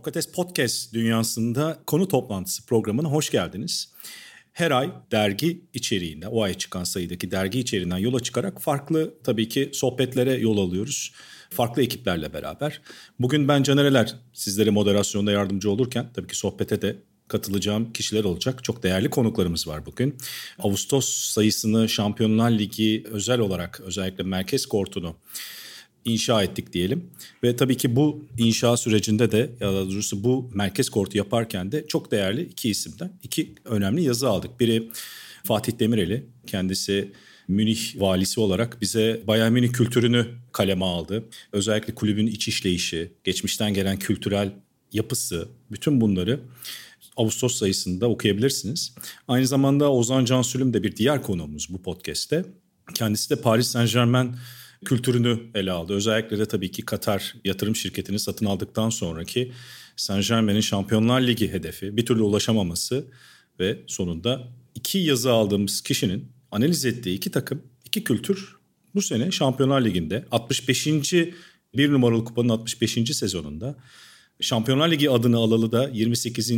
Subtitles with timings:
[0.00, 3.92] Sokrates Podcast dünyasında konu toplantısı programına hoş geldiniz.
[4.52, 9.70] Her ay dergi içeriğinde, o ay çıkan sayıdaki dergi içeriğinden yola çıkarak farklı tabii ki
[9.72, 11.12] sohbetlere yol alıyoruz.
[11.50, 12.80] Farklı ekiplerle beraber.
[13.18, 16.96] Bugün ben Canereler sizlere moderasyonda yardımcı olurken tabii ki sohbete de
[17.28, 18.64] katılacağım kişiler olacak.
[18.64, 20.18] Çok değerli konuklarımız var bugün.
[20.58, 25.16] Ağustos sayısını Şampiyonlar Ligi özel olarak özellikle merkez kortunu
[26.04, 27.10] inşa ettik diyelim.
[27.42, 31.86] Ve tabii ki bu inşa sürecinde de ya da doğrusu bu merkez kortu yaparken de
[31.86, 34.60] çok değerli iki isimden iki önemli yazı aldık.
[34.60, 34.90] Biri
[35.44, 37.12] Fatih Demireli kendisi
[37.48, 41.24] Münih valisi olarak bize Bayern Münih kültürünü kaleme aldı.
[41.52, 44.52] Özellikle kulübün iç işleyişi, geçmişten gelen kültürel
[44.92, 46.40] yapısı, bütün bunları
[47.16, 48.94] Ağustos sayısında okuyabilirsiniz.
[49.28, 52.44] Aynı zamanda Ozan Cansülüm de bir diğer konuğumuz bu podcast'te.
[52.94, 54.34] Kendisi de Paris Saint Germain
[54.84, 55.92] kültürünü ele aldı.
[55.92, 59.52] Özellikle de tabii ki Katar yatırım şirketini satın aldıktan sonraki
[59.96, 63.04] Saint Germain'in Şampiyonlar Ligi hedefi bir türlü ulaşamaması
[63.60, 68.56] ve sonunda iki yazı aldığımız kişinin analiz ettiği iki takım, iki kültür
[68.94, 70.86] bu sene Şampiyonlar Ligi'nde 65.
[71.74, 73.16] bir numaralı kupanın 65.
[73.16, 73.76] sezonunda
[74.40, 76.52] Şampiyonlar Ligi adını alalı da 28.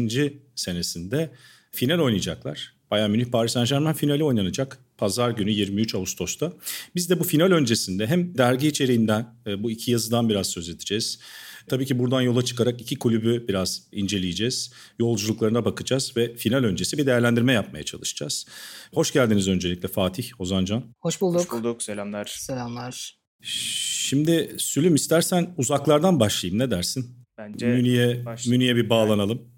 [0.54, 1.30] senesinde
[1.70, 2.74] final oynayacaklar.
[2.90, 4.78] Bayern Münih Paris Saint Germain finali oynanacak.
[5.02, 6.52] Pazar günü 23 Ağustos'ta.
[6.94, 11.18] Biz de bu final öncesinde hem dergi içeriğinden e, bu iki yazıdan biraz söz edeceğiz.
[11.66, 14.72] Tabii ki buradan yola çıkarak iki kulübü biraz inceleyeceğiz.
[14.98, 18.46] Yolculuklarına bakacağız ve final öncesi bir değerlendirme yapmaya çalışacağız.
[18.94, 20.84] Hoş geldiniz öncelikle Fatih, Ozancan.
[21.00, 21.40] Hoş bulduk.
[21.40, 22.36] Hoş bulduk, selamlar.
[22.38, 23.18] Selamlar.
[23.42, 27.16] Şimdi Sülüm istersen uzaklardan başlayayım ne dersin?
[27.38, 29.51] Bence Münih'e Münih'e bir bağlanalım.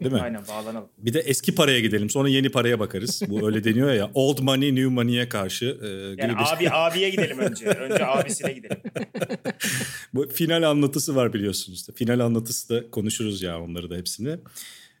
[0.00, 0.20] Değil mi?
[0.20, 0.88] Aynen bağlanalım.
[0.98, 2.10] Bir de eski paraya gidelim.
[2.10, 3.22] Sonra yeni paraya bakarız.
[3.28, 4.10] Bu öyle deniyor ya.
[4.14, 5.78] Old money, new money'e karşı.
[5.82, 5.86] E,
[6.22, 6.54] yani bir...
[6.54, 7.66] abi abiye gidelim önce.
[7.66, 8.82] Önce abisine gidelim.
[10.14, 11.86] Bu final anlatısı var biliyorsunuz.
[11.94, 14.38] Final anlatısı da konuşuruz ya onları da hepsini.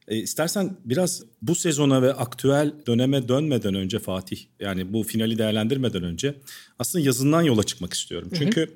[0.08, 6.02] E, istersen biraz bu sezona ve aktüel döneme dönmeden önce Fatih yani bu finali değerlendirmeden
[6.02, 6.34] önce
[6.78, 8.30] aslında yazından yola çıkmak istiyorum.
[8.38, 8.70] Çünkü hı hı.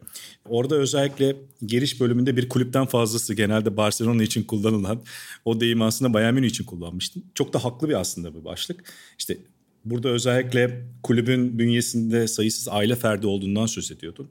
[0.45, 5.03] orada özellikle giriş bölümünde bir kulüpten fazlası genelde Barcelona için kullanılan
[5.45, 7.23] o deyimi aslında Bayern Münih için kullanmıştım.
[7.35, 8.85] Çok da haklı bir aslında bir başlık.
[9.19, 9.39] İşte
[9.85, 14.31] burada özellikle kulübün bünyesinde sayısız aile ferdi olduğundan söz ediyordun.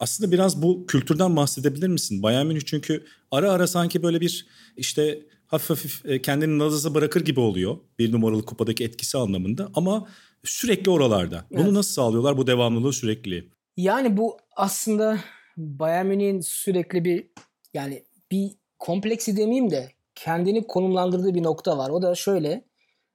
[0.00, 2.22] Aslında biraz bu kültürden bahsedebilir misin?
[2.22, 7.24] Bayern Münih çünkü ara ara sanki böyle bir işte hafif hafif e, kendini nazaza bırakır
[7.24, 7.76] gibi oluyor.
[7.98, 10.08] Bir numaralı kupadaki etkisi anlamında ama
[10.44, 11.44] sürekli oralarda.
[11.50, 11.72] Bunu evet.
[11.72, 13.48] nasıl sağlıyorlar bu devamlılığı sürekli?
[13.76, 15.18] Yani bu aslında
[15.56, 17.30] Bayern Münih'in sürekli bir
[17.74, 21.90] yani bir kompleksi demeyeyim de kendini konumlandırdığı bir nokta var.
[21.90, 22.64] O da şöyle.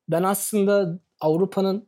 [0.10, 1.88] Ben aslında Avrupa'nın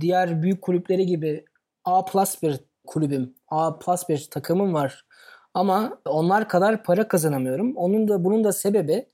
[0.00, 1.44] diğer büyük kulüpleri gibi
[1.84, 3.34] A plus bir kulübüm.
[3.48, 5.06] A plus bir takımım var.
[5.54, 7.76] Ama onlar kadar para kazanamıyorum.
[7.76, 9.06] Onun da bunun da sebebi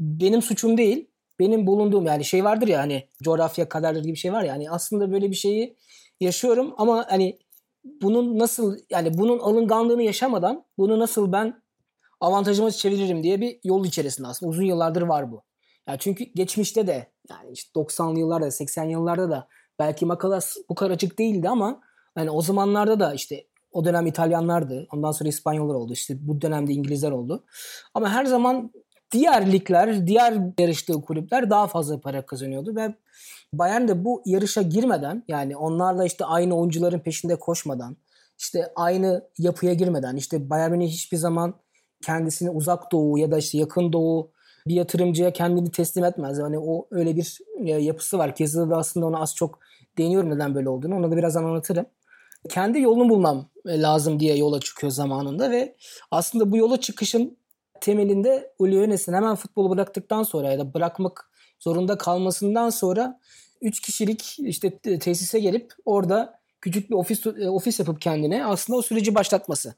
[0.00, 1.10] benim suçum değil.
[1.38, 4.70] Benim bulunduğum yani şey vardır ya hani coğrafya kaderdir gibi bir şey var ya hani
[4.70, 5.76] aslında böyle bir şeyi
[6.20, 7.38] yaşıyorum ama hani
[7.84, 11.62] bunun nasıl yani bunun alınganlığını yaşamadan bunu nasıl ben
[12.20, 15.42] avantajıma çeviririm diye bir yol içerisinde aslında uzun yıllardır var bu.
[15.88, 19.48] Yani çünkü geçmişte de yani işte 90'lı yıllarda 80 yıllarda da
[19.78, 21.80] belki makalas bu kadar açık değildi ama
[22.14, 24.86] hani o zamanlarda da işte o dönem İtalyanlardı.
[24.92, 25.92] Ondan sonra İspanyollar oldu.
[25.92, 27.44] İşte bu dönemde İngilizler oldu.
[27.94, 28.72] Ama her zaman
[29.12, 32.94] diğer ligler, diğer yarıştığı kulüpler daha fazla para kazanıyordu ve
[33.52, 37.96] Bayern de bu yarışa girmeden yani onlarla işte aynı oyuncuların peşinde koşmadan
[38.38, 41.54] işte aynı yapıya girmeden işte Bayern Münih hiçbir zaman
[42.02, 44.30] kendisini uzak doğu ya da işte yakın doğu
[44.68, 46.38] bir yatırımcıya kendini teslim etmez.
[46.38, 48.34] Yani o öyle bir e, yapısı var.
[48.34, 49.58] Kesinlikle aslında ona az çok
[49.98, 50.96] deniyorum neden böyle olduğunu.
[50.96, 51.86] Onu da birazdan anlatırım.
[52.48, 55.76] Kendi yolunu bulmam e, lazım diye yola çıkıyor zamanında ve
[56.10, 57.38] aslında bu yola çıkışın
[57.80, 63.20] temelinde Uli Hoeneß'in hemen futbolu bıraktıktan sonra ya da bırakmak zorunda kalmasından sonra
[63.60, 68.82] 3 kişilik işte tesise gelip orada küçük bir ofis e, ofis yapıp kendine aslında o
[68.82, 69.74] süreci başlatması.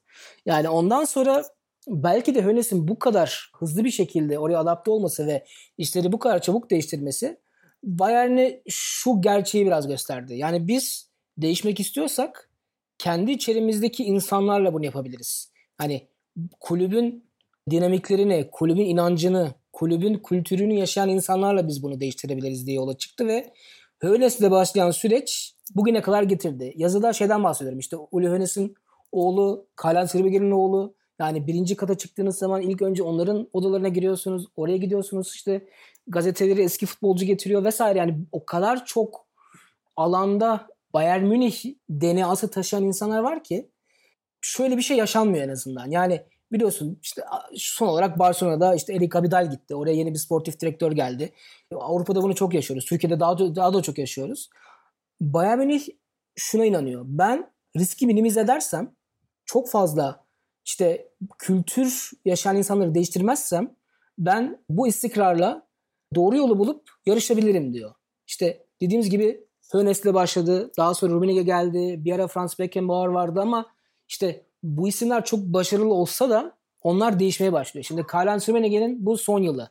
[0.46, 1.44] Yani ondan sonra
[1.88, 5.44] belki de Hoeneß'in bu kadar hızlı bir şekilde oraya adapte olması ve
[5.78, 7.38] işleri bu kadar çabuk değiştirmesi
[7.82, 10.34] Bayern'e şu gerçeği biraz gösterdi.
[10.34, 12.50] Yani biz değişmek istiyorsak
[12.98, 15.52] kendi içerimizdeki insanlarla bunu yapabiliriz.
[15.76, 16.08] Hani
[16.60, 17.27] kulübün
[17.70, 23.52] dinamiklerini, kulübün inancını, kulübün kültürünü yaşayan insanlarla biz bunu değiştirebiliriz diye yola çıktı ve
[23.98, 26.72] Hönes'le başlayan süreç bugüne kadar getirdi.
[26.76, 28.74] Yazıda şeyden bahsediyorum işte Uli Hönes'in
[29.12, 34.46] oğlu, Kalan Sirbeger'in oğlu yani birinci kata çıktığınız zaman ilk önce onların odalarına giriyorsunuz.
[34.56, 35.68] Oraya gidiyorsunuz işte
[36.06, 37.98] gazeteleri eski futbolcu getiriyor vesaire.
[37.98, 39.26] Yani o kadar çok
[39.96, 43.70] alanda Bayern Münih DNA'sı taşıyan insanlar var ki
[44.40, 45.90] şöyle bir şey yaşanmıyor en azından.
[45.90, 46.22] Yani
[46.52, 47.22] Biliyorsun işte
[47.56, 49.74] son olarak Barcelona'da işte Erik Abidal gitti.
[49.74, 51.32] Oraya yeni bir sportif direktör geldi.
[51.74, 52.84] Avrupa'da bunu çok yaşıyoruz.
[52.84, 54.50] Türkiye'de daha da, daha da çok yaşıyoruz.
[55.20, 55.86] Bayern Münih
[56.36, 57.02] şuna inanıyor.
[57.06, 58.94] Ben riski minimize edersem
[59.44, 60.24] çok fazla
[60.64, 61.08] işte
[61.38, 63.76] kültür yaşayan insanları değiştirmezsem
[64.18, 65.68] ben bu istikrarla
[66.14, 67.94] doğru yolu bulup yarışabilirim diyor.
[68.26, 70.70] İşte dediğimiz gibi Hönes'le başladı.
[70.78, 72.04] Daha sonra Rummenigge geldi.
[72.04, 73.66] Bir ara Franz Beckenbauer vardı ama
[74.08, 77.84] işte bu isimler çok başarılı olsa da onlar değişmeye başlıyor.
[77.84, 79.70] Şimdi Karl-Heinz Rummenigge'nin bu son yılı.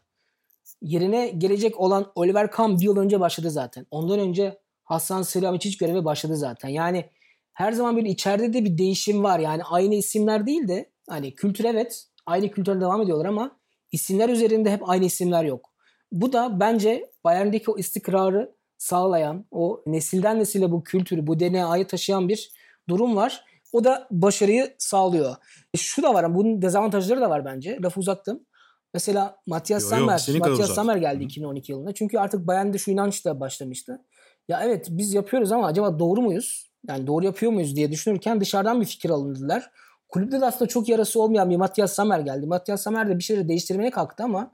[0.81, 3.85] Yerine gelecek olan Oliver Kahn bir yıl önce başladı zaten.
[3.91, 6.69] Ondan önce Hasan Selamiçic göreve başladı zaten.
[6.69, 7.05] Yani
[7.53, 9.39] her zaman böyle içeride de bir değişim var.
[9.39, 13.59] Yani aynı isimler değil de hani kültür evet aynı kültürde devam ediyorlar ama
[13.91, 15.69] isimler üzerinde hep aynı isimler yok.
[16.11, 22.29] Bu da bence Bayern'deki o istikrarı sağlayan, o nesilden nesile bu kültürü, bu DNA'yı taşıyan
[22.29, 22.51] bir
[22.89, 23.45] durum var.
[23.71, 25.35] O da başarıyı sağlıyor.
[25.73, 27.77] E şu da var, bunun dezavantajları da var bence.
[27.83, 28.45] Lafı uzattım.
[28.93, 31.23] Mesela Matias yo, Sammer, Matias Sammer geldi Hı.
[31.23, 31.93] 2012 yılında.
[31.93, 34.01] Çünkü artık Bayern'de şu inanç da başlamıştı.
[34.47, 36.71] Ya evet biz yapıyoruz ama acaba doğru muyuz?
[36.89, 39.71] Yani doğru yapıyor muyuz diye düşünürken dışarıdan bir fikir alındılar.
[40.09, 42.45] Kulüpte de aslında çok yarası olmayan bir Matias Sammer geldi.
[42.45, 44.51] Matias Sammer de bir şeyleri değiştirmeye kalktı ama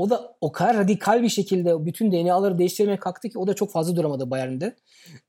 [0.00, 3.72] o da o kadar radikal bir şekilde bütün DNA'ları değiştirmeye kalktı ki o da çok
[3.72, 4.76] fazla duramadı Bayern'de.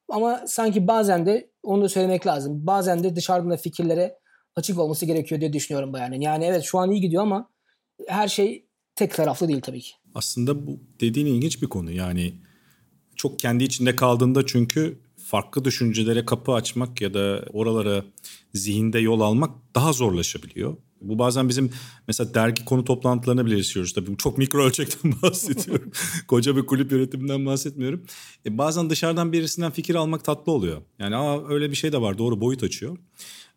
[0.10, 2.68] Ama sanki bazen de onu da söylemek lazım.
[2.68, 4.18] Bazen de dışarıdan da fikirlere
[4.56, 6.22] açık olması gerekiyor diye düşünüyorum Bayern'in.
[6.22, 7.50] Yani evet şu an iyi gidiyor ama
[8.08, 8.66] her şey
[8.96, 9.92] tek taraflı değil tabii ki.
[10.16, 11.92] Aslında bu dediğin ilginç bir konu.
[11.92, 12.34] Yani
[13.16, 18.04] çok kendi içinde kaldığında çünkü farklı düşüncelere kapı açmak ya da oralara
[18.54, 20.78] zihinde yol almak daha zorlaşabiliyor.
[21.02, 21.72] Bu bazen bizim
[22.08, 23.94] mesela dergi konu toplantılarına bile yaşıyoruz.
[23.94, 25.92] Tabii çok mikro ölçekten bahsediyorum.
[26.28, 28.04] Koca bir kulüp yönetiminden bahsetmiyorum.
[28.46, 30.82] E bazen dışarıdan birisinden fikir almak tatlı oluyor.
[31.00, 32.98] Yani aa öyle bir şey de var doğru boyut açıyor.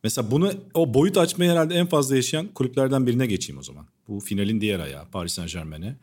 [0.05, 3.87] Mesela bunu o boyut açmayı herhalde en fazla yaşayan kulüplerden birine geçeyim o zaman.
[4.09, 5.97] Bu finalin diğer ayağı Paris Saint Germain'e.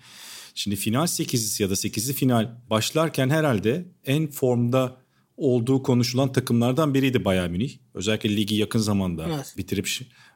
[0.56, 4.98] Şimdi final 8'lisi ya da 8'li final başlarken herhalde en formda
[5.38, 7.72] olduğu konuşulan takımlardan biriydi Bayern Münih.
[7.94, 9.54] Özellikle ligi yakın zamanda evet.
[9.58, 9.88] bitirip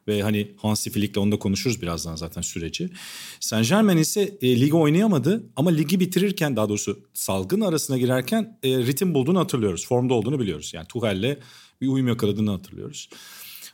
[0.07, 2.89] ve hani Hansi Flick'le onu da konuşuruz birazdan zaten süreci.
[3.39, 8.77] Saint Germain ise e, ligi oynayamadı ama ligi bitirirken daha doğrusu salgın arasına girerken e,
[8.77, 9.87] ritim bulduğunu hatırlıyoruz.
[9.87, 10.71] Formda olduğunu biliyoruz.
[10.73, 11.37] Yani Tuchel'le
[11.81, 13.09] bir uyum yakaladığını hatırlıyoruz.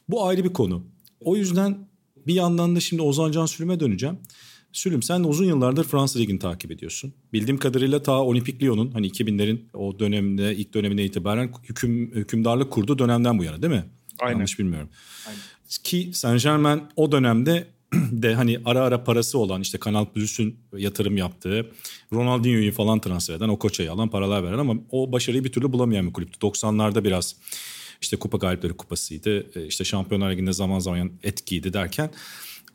[0.09, 0.87] Bu ayrı bir konu.
[1.19, 1.87] O yüzden
[2.27, 4.19] bir yandan da şimdi Ozan Can Sülüm'e döneceğim.
[4.73, 7.13] Sülüm sen uzun yıllardır Fransa Ligi'ni takip ediyorsun.
[7.33, 12.99] Bildiğim kadarıyla ta Olimpik Lyon'un hani 2000'lerin o dönemde ilk dönemine itibaren hüküm, hükümdarlık kurduğu
[12.99, 13.85] dönemden bu yana değil mi?
[14.19, 14.35] Aynen.
[14.35, 14.89] Yanlış bilmiyorum.
[15.27, 15.39] Aynen.
[15.77, 21.17] Ki Saint Germain o dönemde de hani ara ara parası olan işte Kanal Plus'un yatırım
[21.17, 21.71] yaptığı
[22.13, 26.07] Ronaldinho'yu falan transfer eden o koçayı alan paralar veren ama o başarıyı bir türlü bulamayan
[26.07, 26.39] bir kulüptü.
[26.39, 27.35] 90'larda biraz
[28.01, 29.59] işte kupa galipleri kupasıydı.
[29.59, 32.11] E, işte Şampiyonlar Ligi'nde zaman zaman etkiydi derken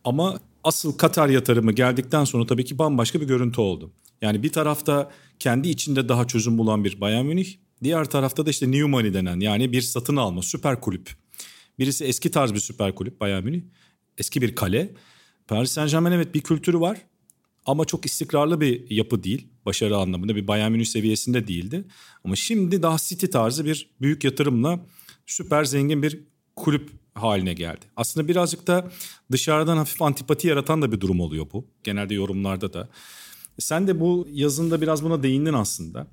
[0.04, 3.90] ama asıl Katar yatırımı geldikten sonra tabii ki bambaşka bir görüntü oldu.
[4.22, 8.70] Yani bir tarafta kendi içinde daha çözüm bulan bir Bayern Münih, diğer tarafta da işte
[8.70, 11.10] New Money denen yani bir satın alma süper kulüp.
[11.78, 13.62] Birisi eski tarz bir süper kulüp Bayern Münih,
[14.19, 14.94] eski bir kale.
[15.49, 16.98] Paris Saint Germain evet bir kültürü var
[17.67, 19.48] ama çok istikrarlı bir yapı değil.
[19.67, 21.84] Başarı anlamında bir Bayern Münih seviyesinde değildi.
[22.24, 24.81] Ama şimdi daha City tarzı bir büyük yatırımla
[25.27, 26.20] süper zengin bir
[26.56, 27.86] kulüp haline geldi.
[27.96, 28.91] Aslında birazcık da
[29.32, 31.67] dışarıdan hafif antipati yaratan da bir durum oluyor bu.
[31.84, 32.89] Genelde yorumlarda da.
[33.58, 36.06] Sen de bu yazında biraz buna değindin aslında.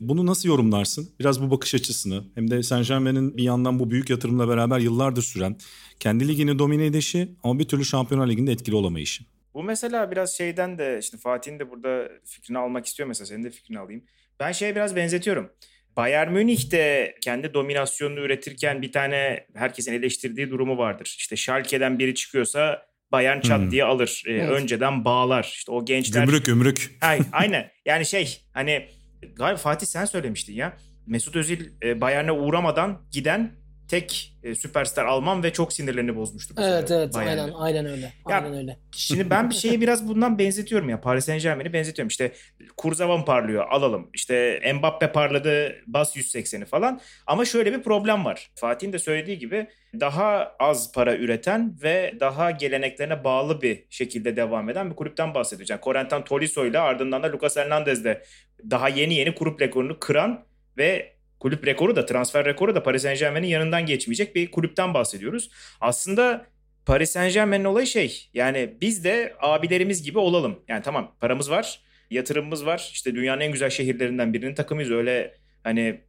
[0.00, 1.10] Bunu nasıl yorumlarsın?
[1.20, 5.22] Biraz bu bakış açısını hem de Saint Germain'in bir yandan bu büyük yatırımla beraber yıllardır
[5.22, 5.56] süren
[6.00, 9.24] kendi ligini domine edişi ama bir türlü Şampiyonlar Ligi'nde etkili olamayışı.
[9.54, 13.50] Bu mesela biraz şeyden de işte Fatih'in de burada fikrini almak istiyor mesela senin de
[13.50, 14.04] fikrini alayım.
[14.40, 15.50] Ben şeye biraz benzetiyorum.
[15.96, 21.14] Bayern Münih de kendi dominasyonunu üretirken bir tane herkesin eleştirdiği durumu vardır.
[21.18, 23.70] İşte Schalke'den biri çıkıyorsa Bayern çat hmm.
[23.70, 24.22] diye alır.
[24.26, 24.50] Ee, evet.
[24.50, 25.52] Önceden bağlar.
[25.54, 26.24] İşte o gençler...
[26.24, 26.98] Gümrük gümrük.
[27.00, 27.26] Aynen.
[27.32, 27.70] aynen.
[27.86, 28.88] Yani şey hani
[29.36, 30.76] galiba Fatih sen söylemiştin ya.
[31.06, 33.52] Mesut Özil e, Bayern'e uğramadan giden
[33.88, 36.54] tek e, süperstar Alman ve çok sinirlerini bozmuştu.
[36.58, 37.40] Evet evet Bayern'de.
[37.40, 38.12] aynen aynen öyle.
[38.24, 38.78] Aynen ya, öyle.
[38.92, 41.00] Şimdi ben bir şeyi biraz bundan benzetiyorum ya.
[41.00, 42.08] Paris Saint Germain'i benzetiyorum.
[42.08, 42.32] İşte
[42.76, 44.10] Kurzavan parlıyor alalım.
[44.14, 47.00] İşte Mbappe parladı bas 180'i falan.
[47.26, 48.50] Ama şöyle bir problem var.
[48.54, 49.66] Fatih'in de söylediği gibi
[50.00, 55.34] daha az para üreten ve daha geleneklerine bağlı bir şekilde devam eden bir kulüpten.
[55.68, 58.22] Yani Corentin Tolisso ile ardından da Lucas Hernandez de
[58.70, 60.44] daha yeni yeni kurup rekorunu kıran
[60.78, 65.50] ve kulüp rekoru da transfer rekoru da Paris Saint Germain'in yanından geçmeyecek bir kulüpten bahsediyoruz.
[65.80, 66.46] Aslında
[66.86, 70.60] Paris Saint Germain'in olayı şey yani biz de abilerimiz gibi olalım.
[70.68, 71.80] Yani tamam paramız var,
[72.10, 72.90] yatırımımız var.
[72.92, 74.90] İşte dünyanın en güzel şehirlerinden birinin takımıyız.
[74.90, 76.00] Öyle hani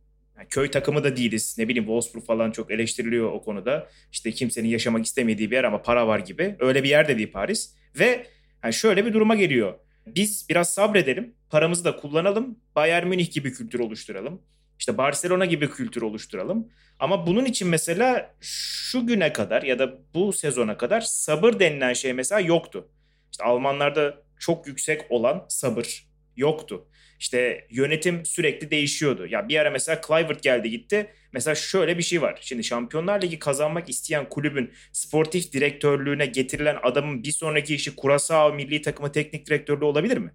[0.49, 1.55] köy takımı da değiliz.
[1.57, 3.89] Ne bileyim Wolfsburg falan çok eleştiriliyor o konuda.
[4.11, 6.55] İşte kimsenin yaşamak istemediği bir yer ama para var gibi.
[6.59, 7.75] Öyle bir yer de değil Paris.
[7.99, 8.25] Ve
[8.63, 9.73] yani şöyle bir duruma geliyor.
[10.07, 11.33] Biz biraz sabredelim.
[11.49, 12.59] Paramızı da kullanalım.
[12.75, 14.41] Bayern Münih gibi kültür oluşturalım.
[14.79, 16.67] İşte Barcelona gibi kültür oluşturalım.
[16.99, 22.13] Ama bunun için mesela şu güne kadar ya da bu sezona kadar sabır denilen şey
[22.13, 22.89] mesela yoktu.
[23.31, 26.87] İşte Almanlarda çok yüksek olan sabır yoktu.
[27.19, 29.27] İşte yönetim sürekli değişiyordu.
[29.27, 31.09] Ya bir ara mesela Clivert geldi gitti.
[31.33, 32.39] Mesela şöyle bir şey var.
[32.41, 38.81] Şimdi Şampiyonlar Ligi kazanmak isteyen kulübün sportif direktörlüğüne getirilen adamın bir sonraki işi Curaçao milli
[38.81, 40.33] takımı teknik direktörlüğü olabilir mi?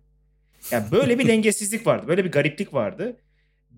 [0.71, 2.09] Yani böyle bir dengesizlik vardı.
[2.09, 3.17] Böyle bir gariplik vardı.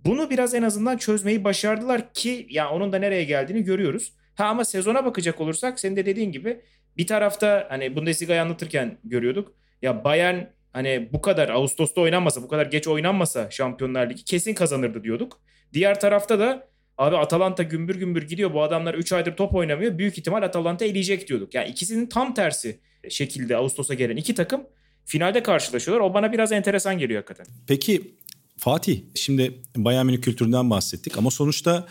[0.06, 4.12] Bunu biraz en azından çözmeyi başardılar ki ya onun da nereye geldiğini görüyoruz.
[4.34, 6.60] Ha ama sezona bakacak olursak senin de dediğin gibi
[6.96, 9.52] bir tarafta hani Bundesliga'yı anlatırken görüyorduk.
[9.82, 10.38] Ya Bayern
[10.72, 15.40] hani bu kadar Ağustos'ta oynanmasa, bu kadar geç oynanmasa Şampiyonlar Ligi kesin kazanırdı diyorduk.
[15.72, 18.54] Diğer tarafta da abi Atalanta gümbür gümbür gidiyor.
[18.54, 19.98] Bu adamlar 3 aydır top oynamıyor.
[19.98, 21.54] Büyük ihtimal Atalanta eleyecek diyorduk.
[21.54, 24.66] Yani ikisinin tam tersi şekilde Ağustos'a gelen iki takım
[25.04, 26.04] finalde karşılaşıyorlar.
[26.04, 27.46] O bana biraz enteresan geliyor hakikaten.
[27.68, 28.14] Peki
[28.58, 31.86] Fatih şimdi Bayern Münih kültüründen bahsettik ama sonuçta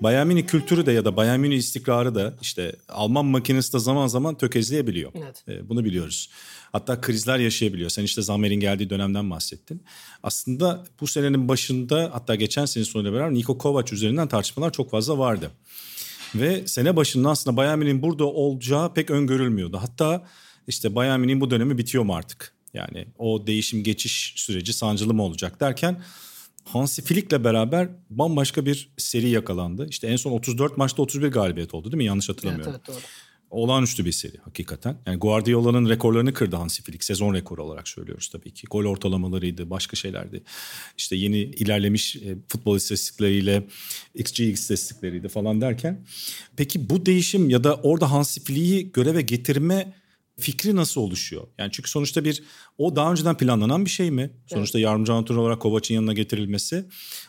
[0.00, 4.06] Bayern Münih kültürü de ya da Bayern Münih istikrarı da işte Alman makinesi de zaman
[4.06, 5.12] zaman tökezleyebiliyor.
[5.14, 5.44] Evet.
[5.48, 6.30] E, bunu biliyoruz.
[6.72, 7.90] Hatta krizler yaşayabiliyor.
[7.90, 9.82] Sen işte Zammer'in geldiği dönemden bahsettin.
[10.22, 15.18] Aslında bu senenin başında hatta geçen sene sonuyla beraber Niko Kovac üzerinden tartışmalar çok fazla
[15.18, 15.50] vardı.
[16.34, 19.78] Ve sene başında aslında Bayern Münih'in burada olacağı pek öngörülmüyordu.
[19.78, 20.26] Hatta
[20.66, 22.54] işte Bayern Münih'in bu dönemi bitiyor mu artık?
[22.74, 26.02] Yani o değişim geçiş süreci sancılı mı olacak derken
[26.64, 29.86] Hansi Flick'le beraber bambaşka bir seri yakalandı.
[29.88, 32.04] İşte en son 34 maçta 31 galibiyet oldu değil mi?
[32.04, 32.72] Yanlış hatırlamıyorum.
[32.72, 33.04] Evet, evet doğru.
[33.50, 34.96] Olağanüstü bir seri hakikaten.
[35.06, 37.04] Yani Guardiola'nın rekorlarını kırdı Hansi Flick.
[37.04, 38.66] Sezon rekoru olarak söylüyoruz tabii ki.
[38.70, 40.42] Gol ortalamalarıydı, başka şeylerdi.
[40.96, 43.66] İşte yeni ilerlemiş e, futbol istatistikleriyle,
[44.14, 46.06] XG istatistikleriydi falan derken.
[46.56, 49.92] Peki bu değişim ya da orada Hansi Flick'i göreve getirme
[50.40, 51.46] fikri nasıl oluşuyor?
[51.58, 52.42] Yani çünkü sonuçta bir
[52.78, 54.30] o daha önceden planlanan bir şey mi?
[54.46, 54.84] Sonuçta evet.
[54.84, 56.84] yardımcı antrenör olarak Kovac'ın yanına getirilmesi.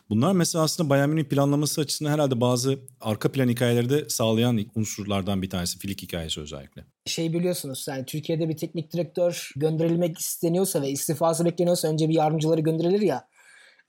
[0.09, 5.41] Bunlar mesela aslında Bayern Münih planlaması açısından herhalde bazı arka plan hikayeleri de sağlayan unsurlardan
[5.41, 5.79] bir tanesi.
[5.79, 6.85] Filik hikayesi özellikle.
[7.05, 12.61] Şey biliyorsunuz yani Türkiye'de bir teknik direktör gönderilmek isteniyorsa ve istifası bekleniyorsa önce bir yardımcıları
[12.61, 13.27] gönderilir ya.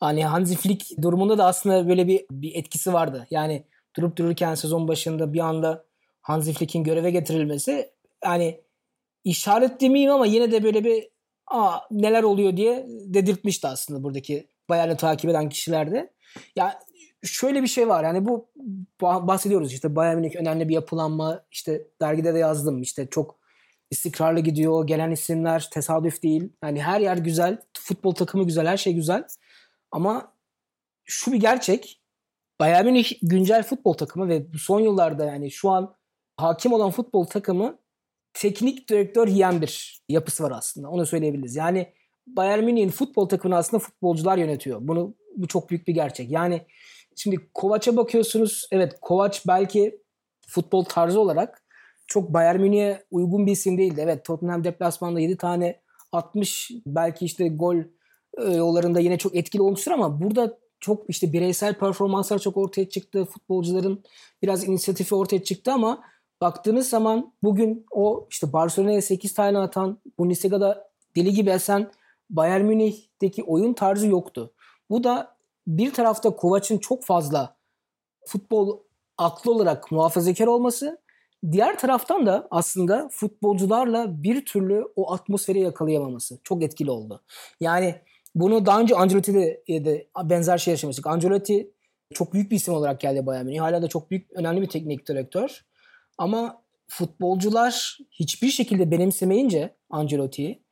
[0.00, 3.26] Hani Hansi Flick durumunda da aslında böyle bir, bir etkisi vardı.
[3.30, 3.64] Yani
[3.96, 5.84] durup dururken sezon başında bir anda
[6.22, 7.90] Hansi Flick'in göreve getirilmesi
[8.24, 8.60] yani
[9.24, 11.08] işaret demeyeyim ama yine de böyle bir
[11.46, 12.56] Aa, neler oluyor?
[12.56, 16.12] diye dedirtmişti aslında buradaki Bayern'i takip eden kişilerde.
[16.56, 16.80] Ya
[17.22, 18.48] şöyle bir şey var yani bu
[19.00, 23.38] bahsediyoruz işte Bayern Münih önemli bir yapılanma işte dergide de yazdım işte çok
[23.90, 26.52] istikrarlı gidiyor gelen isimler tesadüf değil.
[26.62, 29.24] Yani her yer güzel futbol takımı güzel her şey güzel.
[29.90, 30.32] Ama
[31.04, 32.00] şu bir gerçek
[32.60, 35.94] Bayern Münih güncel futbol takımı ve son yıllarda yani şu an
[36.36, 37.78] hakim olan futbol takımı
[38.34, 40.88] teknik direktör yiyen bir yapısı var aslında.
[40.88, 41.56] Onu söyleyebiliriz.
[41.56, 41.92] Yani
[42.26, 44.78] Bayern Münih'in futbol takımını aslında futbolcular yönetiyor.
[44.82, 46.30] Bunu bu çok büyük bir gerçek.
[46.30, 46.66] Yani
[47.16, 48.68] şimdi Kovac'a bakıyorsunuz.
[48.72, 50.00] Evet Kovac belki
[50.48, 51.62] futbol tarzı olarak
[52.06, 54.00] çok Bayern Münih'e uygun bir isim değildi.
[54.04, 55.80] Evet Tottenham deplasmanda 7 tane
[56.12, 56.70] atmış.
[56.86, 57.76] Belki işte gol
[58.38, 63.24] e, yollarında yine çok etkili olmuştur ama burada çok işte bireysel performanslar çok ortaya çıktı.
[63.24, 64.04] Futbolcuların
[64.42, 66.02] biraz inisiyatifi ortaya çıktı ama
[66.42, 71.90] baktığınız zaman bugün o işte Barcelona'ya 8 tane atan Bundesliga'da deli gibi esen
[72.30, 74.52] Bayern Münih'teki oyun tarzı yoktu.
[74.90, 77.56] Bu da bir tarafta Kovac'ın çok fazla
[78.26, 78.78] futbol
[79.18, 81.00] aklı olarak muhafazakar olması,
[81.52, 87.22] diğer taraftan da aslında futbolcularla bir türlü o atmosferi yakalayamaması çok etkili oldu.
[87.60, 87.94] Yani
[88.34, 91.06] bunu daha önce Ancelotti'de de benzer şey yaşamıştık.
[91.06, 91.70] Ancelotti
[92.14, 93.60] çok büyük bir isim olarak geldi Bayern Münih.
[93.60, 95.64] Hala da çok büyük, önemli bir teknik direktör.
[96.18, 100.62] Ama futbolcular hiçbir şekilde benimsemeyince Ancelotti'yi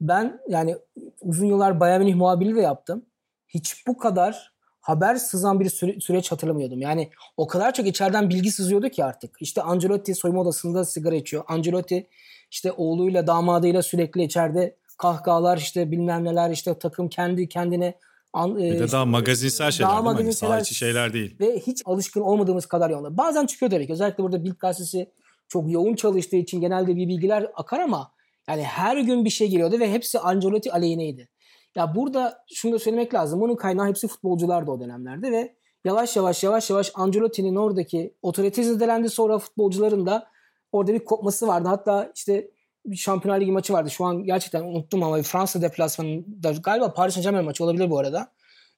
[0.00, 0.76] ben yani
[1.20, 3.06] uzun yıllar Bayern Münih muhabirliği de yaptım.
[3.48, 6.80] Hiç bu kadar haber sızan bir süre, süreç hatırlamıyordum.
[6.80, 9.36] Yani o kadar çok içeriden bilgi sızıyordu ki artık.
[9.40, 11.44] İşte Ancelotti soyunma odasında sigara içiyor.
[11.48, 12.06] Ancelotti
[12.50, 17.94] işte oğluyla damadıyla sürekli içeride kahkahalar işte bilmem neler işte takım kendi kendine
[18.32, 20.34] An, e, de daha magazinsel şeyler daha değil mi?
[20.40, 21.36] Hani şeyler değil.
[21.40, 23.16] Ve hiç alışkın olmadığımız kadar yoğun.
[23.16, 23.92] Bazen çıkıyor tabii ki.
[23.92, 25.12] Özellikle burada Bild gazetesi
[25.48, 28.12] çok yoğun çalıştığı için genelde bir bilgiler akar ama
[28.48, 31.28] yani her gün bir şey geliyordu ve hepsi Ancelotti aleyhineydi.
[31.76, 33.40] Ya burada şunu da söylemek lazım.
[33.40, 39.10] Bunun kaynağı hepsi futbolculardı o dönemlerde ve yavaş yavaş yavaş yavaş Ancelotti'nin oradaki otoritesi zedelendi.
[39.10, 40.26] Sonra futbolcuların da
[40.72, 41.68] orada bir kopması vardı.
[41.68, 42.50] Hatta işte
[42.86, 43.90] bir Şampiyonlar Ligi maçı vardı.
[43.90, 48.32] Şu an gerçekten unuttum ama Fransa deplasmanında galiba Paris Saint Germain maçı olabilir bu arada.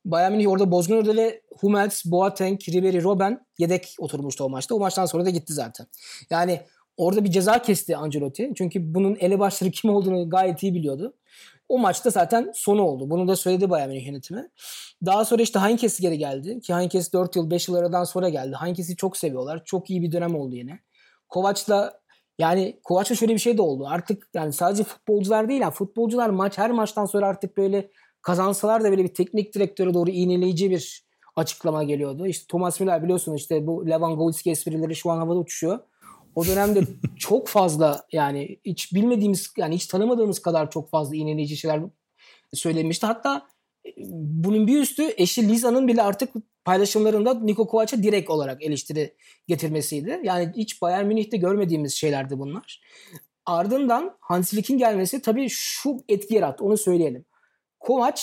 [0.04, 4.74] Bayern Münih orada bozgun ve Hummels, Boateng, Ribery, Robben yedek oturmuştu o maçta.
[4.74, 5.86] O maçtan sonra da gitti zaten.
[6.30, 6.60] Yani
[6.96, 8.52] orada bir ceza kesti Ancelotti.
[8.56, 11.14] Çünkü bunun elebaşları kim olduğunu gayet iyi biliyordu.
[11.68, 13.10] O maçta zaten sonu oldu.
[13.10, 14.48] Bunu da söyledi Bayern Münih yönetimi.
[15.06, 16.60] Daha sonra işte Heinkes geri geldi.
[16.60, 18.56] Ki Heinkes 4 yıl 5 yıl aradan sonra geldi.
[18.60, 19.62] Heinkes'i çok seviyorlar.
[19.64, 20.80] Çok iyi bir dönem oldu yine.
[21.28, 22.01] Kovac'la
[22.38, 23.86] yani Kovac'la şöyle bir şey de oldu.
[23.88, 27.90] Artık yani sadece futbolcular değil yani futbolcular maç her maçtan sonra artık böyle
[28.22, 31.04] kazansalar da böyle bir teknik direktöre doğru iğneleyici bir
[31.36, 32.26] açıklama geliyordu.
[32.26, 35.78] İşte Thomas Müller biliyorsunuz işte bu Lewandowski esprileri şu an havada uçuşuyor.
[36.34, 36.82] O dönemde
[37.16, 41.80] çok fazla yani hiç bilmediğimiz yani hiç tanımadığımız kadar çok fazla iğneleyici şeyler
[42.52, 43.06] söylemişti.
[43.06, 43.46] Hatta
[44.06, 49.16] bunun bir üstü eşi Liza'nın bile artık paylaşımlarında Niko Kovac'a direkt olarak eleştiri
[49.48, 50.20] getirmesiydi.
[50.22, 52.82] Yani hiç Bayern Münih'te görmediğimiz şeylerdi bunlar.
[53.46, 57.24] Ardından Hans Flick'in gelmesi tabii şu etki yarattı onu söyleyelim.
[57.80, 58.20] Kovac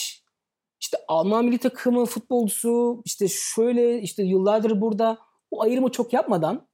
[0.80, 5.18] işte Alman milli takımı futbolcusu işte şöyle işte yıllardır burada
[5.52, 6.68] o ayrımı çok yapmadan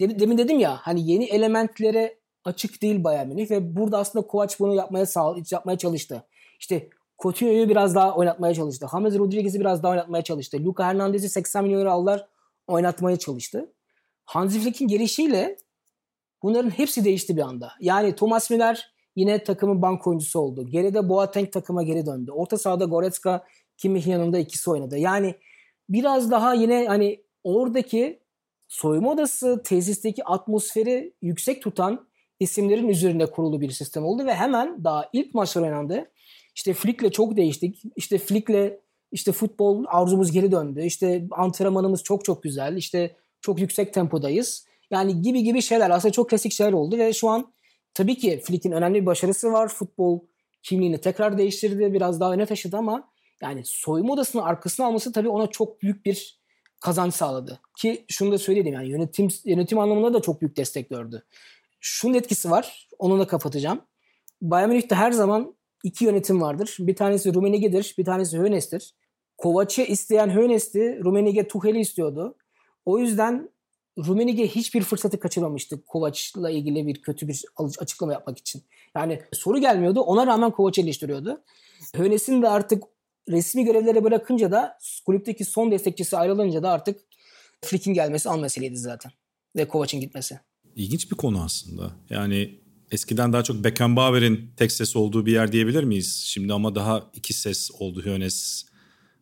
[0.00, 4.74] demin dedim ya hani yeni elementlere açık değil Bayern Münih ve burada aslında Kovac bunu
[4.74, 6.26] yapmaya sağ yapmaya çalıştı.
[6.60, 6.88] İşte
[7.22, 8.86] Coutinho'yu biraz daha oynatmaya çalıştı.
[8.92, 10.64] James Rodriguez'i biraz daha oynatmaya çalıştı.
[10.64, 12.28] Luka Hernandez'i 80 milyon euro aldılar
[12.66, 13.72] oynatmaya çalıştı.
[14.24, 15.56] Hansi Flick'in gelişiyle
[16.42, 17.72] bunların hepsi değişti bir anda.
[17.80, 20.66] Yani Thomas Müller yine takımın bank oyuncusu oldu.
[20.66, 22.30] Geride Boateng takıma geri döndü.
[22.30, 23.44] Orta sahada Goretzka,
[23.76, 24.98] Kimmich yanında ikisi oynadı.
[24.98, 25.34] Yani
[25.88, 28.20] biraz daha yine hani oradaki
[28.68, 32.06] soyunma odası tesisteki atmosferi yüksek tutan
[32.40, 36.10] isimlerin üzerinde kurulu bir sistem oldu ve hemen daha ilk maçlar oynandı.
[36.54, 37.82] İşte Flick'le çok değiştik.
[37.96, 38.72] İşte Flick'le
[39.12, 40.82] işte futbol arzumuz geri döndü.
[40.84, 42.76] İşte antrenmanımız çok çok güzel.
[42.76, 44.66] İşte çok yüksek tempodayız.
[44.90, 47.52] Yani gibi gibi şeyler aslında çok klasik şeyler oldu ve şu an
[47.94, 49.68] tabii ki Flick'in önemli bir başarısı var.
[49.68, 50.20] Futbol
[50.62, 51.92] kimliğini tekrar değiştirdi.
[51.92, 53.08] Biraz daha öne taşıdı ama
[53.42, 56.40] yani soyunma odasının arkasına alması tabii ona çok büyük bir
[56.80, 57.60] kazanç sağladı.
[57.76, 61.24] Ki şunu da söyleyeyim yani yönetim yönetim anlamında da çok büyük destek gördü.
[61.80, 62.88] Şunun etkisi var.
[62.98, 63.80] Onu da kapatacağım.
[64.42, 66.76] Bayern Münih'te her zaman iki yönetim vardır.
[66.80, 68.94] Bir tanesi Rummenigge'dir, bir tanesi Hönes'tir.
[69.38, 72.36] Kovac'ı isteyen Hönes'ti, Rummenigge Tuchel'i istiyordu.
[72.84, 73.50] O yüzden
[73.98, 77.44] Rummenigge hiçbir fırsatı kaçırmamıştı Kovac'la ilgili bir kötü bir
[77.78, 78.62] açıklama yapmak için.
[78.96, 80.00] Yani soru gelmiyordu.
[80.00, 81.42] Ona rağmen Kovac'ı eleştiriyordu.
[81.94, 82.84] Hönes'in de artık
[83.28, 87.00] resmi görevlere bırakınca da kulüpteki son destekçisi ayrılınca da artık
[87.64, 89.12] Flick'in gelmesi an meseleydi zaten.
[89.56, 90.40] Ve Kovac'ın gitmesi.
[90.76, 91.92] İlginç bir konu aslında.
[92.10, 92.63] Yani
[92.94, 96.22] eskiden daha çok Beckenbauer'in tek ses olduğu bir yer diyebilir miyiz?
[96.26, 98.64] Şimdi ama daha iki ses oldu Hönes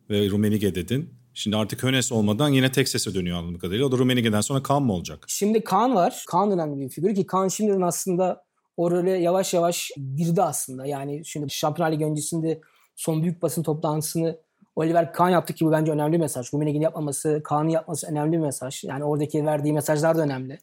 [0.09, 1.09] ve Rummenigge dedin.
[1.33, 3.85] Şimdi artık Hönes olmadan yine tek sese dönüyor anladığım kadarıyla.
[3.85, 5.25] O da Rummenigge'den sonra Kaan mı olacak?
[5.27, 6.25] Şimdi Kaan var.
[6.27, 8.43] Kaan önemli bir figür ki Kaan şimdiden aslında
[8.77, 10.85] o role yavaş yavaş girdi aslında.
[10.85, 12.61] Yani şimdi Şampiyonlar Ligi öncesinde
[12.95, 14.37] son büyük basın toplantısını
[14.75, 16.53] Oliver Kahn yaptı ki bu bence önemli bir mesaj.
[16.53, 18.83] Rummenigge'nin yapmaması, Kahn'ın yapması önemli bir mesaj.
[18.83, 20.57] Yani oradaki verdiği mesajlar da önemli.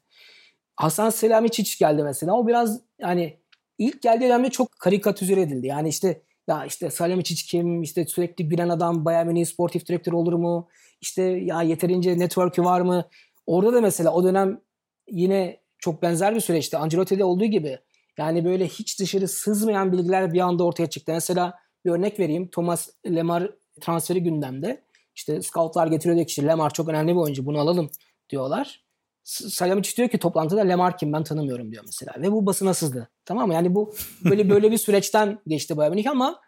[0.77, 2.33] Hasan Selamiçic geldi mesela.
[2.33, 3.39] O biraz yani
[3.79, 5.67] ilk geldiği dönemde çok karikatüze edildi.
[5.67, 7.83] Yani işte ya işte Salihamidzic kim?
[7.83, 10.69] İşte sürekli bilen adam Bayern Münih sportif direktör olur mu?
[11.01, 13.05] İşte ya yeterince network'ü var mı?
[13.47, 14.61] Orada da mesela o dönem
[15.09, 16.77] yine çok benzer bir süreçti.
[16.77, 17.79] Ancelotti'de olduğu gibi.
[18.19, 21.13] Yani böyle hiç dışarı sızmayan bilgiler bir anda ortaya çıktı.
[21.13, 21.55] Mesela
[21.85, 22.49] bir örnek vereyim.
[22.49, 24.85] Thomas Lemar transferi gündemde.
[25.15, 27.91] İşte scoutlar getiriyor diyor ki işte Lemar çok önemli bir oyuncu bunu alalım
[28.31, 28.85] diyorlar.
[29.31, 32.13] Salihamidzic diyor ki toplantıda Lemar kim ben tanımıyorum diyor mesela.
[32.19, 33.09] Ve bu basına sızdı.
[33.25, 33.55] Tamam mı?
[33.55, 36.41] Yani bu böyle böyle bir süreçten geçti Bayern Münih ama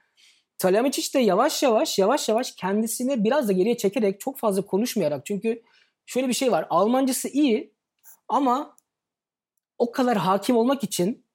[0.58, 5.62] Salihamidzic de yavaş yavaş yavaş yavaş kendisini biraz da geriye çekerek çok fazla konuşmayarak çünkü
[6.06, 6.66] şöyle bir şey var.
[6.70, 7.74] Almancası iyi
[8.28, 8.76] ama
[9.78, 11.26] o kadar hakim olmak için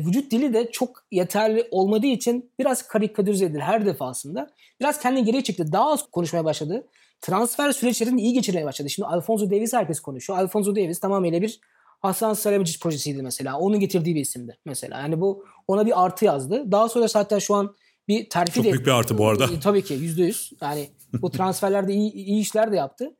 [0.00, 4.50] vücut dili de çok yeterli olmadığı için biraz karikatürize edilir her defasında.
[4.80, 5.72] Biraz kendini geriye çekti.
[5.72, 6.86] Daha az konuşmaya başladı
[7.24, 8.90] transfer süreçlerini iyi geçirmeye başladı.
[8.90, 10.38] Şimdi Alfonso Davis herkes konuşuyor.
[10.38, 11.60] Alfonso Davis tamamıyla bir
[12.02, 13.58] Hasan Salihamidzic projesiydi mesela.
[13.58, 15.00] Onun getirdiği bir isimdi mesela.
[15.00, 16.72] Yani bu ona bir artı yazdı.
[16.72, 17.76] Daha sonra zaten şu an
[18.08, 18.72] bir terfi Çok de...
[18.72, 19.44] büyük bir artı bu arada.
[19.44, 20.52] E, tabii ki yüzde yüz.
[20.60, 23.16] Yani bu transferlerde iyi, iyi işler de yaptı.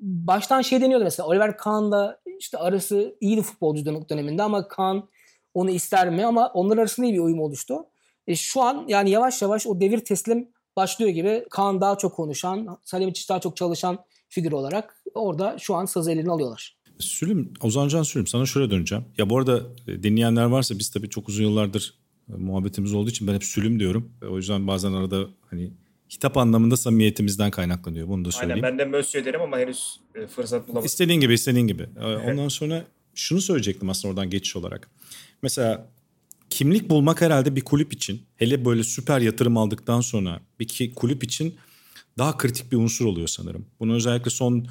[0.00, 4.98] Baştan şey deniyordu mesela Oliver Kahn'la işte arası iyiydi futbolcu döneminde ama Kahn
[5.54, 7.74] onu ister mi ama onlar arasında iyi bir uyum oluştu.
[8.26, 12.78] E şu an yani yavaş yavaş o devir teslim başlıyor gibi Kaan daha çok konuşan,
[12.84, 16.78] Salihamidzic daha çok çalışan figür olarak orada şu an sazı eline alıyorlar.
[16.98, 19.04] Sülüm, Ozancan Sülüm sana şöyle döneceğim.
[19.18, 21.94] Ya bu arada e, dinleyenler varsa biz tabii çok uzun yıllardır
[22.28, 24.12] e, muhabbetimiz olduğu için ben hep Sülüm diyorum.
[24.30, 25.70] O yüzden bazen arada hani
[26.10, 28.08] hitap anlamında samimiyetimizden kaynaklanıyor.
[28.08, 28.64] Bunu da söyleyeyim.
[28.64, 30.86] Aynen ben de Mösyö derim ama henüz e, fırsat bulamadım.
[30.86, 31.86] İstediğin gibi istediğin gibi.
[32.26, 32.84] Ondan sonra
[33.14, 34.90] şunu söyleyecektim aslında oradan geçiş olarak.
[35.42, 35.90] Mesela
[36.50, 41.54] kimlik bulmak herhalde bir kulüp için hele böyle süper yatırım aldıktan sonra bir kulüp için
[42.18, 43.66] daha kritik bir unsur oluyor sanırım.
[43.80, 44.66] Bunu özellikle son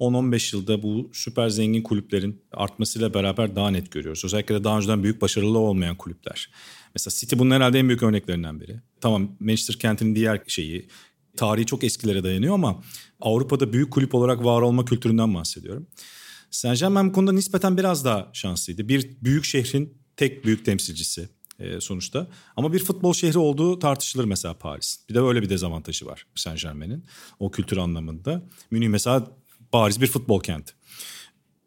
[0.00, 4.24] 10-15 yılda bu süper zengin kulüplerin artmasıyla beraber daha net görüyoruz.
[4.24, 6.50] Özellikle de daha önceden büyük başarılı olmayan kulüpler.
[6.94, 8.80] Mesela City bunun herhalde en büyük örneklerinden biri.
[9.00, 10.88] Tamam Manchester Kent'in diğer şeyi
[11.36, 12.82] tarihi çok eskilere dayanıyor ama
[13.20, 15.86] Avrupa'da büyük kulüp olarak var olma kültüründen bahsediyorum.
[16.50, 18.88] Saint Germain bu konuda nispeten biraz daha şanslıydı.
[18.88, 21.28] Bir büyük şehrin tek büyük temsilcisi
[21.58, 22.26] e, sonuçta.
[22.56, 24.98] Ama bir futbol şehri olduğu tartışılır mesela Paris.
[25.08, 27.04] Bir de öyle bir dezavantajı var Saint Germain'in
[27.38, 28.42] o kültür anlamında.
[28.70, 29.30] Münih mesela
[29.72, 30.72] bariz bir futbol kenti.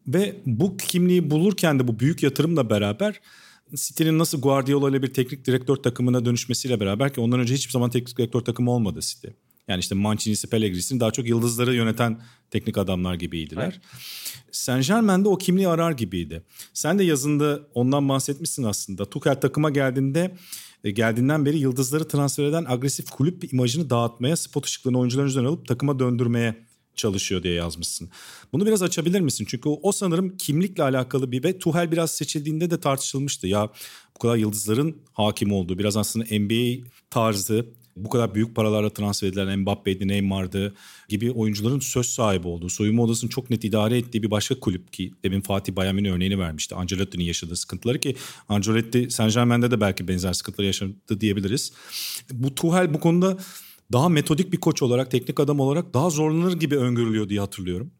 [0.06, 3.20] Ve bu kimliği bulurken de bu büyük yatırımla beraber
[3.74, 7.90] City'nin nasıl Guardiola ile bir teknik direktör takımına dönüşmesiyle beraber ki ondan önce hiçbir zaman
[7.90, 9.28] teknik direktör takımı olmadı City.
[9.68, 13.72] Yani işte Mancini'si, Pellegrini'si daha çok yıldızları yöneten teknik adamlar gibiydiler.
[13.72, 13.80] Evet.
[14.52, 16.42] Saint Germain'de o kimliği arar gibiydi.
[16.72, 19.10] Sen de yazında ondan bahsetmişsin aslında.
[19.10, 20.36] Tuchel takıma geldiğinde
[20.84, 25.68] e, geldiğinden beri yıldızları transfer eden agresif kulüp imajını dağıtmaya, spot ışıklarını oyuncuların üzerine alıp
[25.68, 26.64] takıma döndürmeye
[26.96, 28.10] çalışıyor diye yazmışsın.
[28.52, 29.46] Bunu biraz açabilir misin?
[29.48, 33.46] Çünkü o, o sanırım kimlikle alakalı bir ve Tuhel biraz seçildiğinde de tartışılmıştı.
[33.46, 33.70] Ya
[34.14, 37.66] bu kadar yıldızların hakim olduğu biraz aslında NBA tarzı
[37.96, 40.74] bu kadar büyük paralarla transfer edilen Mbappe'ydi, Neymar'dı
[41.08, 45.12] gibi oyuncuların söz sahibi olduğu, soyunma odasını çok net idare ettiği bir başka kulüp ki
[45.24, 46.74] demin Fatih Bayern örneğini vermişti.
[46.74, 48.16] Ancelotti'nin yaşadığı sıkıntıları ki
[48.48, 51.72] Ancelotti Saint Germain'de de belki benzer sıkıntılar yaşadı diyebiliriz.
[52.32, 53.36] Bu Tuchel bu konuda
[53.92, 57.90] daha metodik bir koç olarak, teknik adam olarak daha zorlanır gibi öngörülüyor diye hatırlıyorum.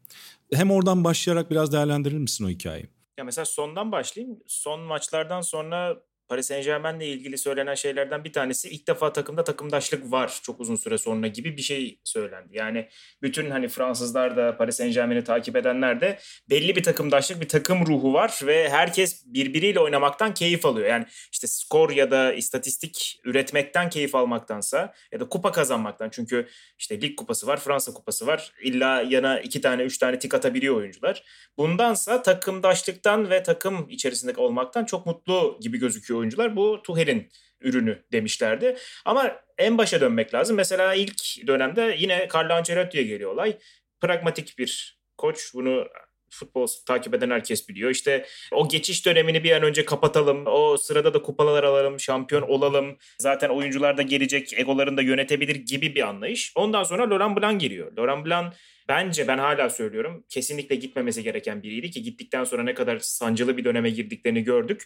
[0.53, 2.87] Hem oradan başlayarak biraz değerlendirir misin o hikayeyi?
[3.17, 4.39] Ya mesela sondan başlayayım.
[4.47, 10.11] Son maçlardan sonra Paris Saint Germain'le ilgili söylenen şeylerden bir tanesi ilk defa takımda takımdaşlık
[10.11, 12.57] var çok uzun süre sonra gibi bir şey söylendi.
[12.57, 12.89] Yani
[13.21, 17.85] bütün hani Fransızlar da Paris Saint Germain'i takip edenler de belli bir takımdaşlık, bir takım
[17.85, 20.87] ruhu var ve herkes birbiriyle oynamaktan keyif alıyor.
[20.87, 27.01] Yani işte skor ya da istatistik üretmekten keyif almaktansa ya da kupa kazanmaktan çünkü işte
[27.01, 28.51] lig kupası var, Fransa kupası var.
[28.63, 31.23] İlla yana iki tane, üç tane tik atabiliyor oyuncular.
[31.57, 36.55] Bundansa takımdaşlıktan ve takım içerisinde olmaktan çok mutlu gibi gözüküyor oyuncular.
[36.55, 37.29] Bu Tuhel'in
[37.61, 38.77] ürünü demişlerdi.
[39.05, 40.57] Ama en başa dönmek lazım.
[40.57, 43.57] Mesela ilk dönemde yine Carlo Ancelotti'ye geliyor olay.
[44.01, 45.51] Pragmatik bir koç.
[45.53, 45.87] Bunu
[46.35, 47.91] futbol takip eden herkes biliyor.
[47.91, 50.43] İşte o geçiş dönemini bir an önce kapatalım.
[50.47, 52.97] O sırada da kupalar alalım, şampiyon olalım.
[53.19, 56.51] Zaten oyuncular da gelecek, egolarını da yönetebilir gibi bir anlayış.
[56.55, 57.97] Ondan sonra Laurent Blanc geliyor.
[57.97, 58.53] Laurent Blanc
[58.87, 63.65] bence ben hala söylüyorum kesinlikle gitmemesi gereken biriydi ki gittikten sonra ne kadar sancılı bir
[63.65, 64.83] döneme girdiklerini gördük.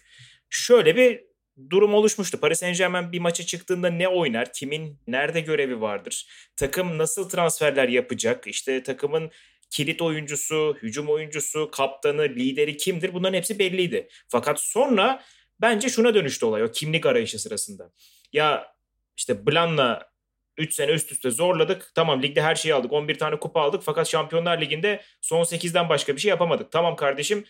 [0.50, 1.30] Şöyle bir
[1.70, 2.40] durum oluşmuştu.
[2.40, 7.88] Paris Saint Germain bir maça çıktığında ne oynar, kimin nerede görevi vardır, takım nasıl transferler
[7.88, 9.30] yapacak, işte takımın
[9.70, 14.08] kilit oyuncusu, hücum oyuncusu, kaptanı, lideri kimdir bunların hepsi belliydi.
[14.28, 15.22] Fakat sonra
[15.60, 17.92] bence şuna dönüştü olay o kimlik arayışı sırasında.
[18.32, 18.74] Ya
[19.16, 20.10] işte Blan'la
[20.56, 21.92] 3 sene üst üste zorladık.
[21.94, 22.92] Tamam ligde her şeyi aldık.
[22.92, 23.82] 11 tane kupa aldık.
[23.82, 26.72] Fakat Şampiyonlar Ligi'nde son 8'den başka bir şey yapamadık.
[26.72, 27.44] Tamam kardeşim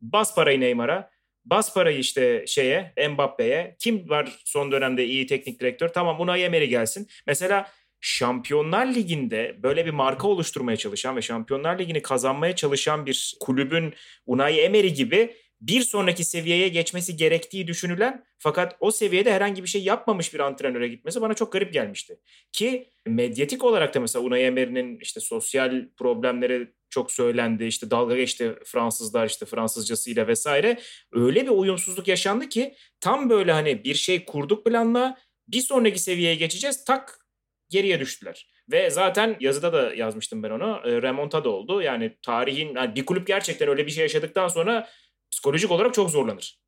[0.00, 1.10] bas parayı Neymar'a.
[1.44, 3.76] Bas parayı işte şeye Mbappe'ye.
[3.78, 5.88] Kim var son dönemde iyi teknik direktör?
[5.88, 7.08] Tamam Unai Emery gelsin.
[7.26, 13.94] Mesela Şampiyonlar Ligi'nde böyle bir marka oluşturmaya çalışan ve Şampiyonlar Ligi'ni kazanmaya çalışan bir kulübün
[14.26, 19.82] Unai Emery gibi bir sonraki seviyeye geçmesi gerektiği düşünülen fakat o seviyede herhangi bir şey
[19.82, 22.20] yapmamış bir antrenöre gitmesi bana çok garip gelmişti.
[22.52, 27.64] Ki medyatik olarak da mesela Unai Emery'nin işte sosyal problemleri çok söylendi.
[27.64, 30.78] İşte dalga geçti Fransızlar işte Fransızcasıyla vesaire.
[31.12, 36.34] Öyle bir uyumsuzluk yaşandı ki tam böyle hani bir şey kurduk planla bir sonraki seviyeye
[36.34, 37.25] geçeceğiz tak
[37.68, 38.48] geriye düştüler.
[38.72, 40.80] Ve zaten yazıda da yazmıştım ben onu.
[40.84, 41.82] E, remontada oldu.
[41.82, 44.88] Yani tarihin yani bir kulüp gerçekten öyle bir şey yaşadıktan sonra
[45.30, 46.60] psikolojik olarak çok zorlanır.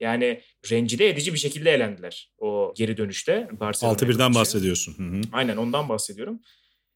[0.00, 3.48] Yani rencide edici bir şekilde elendiler o geri dönüşte.
[3.60, 4.94] 6-1'den bahsediyorsun.
[4.98, 5.20] Hı hı.
[5.32, 6.40] Aynen ondan bahsediyorum.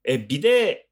[0.09, 0.87] E, bir de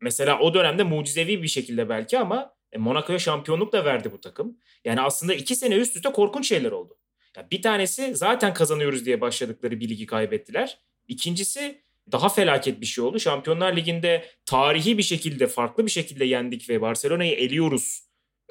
[0.00, 4.58] mesela o dönemde mucizevi bir şekilde belki ama e, Monaco'ya şampiyonluk da verdi bu takım.
[4.84, 6.98] Yani aslında iki sene üst üste korkunç şeyler oldu.
[7.36, 10.80] Yani bir tanesi zaten kazanıyoruz diye başladıkları bir ligi kaybettiler.
[11.08, 13.20] İkincisi daha felaket bir şey oldu.
[13.20, 18.02] Şampiyonlar Ligi'nde tarihi bir şekilde farklı bir şekilde yendik ve Barcelona'yı eliyoruz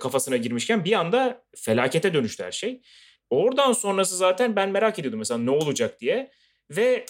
[0.01, 2.81] kafasına girmişken bir anda felakete dönüştü her şey.
[3.29, 6.31] Oradan sonrası zaten ben merak ediyordum mesela ne olacak diye.
[6.69, 7.05] Ve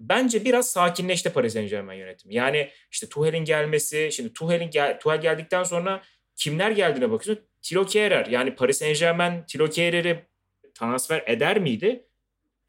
[0.00, 2.34] bence biraz sakinleşti Paris Saint Germain yönetimi.
[2.34, 6.02] Yani işte Tuchel'in gelmesi, şimdi Tuchel'in gel, Tuchel geldikten sonra
[6.36, 7.46] kimler geldiğine bakıyorsun.
[7.62, 10.26] Thilo Kehrer yani Paris Saint Germain Thilo Kehrer'i
[10.74, 12.06] transfer eder miydi?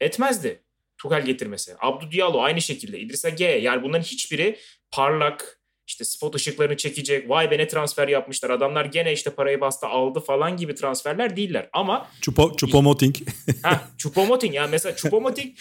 [0.00, 0.62] Etmezdi.
[0.98, 1.74] Tuchel getirmesi.
[1.80, 2.98] Abdou Diallo aynı şekilde.
[3.00, 4.58] İdrissa G yani bunların hiçbiri
[4.90, 7.30] parlak, işte spot ışıklarını çekecek.
[7.30, 8.50] Vay be ne transfer yapmışlar.
[8.50, 11.68] Adamlar gene işte parayı bastı aldı falan gibi transferler değiller.
[11.72, 13.16] Ama Chupo, Chupomoting.
[13.62, 15.56] ha, Chupomoting yani mesela Chupomoting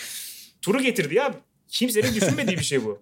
[0.61, 1.33] turu getirdi ya.
[1.67, 3.01] Kimsenin düşünmediği bir şey bu.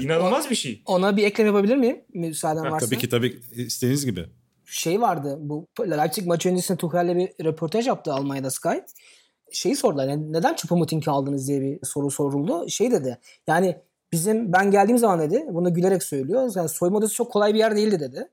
[0.00, 0.82] İnanılmaz bir şey.
[0.86, 2.00] Ona bir ekleme yapabilir miyim?
[2.14, 2.86] Müsaaden Ha, varsa.
[2.86, 4.24] tabii ki tabii istediğiniz gibi.
[4.66, 5.36] Şey vardı.
[5.40, 8.68] Bu Leipzig maçı öncesinde Tuchel'le bir röportaj yaptı Almanya'da Sky.
[9.52, 10.08] Şeyi sordular.
[10.08, 12.68] Yani neden Choupo-Moting'i aldınız diye bir soru soruldu.
[12.68, 13.18] Şey dedi.
[13.46, 13.76] Yani
[14.12, 15.46] bizim ben geldiğim zaman dedi.
[15.50, 16.52] Bunu gülerek söylüyor.
[16.56, 18.28] Yani soyunma odası çok kolay bir yer değildi dedi.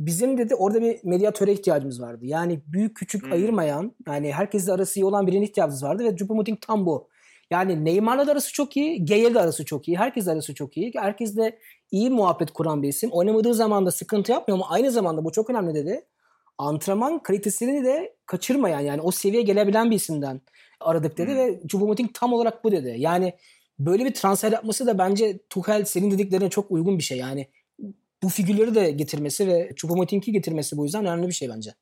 [0.00, 2.26] Bizim dedi orada bir medyatöre ihtiyacımız vardı.
[2.26, 3.32] Yani büyük küçük Hmm.
[3.32, 7.08] ayırmayan yani herkesle arası iyi olan birine ihtiyacımız vardı ve Choupo-Moting tam bu.
[7.50, 10.92] Yani Neymar'la da arası çok iyi, Gaye'yle de arası çok iyi, herkesle arası çok iyi.
[10.96, 11.58] Herkesle
[11.90, 13.10] iyi muhabbet kuran bir isim.
[13.12, 16.04] Oynamadığı zaman da sıkıntı yapmıyor ama aynı zamanda bu çok önemli dedi.
[16.58, 20.40] Antrenman kalitesini de kaçırmayan yani o seviyeye gelebilen bir isimden
[20.80, 21.36] aradık dedi Hmm.
[21.38, 22.94] ve Choupo-Moting tam olarak bu dedi.
[22.98, 23.34] Yani
[23.78, 27.18] böyle bir transfer yapması da bence Tuchel senin dediklerine çok uygun bir şey.
[27.18, 27.48] Yani
[28.22, 31.74] bu figürleri de getirmesi ve Choupo-Moting'i getirmesi bu yüzden önemli bir şey bence.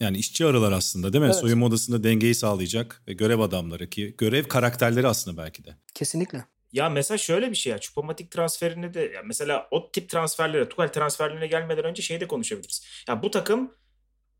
[0.00, 1.26] Yani işçi arılar aslında değil mi?
[1.26, 1.36] Evet.
[1.36, 5.70] Soyunma odasında dengeyi sağlayacak ve görev adamları ki görev karakterleri aslında belki de.
[5.94, 6.44] Kesinlikle.
[6.72, 7.78] Ya mesela şöyle bir şey ya.
[7.78, 12.84] Chupomatic transferini de ya mesela o tip transferlere, Tuchel transferlerine gelmeden önce şeyi de konuşabiliriz.
[13.08, 13.72] Ya bu takım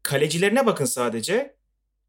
[0.08, 1.56] kalecilerine bakın sadece.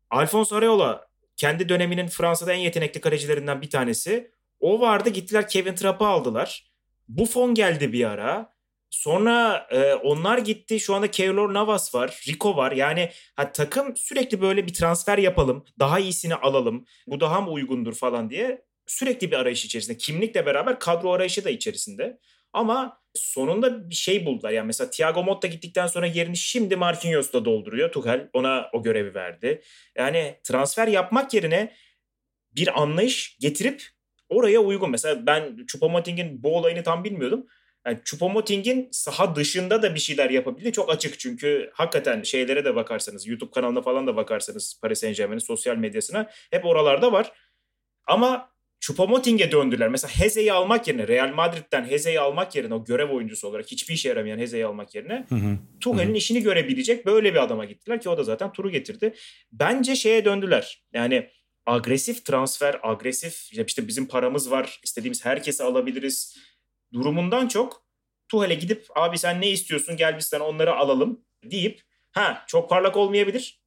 [0.10, 4.32] Alphonse Areola kendi döneminin Fransa'da en yetenekli kalecilerinden bir tanesi.
[4.60, 6.72] O vardı gittiler Kevin Trapp'ı aldılar.
[7.08, 8.54] Buffon geldi bir ara.
[8.90, 10.80] Sonra e, onlar gitti.
[10.80, 12.22] Şu anda Keylor Navas var.
[12.28, 12.72] Rico var.
[12.72, 15.66] Yani ha, takım sürekli böyle bir transfer yapalım.
[15.80, 16.86] Daha iyisini alalım.
[17.08, 19.98] Bu daha mı uygundur falan diye sürekli bir arayış içerisinde.
[19.98, 22.20] Kimlikle beraber kadro arayışı da içerisinde.
[22.54, 24.52] Ama sonunda bir şey buldular.
[24.52, 27.92] Yani mesela Thiago Motta gittikten sonra yerini şimdi Marquinhos da dolduruyor.
[27.92, 29.62] Tuchel ona o görevi verdi.
[29.98, 31.74] Yani transfer yapmak yerine
[32.56, 33.84] bir anlayış getirip
[34.30, 34.92] oraya uygun.
[34.92, 37.48] Mesela ben Choupo-Moting'in bu olayını tam bilmiyordum.
[37.86, 41.20] Yani Choupo-Moting'in saha dışında da bir şeyler yapabildiği çok açık.
[41.20, 46.30] Çünkü hakikaten şeylere de bakarsanız, YouTube kanalına falan da bakarsanız Paris Saint Germain'in sosyal medyasına
[46.52, 47.32] hep oralarda var.
[48.08, 49.90] Ama Choupo-Moting'e döndüler.
[49.90, 54.10] Mesela Heze'yi almak yerine, Real Madrid'den Heze'yi almak yerine o görev oyuncusu olarak hiçbir işe
[54.10, 55.26] yaramayan Heze'yi almak yerine.
[55.80, 59.14] Tuchel'in işini görebilecek böyle bir adama gittiler ki o da zaten turu getirdi.
[59.52, 60.84] Bence şeye döndüler.
[60.94, 61.30] Yani
[61.66, 66.38] agresif transfer, agresif işte bizim paramız var, istediğimiz herkesi alabiliriz
[66.94, 67.84] durumundan çok
[68.30, 72.98] Tuhel'e gidip abi sen ne istiyorsun gel biz sana onları alalım deyip ha çok parlak
[72.98, 73.62] olmayabilir.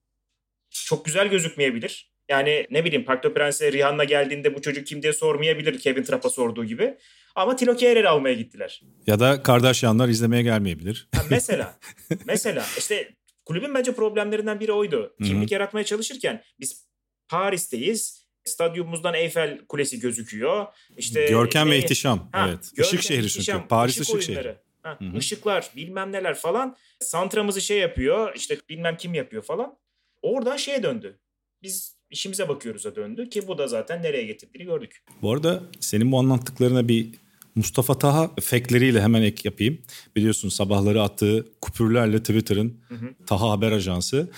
[0.70, 2.12] Çok güzel gözükmeyebilir.
[2.28, 6.30] Yani ne bileyim Park de Prince'e Rihanna geldiğinde bu çocuk kim diye sormayabilir Kevin Trapp'a
[6.30, 6.94] sorduğu gibi.
[7.35, 8.82] Ama Tilo Kehrer almaya gittiler.
[9.06, 11.08] Ya da Kardashianlar izlemeye gelmeyebilir.
[11.14, 11.78] Ha, mesela
[12.26, 15.14] mesela işte kulübün bence problemlerinden biri oydu.
[15.24, 16.87] Kimlik yaratmaya çalışırken biz
[17.28, 18.22] Paris'teyiz.
[18.44, 20.66] Stadyumumuzdan Eyfel Kulesi gözüküyor.
[20.96, 22.28] İşte Görkem ve ne- ihtişam.
[22.32, 22.70] Ha, evet.
[22.76, 23.68] görkem, Işık şehri ihtişam, çünkü.
[23.68, 24.56] Paris ışık ışık şehri.
[24.82, 26.76] Ha, ışıklar bilmem neler falan.
[27.00, 29.78] Santramızı şey yapıyor işte bilmem kim yapıyor falan.
[30.22, 31.18] Oradan şeye döndü.
[31.62, 35.03] Biz işimize bakıyoruz'a döndü ki bu da zaten nereye getirdiğini gördük.
[35.22, 37.09] Bu arada senin bu anlattıklarına bir
[37.55, 39.79] Mustafa Taha efektleriyle hemen ek yapayım.
[40.16, 43.14] Biliyorsun sabahları attığı kupürlerle Twitter'ın Hı hı.
[43.27, 44.31] Taha Haber Ajansı.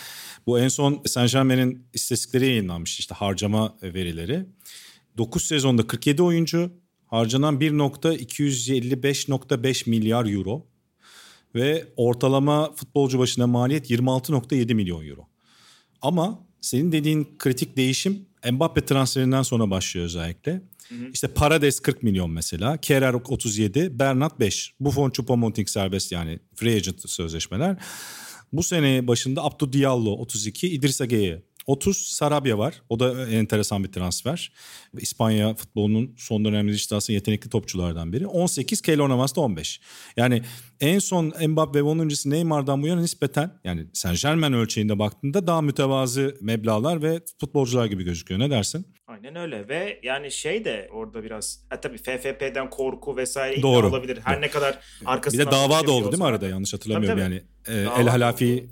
[0.47, 4.47] Bu en son Saint Germain'in istatistikleri yayınlanmış işte harcama verileri.
[5.19, 6.71] 9 sezonda 47 oyuncu
[7.07, 10.67] harcanan 1.255.5 milyar euro
[11.55, 15.29] ve ortalama futbolcu başına maliyet 26.7 milyon euro.
[16.03, 20.63] Ama senin dediğin kritik değişim Mbappe transferinden sonra başlıyor özellikle.
[21.13, 22.77] İşte Parades 40 milyon mesela.
[22.77, 24.75] Kerrer 37, Bernat 5.
[24.81, 27.77] Buffon, Choupo-Moting serbest yani free agent sözleşmeler.
[28.53, 32.83] Bu sene başında Abdou Diallo 32, İdrissa Gueye 30, Sarabia var.
[32.89, 34.53] O da enteresan bir transfer.
[34.99, 38.27] İspanya futbolunun son dönemde işte aslında yetenekli topçulardan biri.
[38.27, 39.81] 18, Keylor Navas da 15.
[40.17, 40.43] Yani
[40.81, 45.47] en son Mbappe ve onun öncesi Neymar'dan bu yana nispeten yani Saint Germain ölçeğinde baktığında
[45.47, 48.41] daha mütevazı meblağlar ve futbolcular gibi gözüküyor.
[48.41, 48.87] Ne dersin?
[49.07, 53.87] Aynen öyle ve yani şey de orada biraz ha tabii FFP'den korku vesaire Doğru.
[53.89, 54.19] Olabilir.
[54.25, 56.49] Her ne kadar Bir arkasından de dava bir da oldu değil mi arada da.
[56.49, 57.43] yanlış hatırlamıyorum Tabii, yani.
[57.83, 58.67] E, Dava El Halafi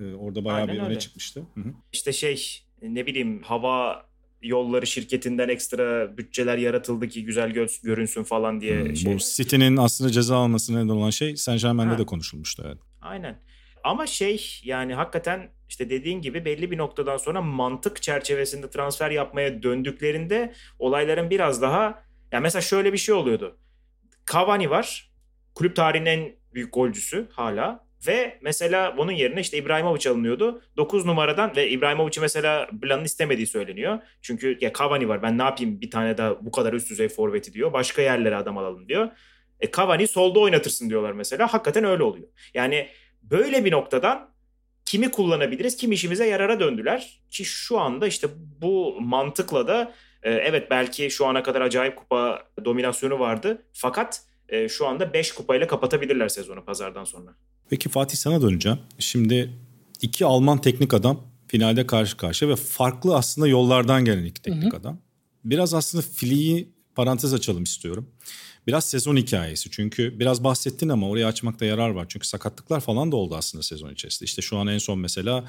[0.00, 0.98] e, orada bayağı Aynen bir öne öyle.
[0.98, 1.40] çıkmıştı.
[1.54, 1.64] Hı hı.
[1.92, 4.06] İşte şey ne bileyim hava
[4.42, 9.14] yolları şirketinden ekstra bütçeler yaratıldı ki güzel gö- görünsün falan diye Hmm, şey.
[9.14, 11.98] Bu City'nin aslında ceza almasına neden olan şey Saint Germain'de Ha.
[11.98, 12.62] de konuşulmuştu.
[12.66, 12.78] Evet.
[13.02, 13.36] Aynen.
[13.84, 19.62] Ama şey yani hakikaten işte dediğin gibi belli bir noktadan sonra mantık çerçevesinde transfer yapmaya
[19.62, 23.58] döndüklerinde olayların biraz daha ya mesela şöyle bir şey oluyordu.
[24.32, 25.10] Cavani var.
[25.54, 27.84] Kulüp tarihinin en büyük golcüsü hala.
[28.06, 30.62] Ve mesela bunun yerine işte İbrahimovic alınıyordu.
[30.76, 33.98] 9 numaradan ve İbrahimovic'i mesela Blan'ın istemediği söyleniyor.
[34.22, 37.52] Çünkü ya Cavani var ben ne yapayım bir tane daha bu kadar üst düzey forveti
[37.52, 37.72] diyor.
[37.72, 39.08] Başka yerlere adam alalım diyor.
[39.60, 41.52] E Cavani solda oynatırsın diyorlar mesela.
[41.52, 42.28] Hakikaten öyle oluyor.
[42.54, 42.88] Yani
[43.30, 44.30] böyle bir noktadan
[44.84, 47.20] kimi kullanabiliriz, kim işimize yarara döndüler.
[47.30, 48.28] Ki şu anda işte
[48.60, 53.62] bu mantıkla da e, evet belki şu ana kadar acayip kupa dominasyonu vardı.
[53.72, 57.34] Fakat e, şu anda 5 kupayla kapatabilirler sezonu pazardan sonra.
[57.70, 58.78] Peki Fatih sana döneceğim.
[58.98, 59.50] Şimdi
[60.02, 64.76] iki Alman teknik adam finalde karşı karşıya ve farklı aslında yollardan gelen iki teknik hı
[64.76, 64.80] hı.
[64.80, 64.98] adam.
[65.44, 68.08] Biraz aslında Fili'yi parantez açalım istiyorum.
[68.66, 72.06] Biraz sezon hikayesi çünkü biraz bahsettin ama oraya açmakta yarar var.
[72.08, 74.24] Çünkü sakatlıklar falan da oldu aslında sezon içerisinde.
[74.24, 75.44] İşte şu an en son mesela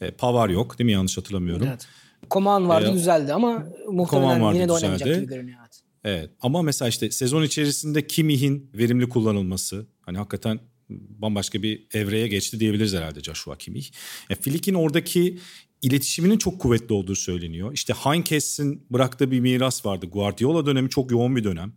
[0.00, 1.66] e, Pavar yok değil mi yanlış hatırlamıyorum.
[1.66, 1.86] Evet.
[2.30, 5.20] Koman vardı ee, düzeldi ama muhtemelen vardı, yine de oynamayacak düzeldi.
[5.20, 5.58] gibi görünüyor.
[5.62, 5.82] Evet.
[6.04, 12.60] evet ama mesela işte sezon içerisinde Kimih'in verimli kullanılması hani hakikaten bambaşka bir evreye geçti
[12.60, 13.90] diyebiliriz herhalde Joshua Kimmich.
[14.30, 15.38] Yani Flick'in oradaki
[15.82, 17.72] iletişiminin çok kuvvetli olduğu söyleniyor.
[17.72, 20.06] İşte Heinkes'in bıraktığı bir miras vardı.
[20.06, 21.72] Guardiola dönemi çok yoğun bir dönem.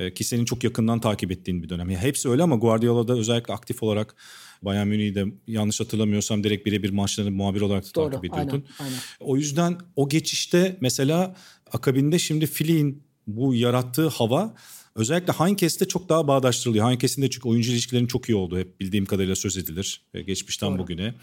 [0.00, 1.90] Ee, ki senin çok yakından takip ettiğin bir dönem.
[1.90, 4.16] Yani hepsi öyle ama Guardiola'da özellikle aktif olarak
[4.62, 8.64] Bayern Münih'i de yanlış hatırlamıyorsam direkt birebir maçlarını muhabir olarak da Doğru, takip ediyordun.
[8.78, 8.98] Aynen, aynen.
[9.20, 11.36] O yüzden o geçişte mesela
[11.72, 14.54] akabinde şimdi Fili'nin bu yarattığı hava
[14.94, 16.86] Özellikle Heinkes'te çok daha bağdaştırılıyor.
[16.86, 20.70] Heinkes'in de çünkü oyuncu ilişkilerinin çok iyi olduğu hep bildiğim kadarıyla söz edilir e, geçmişten
[20.70, 20.78] Doğru.
[20.78, 21.14] bugüne.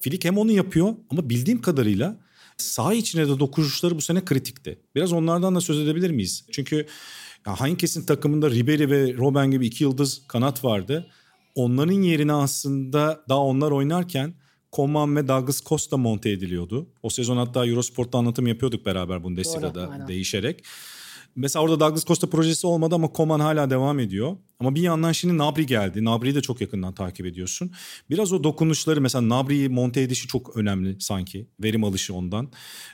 [0.00, 2.20] Filik hem onu yapıyor ama bildiğim kadarıyla
[2.56, 4.78] saha içine de dokunuşları bu sene kritikti.
[4.94, 6.44] Biraz onlardan da söz edebilir miyiz?
[6.52, 6.86] Çünkü
[7.46, 11.06] Heinkes'in takımında Ribery ve Robben gibi iki yıldız kanat vardı.
[11.54, 14.34] Onların yerine aslında daha onlar oynarken
[14.72, 16.88] Coman ve Douglas Costa monte ediliyordu.
[17.02, 20.64] O sezon hatta Eurosport'ta anlatım yapıyorduk beraber Bundesliga'da Doğru, değişerek.
[21.36, 24.36] Mesela orada Douglas Costa projesi olmadı ama Koman hala devam ediyor.
[24.60, 26.04] Ama bir yandan şimdi Nabri geldi.
[26.04, 27.72] Nabri'yi de çok yakından takip ediyorsun.
[28.10, 31.46] Biraz o dokunuşları mesela Nabri'yi monte edişi çok önemli sanki.
[31.62, 32.52] Verim alışı ondan.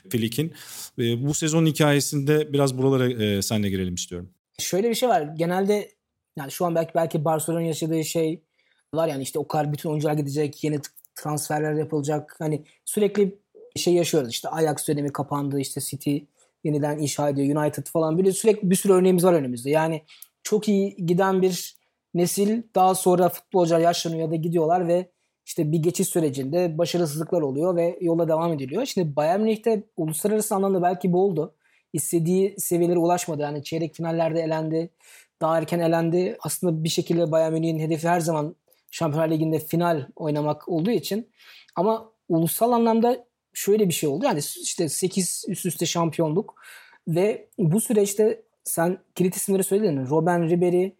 [0.09, 0.53] Filik'in.
[0.99, 4.29] E, bu sezon hikayesinde biraz buralara e, senle girelim istiyorum.
[4.59, 5.21] Şöyle bir şey var.
[5.21, 5.91] Genelde
[6.37, 8.43] yani şu an belki belki Barcelona yaşadığı şey
[8.93, 10.79] var yani işte o kadar bütün oyuncular gidecek, yeni
[11.15, 12.35] transferler yapılacak.
[12.39, 13.39] Hani sürekli
[13.75, 16.17] şey yaşıyoruz işte Ajax dönemi kapandı, işte City
[16.63, 17.63] yeniden inşa ediyor.
[17.63, 19.69] United falan böyle sürekli bir sürü örneğimiz var önümüzde.
[19.69, 20.03] Yani
[20.43, 21.77] çok iyi giden bir
[22.13, 25.11] nesil daha sonra futbolcular yaşlanıyor ya da gidiyorlar ve
[25.45, 28.85] işte bir geçiş sürecinde başarısızlıklar oluyor ve yola devam ediliyor.
[28.85, 31.53] Şimdi Bayern Münih'te uluslararası anlamda belki bu oldu.
[31.93, 33.41] İstediği seviyelere ulaşmadı.
[33.41, 34.89] Yani çeyrek finallerde elendi.
[35.41, 36.37] Daha erken elendi.
[36.43, 38.55] Aslında bir şekilde Bayern Münih'in hedefi her zaman
[38.91, 41.29] Şampiyonlar Ligi'nde final oynamak olduğu için
[41.75, 44.25] ama ulusal anlamda şöyle bir şey oldu.
[44.25, 46.55] Yani işte 8 üst üste şampiyonluk
[47.07, 50.07] ve bu süreçte sen kilit isimleri söyledin.
[50.07, 50.91] Robben Ribery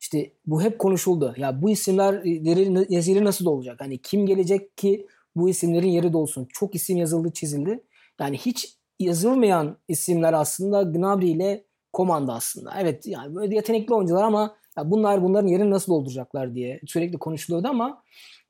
[0.00, 1.34] işte bu hep konuşuldu.
[1.36, 3.80] Ya bu isimlerin yazıları nasıl olacak?
[3.80, 5.06] Hani kim gelecek ki
[5.36, 6.48] bu isimlerin yeri dolsun?
[6.52, 7.80] Çok isim yazıldı, çizildi.
[8.20, 12.74] Yani hiç yazılmayan isimler aslında Gnabry ile Komanda aslında.
[12.80, 17.68] Evet yani böyle yetenekli oyuncular ama ya bunlar bunların yerini nasıl dolduracaklar diye sürekli konuşuluyordu
[17.68, 18.02] ama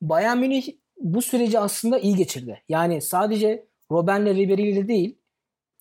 [0.02, 0.68] Bayern Münih
[1.00, 2.62] bu süreci aslında iyi geçirdi.
[2.68, 5.18] Yani sadece Robben'le Ribery ile değil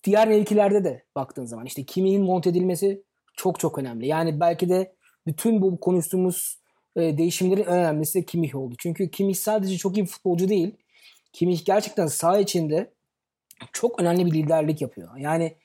[0.04, 3.02] diğer mevkilerde de baktığın zaman işte Kimi'nin monte edilmesi
[3.36, 4.06] çok çok önemli.
[4.06, 4.94] Yani belki de
[5.26, 6.60] bütün bu konuştuğumuz
[6.96, 8.74] e, değişimlerin önemlisi de Kimmich oldu.
[8.78, 10.74] Çünkü Kimmich sadece çok iyi bir futbolcu değil.
[11.32, 12.92] Kimmich gerçekten saha içinde
[13.72, 15.16] çok önemli bir liderlik yapıyor.
[15.16, 15.56] Yani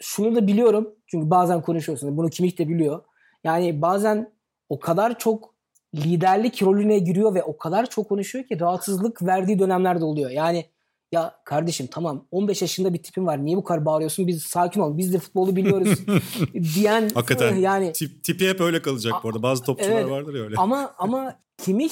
[0.00, 2.16] şunu da biliyorum çünkü bazen konuşuyorsunuz.
[2.16, 3.04] Bunu Kimmich de biliyor.
[3.44, 4.32] Yani bazen
[4.68, 5.54] o kadar çok
[5.94, 10.30] liderlik rolüne giriyor ve o kadar çok konuşuyor ki rahatsızlık verdiği dönemler de oluyor.
[10.30, 10.66] Yani
[11.12, 13.44] ya kardeşim tamam 15 yaşında bir tipin var.
[13.44, 14.26] Niye bu kadar bağırıyorsun?
[14.26, 14.98] Biz sakin ol.
[14.98, 15.98] Biz de futbolu biliyoruz
[16.74, 17.56] diyen Hakikaten.
[17.56, 19.42] yani Tip, tipi hep öyle kalacak bu arada.
[19.42, 20.54] Bazı topçular evet, vardır ya öyle.
[20.58, 21.90] Ama ama Kimih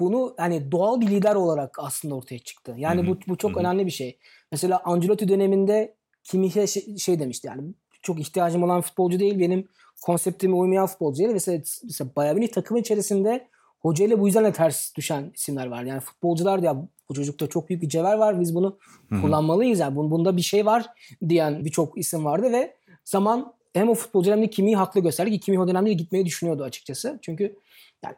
[0.00, 2.74] bunu hani doğal bir lider olarak aslında ortaya çıktı.
[2.76, 4.18] Yani bu bu çok önemli bir şey.
[4.52, 7.62] Mesela Ancelotti döneminde Kimih'e şey, şey demişti yani
[8.02, 9.68] çok ihtiyacım olan futbolcu değil benim
[10.02, 13.48] konseptime uymayan futbolcuya mesela, mesela Bayern Münih takımın içerisinde
[13.80, 15.82] hocayla bu yüzden de ters düşen isimler var.
[15.82, 19.20] Yani futbolcular da ya bu çocukta çok büyük bir cevher var biz bunu Hı-hı.
[19.20, 20.86] kullanmalıyız yani bunda bir şey var
[21.28, 25.40] diyen birçok isim vardı ve zaman hem o futbolcu hem de Kimi'yi haklı gösterdi ki
[25.40, 27.18] Kimi o dönemde gitmeyi düşünüyordu açıkçası.
[27.22, 27.56] Çünkü
[28.04, 28.14] yani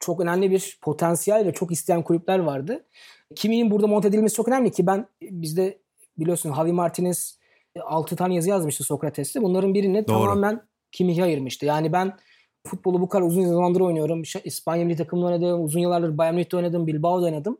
[0.00, 2.84] çok önemli bir potansiyel ve çok isteyen kulüpler vardı.
[3.36, 5.78] Kimi'nin burada monte edilmesi çok önemli ki ben bizde
[6.18, 7.38] biliyorsun Javi Martinez
[7.80, 9.42] 6 tane yazı yazmıştı Sokrates'te.
[9.42, 10.18] Bunların birini Doğru.
[10.18, 11.66] tamamen Kimih'e ayırmıştı.
[11.66, 12.16] Yani ben
[12.66, 14.22] futbolu bu kadar uzun zamandır oynuyorum.
[14.44, 15.64] İspanya milli takımında oynadım.
[15.64, 16.86] Uzun yıllardır Bayern Münih'te oynadım.
[16.86, 17.58] Bilbao'da oynadım.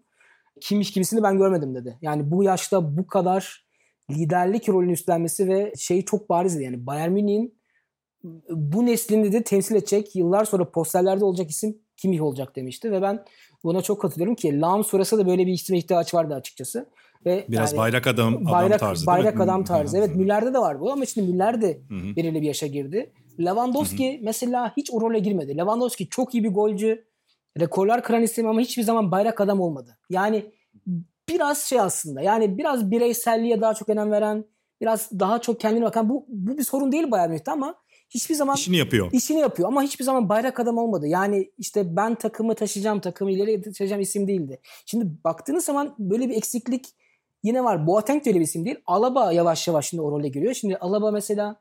[0.61, 1.99] Kimih gibisini ben görmedim dedi.
[2.03, 3.67] Yani bu yaşta bu kadar
[4.11, 6.63] liderlik rolünü üstlenmesi ve şey çok barizdi.
[6.63, 7.63] Yani Bayern Münih'in
[8.51, 13.25] bu neslini de temsil edecek yıllar sonra posterlerde olacak isim Kimih olacak demişti ve ben
[13.65, 16.89] buna çok katılıyorum ki Lahm sonrası da böyle bir isime ihtiyaç vardı açıkçası.
[17.27, 19.99] Ve Biraz yani, bayrak adam, bayrak, adam tarzı Bayrak adam tarzı.
[19.99, 23.13] Evet Müller'de de var bu ama şimdi Müller de belirli bir yaşa girdi.
[23.41, 24.25] Lewandowski Hı-hı.
[24.25, 25.59] mesela hiç o role girmedi.
[25.59, 27.05] Lewandowski çok iyi bir golcü.
[27.61, 29.99] Rekorlar kıran isim ama hiçbir zaman bayrak adam olmadı.
[30.11, 30.53] Yani
[31.29, 32.23] biraz şey aslında.
[32.23, 34.45] Yani biraz bireyselliğe daha çok önem veren,
[34.81, 37.75] biraz daha çok kendine bakan bu bu bir sorun değil Bayern Münih'te ama
[38.11, 39.13] hiçbir zaman işini yapıyor.
[39.13, 41.07] işini yapıyor ama hiçbir zaman bayrak adam olmadı.
[41.07, 44.61] Yani işte ben takımı taşıyacağım, takımı ileri taşıyacağım isim değildi.
[44.87, 46.87] Şimdi baktığınız zaman böyle bir eksiklik
[47.43, 47.87] yine var.
[47.87, 48.77] Boateng de öyle bir isim değil.
[48.87, 50.55] Alaba yavaş yavaş şimdi o role giriyor.
[50.55, 51.57] Şimdi Alaba mesela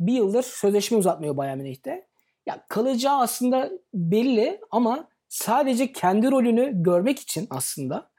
[0.00, 2.06] bir yıldır sözleşme uzatmıyor Bayern Münih'te.
[2.46, 8.10] Ya kalacağı aslında belli ama sadece kendi rolünü görmek için aslında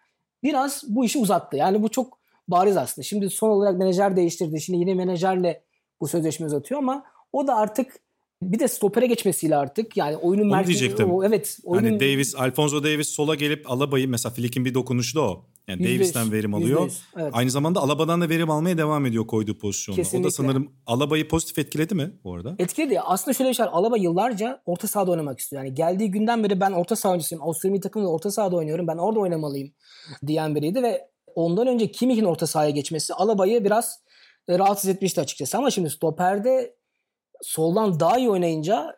[0.43, 1.57] biraz bu işi uzattı.
[1.57, 3.03] Yani bu çok bariz aslında.
[3.03, 4.61] Şimdi son olarak menajer değiştirdi.
[4.61, 5.63] Şimdi yine menajerle
[6.01, 7.03] bu sözleşme uzatıyor ama
[7.33, 7.99] o da artık
[8.41, 10.95] bir de stopere geçmesiyle artık yani oyunun merkezi
[11.25, 15.45] evet oyunun Hani Davis, Alfonso Davis sola gelip Alaba'yı mesela Flick'in bir dokunuşu da o.
[15.71, 16.83] Yani Yüzde Davis'ten yüz, verim alıyor.
[16.83, 17.29] yüz, evet.
[17.33, 20.01] Aynı zamanda Alaba'dan da verim almaya devam ediyor koyduğu pozisyonda.
[20.19, 22.55] O da sanırım Alaba'yı pozitif etkiledi mi bu arada?
[22.59, 22.99] Etkiledi.
[22.99, 23.71] Aslında şöyle bir şey var.
[23.73, 25.63] Alaba yıllarca orta sahada oynamak istiyor.
[25.63, 27.43] Yani geldiği günden beri ben orta saha oyuncusuyum.
[27.43, 28.87] Avusturya milli takımında orta sahada oynuyorum.
[28.87, 29.73] Ben orada oynamalıyım
[30.27, 31.01] diyen biriydi ve
[31.35, 33.99] ondan önce Kimmich'in orta sahaya geçmesi Alaba'yı biraz
[34.47, 35.57] e, rahatsız etmişti açıkçası.
[35.57, 36.75] Ama şimdi stoperde
[37.41, 38.95] soldan daha iyi oynayınca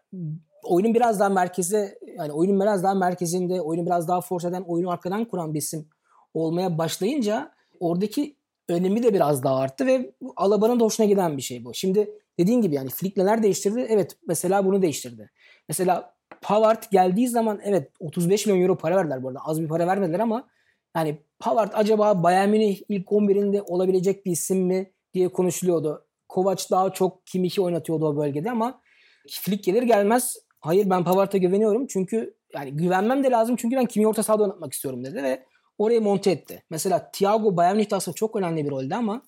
[0.63, 4.89] oyunun biraz daha merkeze yani oyunun biraz daha merkezinde, oyunu biraz daha force eden, oyunu
[4.89, 5.89] arkadan kuran bir isim
[6.33, 8.35] olmaya başlayınca oradaki
[8.69, 11.73] önemi de biraz daha arttı ve Alaba'nın da hoşuna giden bir şey bu.
[11.73, 13.85] Şimdi dediğin gibi yani Flick neler değiştirdi?
[13.89, 15.31] Evet mesela bunu değiştirdi.
[15.69, 19.39] Mesela Pavard geldiği zaman evet 35 milyon euro para verdiler bu arada.
[19.45, 20.47] Az bir para vermediler ama
[20.95, 26.05] yani Pavard acaba Bayern Münih ilk 11'inde olabilecek bir isim mi diye konuşuluyordu.
[26.29, 28.81] Kovac daha çok Kimmich'i oynatıyordu o bölgede ama
[29.29, 34.07] Flick gelir gelmez hayır ben Pavard'a güveniyorum çünkü yani güvenmem de lazım çünkü ben Kimmich'i
[34.07, 35.43] orta sahada oynatmak istiyorum dedi ve
[35.77, 36.63] orayı monte etti.
[36.69, 39.21] Mesela Thiago Bayern Münih'te aslında çok önemli bir roldü ama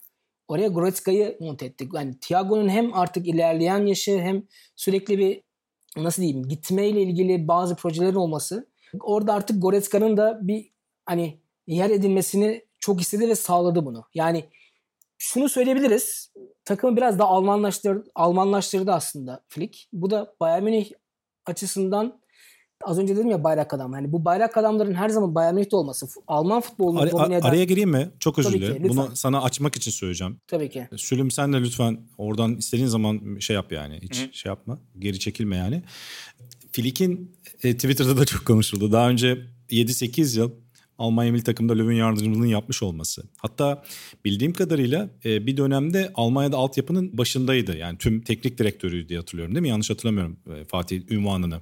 [0.47, 1.89] oraya Goretzka'yı monte etti.
[1.93, 4.43] Yani Thiago'nun hem artık ilerleyen yaşı hem
[4.75, 5.43] sürekli bir
[5.97, 8.69] nasıl diyeyim gitmeyle ilgili bazı projelerin olması.
[9.01, 10.71] Orada artık Goretzka'nın da bir
[11.05, 14.03] hani yer edilmesini çok istedi ve sağladı bunu.
[14.13, 14.45] Yani
[15.17, 16.33] şunu söyleyebiliriz.
[16.65, 19.87] Takımı biraz da Almanlaştırdı, Almanlaştırdı aslında Flick.
[19.93, 20.91] Bu da Bayern Münih
[21.45, 22.19] açısından
[22.83, 23.93] az önce dedim ya bayrak adam.
[23.93, 27.47] Hani bu bayrak adamların her zaman Bayern Münih'te olması, Alman futbolunu Ar- domine eden...
[27.47, 28.11] araya gireyim mi?
[28.19, 28.89] Çok özür dilerim.
[28.89, 30.37] Bunu sana açmak için söyleyeceğim.
[30.47, 30.87] Tabii ki.
[30.95, 33.99] Sülüm sen de lütfen oradan istediğin zaman şey yap yani.
[34.01, 34.33] Hiç Hı hı.
[34.33, 34.79] şey yapma.
[34.99, 35.83] Geri çekilme yani.
[36.71, 38.91] Flick'in e, Twitter'da da çok konuşuldu.
[38.91, 39.37] Daha önce
[39.69, 40.51] 7-8 yıl
[40.97, 43.23] Almanya milli takımda Löw'ün yardımcılığını yapmış olması.
[43.37, 43.83] Hatta
[44.25, 47.77] bildiğim kadarıyla e, bir dönemde Almanya'da altyapının başındaydı.
[47.77, 49.69] Yani tüm teknik direktörüydü diye hatırlıyorum değil mi?
[49.69, 51.61] Yanlış hatırlamıyorum e, Fatih ünvanını.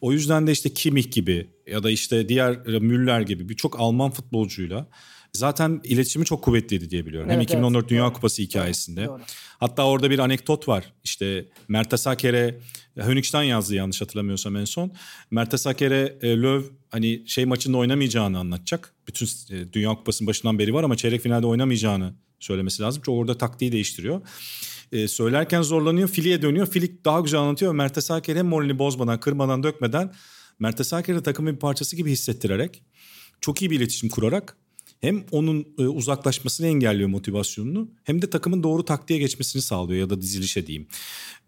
[0.00, 4.86] O yüzden de işte Kimmich gibi ya da işte diğer Müller gibi birçok Alman futbolcuyla
[5.34, 7.30] zaten iletişimi çok kuvvetliydi diye biliyorum.
[7.30, 7.90] Hem Evet, 2014 evet.
[7.90, 8.12] Dünya Doğru.
[8.12, 9.06] Kupası hikayesinde.
[9.06, 9.22] Doğru.
[9.60, 10.92] Hatta orada bir anekdot var.
[11.04, 12.60] İşte Mertesaker'e
[12.96, 14.92] Hönig'den yazdı yanlış hatırlamıyorsam en son.
[15.30, 18.94] Mertesaker'e e, Löw hani şey maçında oynamayacağını anlatacak.
[19.08, 23.02] Bütün e, Dünya Kupası'nın başından beri var ama çeyrek finalde oynamayacağını söylemesi lazım.
[23.04, 24.20] Çünkü orada taktiği değiştiriyor.
[24.92, 26.08] E, söylerken zorlanıyor.
[26.08, 26.66] Fili'ye dönüyor.
[26.66, 27.74] Filik daha güzel anlatıyor.
[27.74, 30.14] Mertesaker hem moralini bozmadan, kırmadan, dökmeden
[30.58, 32.82] Mertesaker'i takımın bir parçası gibi hissettirerek
[33.40, 34.56] çok iyi bir iletişim kurarak
[35.00, 40.20] hem onun e, uzaklaşmasını engelliyor motivasyonunu hem de takımın doğru taktiğe geçmesini sağlıyor ya da
[40.20, 40.88] dizilişe diyeyim.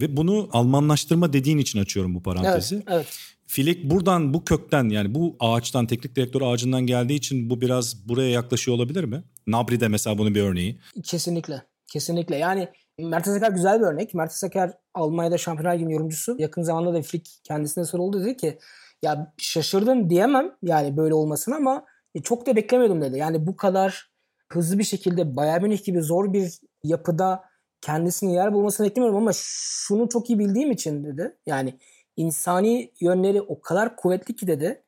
[0.00, 2.74] Ve bunu Almanlaştırma dediğin için açıyorum bu parantezi.
[2.74, 3.06] Evet, evet.
[3.46, 8.30] Filik buradan bu kökten yani bu ağaçtan teknik direktör ağacından geldiği için bu biraz buraya
[8.30, 9.22] yaklaşıyor olabilir mi?
[9.46, 10.78] Nabri de mesela bunun bir örneği.
[11.04, 11.62] Kesinlikle.
[11.86, 12.36] Kesinlikle.
[12.36, 12.68] Yani
[12.98, 14.14] Mertesaker güzel bir örnek.
[14.14, 16.36] Mertesaker Almanya'da Şampiyonlar Ligi yorumcusu.
[16.38, 18.58] Yakın zamanda da Flick kendisine soruldu dedi ki
[19.02, 21.84] ya şaşırdım diyemem yani böyle olmasına ama
[22.16, 23.18] e, çok da beklemiyordum dedi.
[23.18, 24.10] Yani bu kadar
[24.52, 27.44] hızlı bir şekilde Bayern Münih gibi zor bir yapıda
[27.80, 31.36] kendisini yer bulmasını beklemiyorum ama şunu çok iyi bildiğim için dedi.
[31.46, 31.78] Yani
[32.16, 34.82] insani yönleri o kadar kuvvetli ki dedi.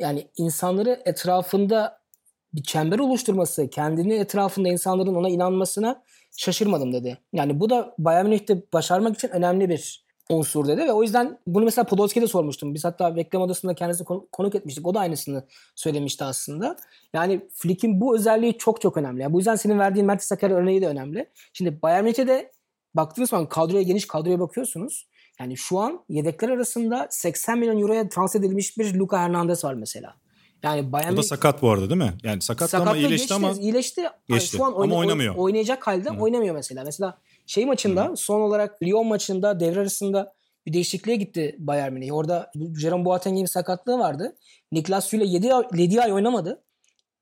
[0.00, 2.00] Yani insanları etrafında
[2.54, 6.02] bir çember oluşturması, kendini etrafında insanların ona inanmasına
[6.36, 7.18] şaşırmadım dedi.
[7.32, 11.64] Yani bu da Bayern Münih'te başarmak için önemli bir unsur dedi ve o yüzden bunu
[11.64, 12.74] mesela Podolski'ye de sormuştum.
[12.74, 14.86] Biz hatta reklam odasında kendisini konu- konuk etmiştik.
[14.86, 16.76] O da aynısını söylemişti aslında.
[17.14, 19.22] Yani Flick'in bu özelliği çok çok önemli.
[19.22, 21.30] Yani bu yüzden senin verdiğin Mertesaker örneği de önemli.
[21.52, 22.52] Şimdi Bayern Münih'te de
[22.94, 25.06] baktığınız zaman kadroya geniş kadroya bakıyorsunuz.
[25.40, 30.14] Yani şu an yedekler arasında 80 milyon euroya transfer edilmiş bir Luka Hernandez var mesela.
[30.62, 32.14] Yani Bayern O da sakat bu arada değil mi?
[32.22, 34.00] Yani sakat ama iyileşti geçti, ama iyileşti.
[34.00, 34.56] Yani Geçti.
[34.56, 35.34] Şu an Ama oynamıyor.
[35.34, 36.84] Oynayacak halde oynamıyor mesela.
[36.84, 37.18] Mesela
[37.50, 40.34] şey maçında son olarak Lyon maçında devre arasında
[40.66, 42.14] bir değişikliğe gitti Bayern Münih.
[42.14, 44.36] Orada Jerome Boateng'in sakatlığı vardı.
[44.72, 46.62] Niklas Süle 7 ay, 7 ay oynamadı.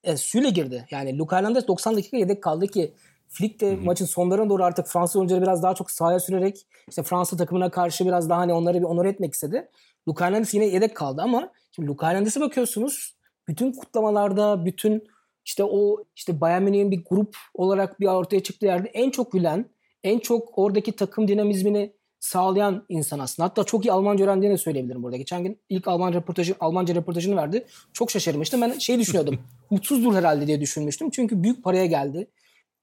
[0.05, 0.87] E, Süle girdi.
[0.91, 2.95] Yani Luka Hernandez 90 dakika yedek kaldı ki
[3.29, 7.37] Flick de maçın sonlarına doğru artık Fransız oyuncuları biraz daha çok sahaya sürerek işte Fransa
[7.37, 9.69] takımına karşı biraz daha hani onları bir onur etmek istedi.
[10.09, 13.17] Luka Hernandez yine yedek kaldı ama şimdi Luka Hernandez'e bakıyorsunuz
[13.49, 15.09] bütün kutlamalarda, bütün
[15.45, 19.71] işte o işte Bayern Münih'in bir grup olarak bir ortaya çıktığı yerde en çok gülen,
[20.05, 23.49] en çok oradaki takım dinamizmini sağlayan insan aslında.
[23.49, 25.17] Hatta çok iyi Almanca öğrendiğini de söyleyebilirim burada.
[25.17, 27.67] Geçen gün ilk Alman röportajı, Almanca röportajını verdi.
[27.93, 28.63] Çok şaşırmıştım.
[28.63, 29.39] Ben şey düşünüyordum.
[29.71, 31.11] mutsuzdur herhalde diye düşünmüştüm.
[31.11, 32.31] Çünkü büyük paraya geldi.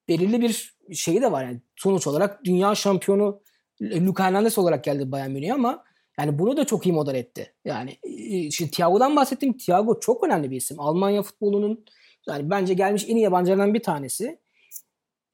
[0.07, 1.61] Belirli bir şeyi de var yani.
[1.76, 3.41] Sonuç olarak dünya şampiyonu
[3.82, 5.84] Luka Hernandez olarak geldi Bayern Münih'e ama
[6.20, 7.53] yani bunu da çok iyi model etti.
[7.66, 9.57] Yani e, şimdi Thiago'dan bahsettim.
[9.57, 10.80] Thiago çok önemli bir isim.
[10.80, 11.86] Almanya futbolunun
[12.28, 14.39] yani bence gelmiş en iyi yabancılardan bir tanesi.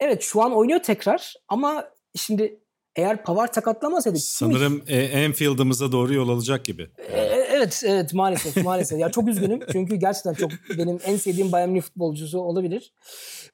[0.01, 2.59] Evet şu an oynuyor tekrar ama şimdi
[2.95, 6.89] eğer Pavard sakatlamasaydı sanırım e, Enfield'ımıza doğru yol alacak gibi.
[6.97, 7.19] E,
[7.51, 8.99] evet evet maalesef maalesef.
[8.99, 12.93] ya çok üzgünüm çünkü gerçekten çok benim en sevdiğim Bayern Münih futbolcusu olabilir.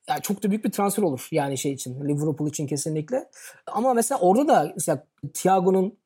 [0.10, 3.30] Yani çok da büyük bir transfer olur yani şey için Liverpool için kesinlikle.
[3.68, 5.98] Ama mesela orada da mesela Thiago'nun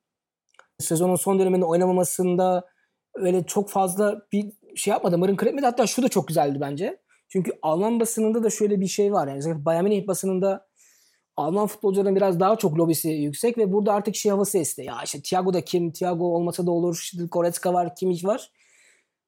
[0.79, 2.67] sezonun son döneminde oynamamasında
[3.13, 5.17] öyle çok fazla bir şey yapmadı.
[5.17, 5.65] Mırın kıretmedi.
[5.65, 7.00] Hatta şu da çok güzeldi bence.
[7.31, 9.27] Çünkü Alman basınında da şöyle bir şey var.
[9.27, 10.67] Yani Bayern Münih basınında
[11.37, 14.81] Alman futbolcuların biraz daha çok lobisi yüksek ve burada artık şey havası esti.
[14.81, 15.91] Ya işte Thiago da kim?
[15.91, 16.99] Thiago olmasa da olur.
[17.03, 17.95] İşte Goretzka var.
[17.95, 18.51] Kimmich var.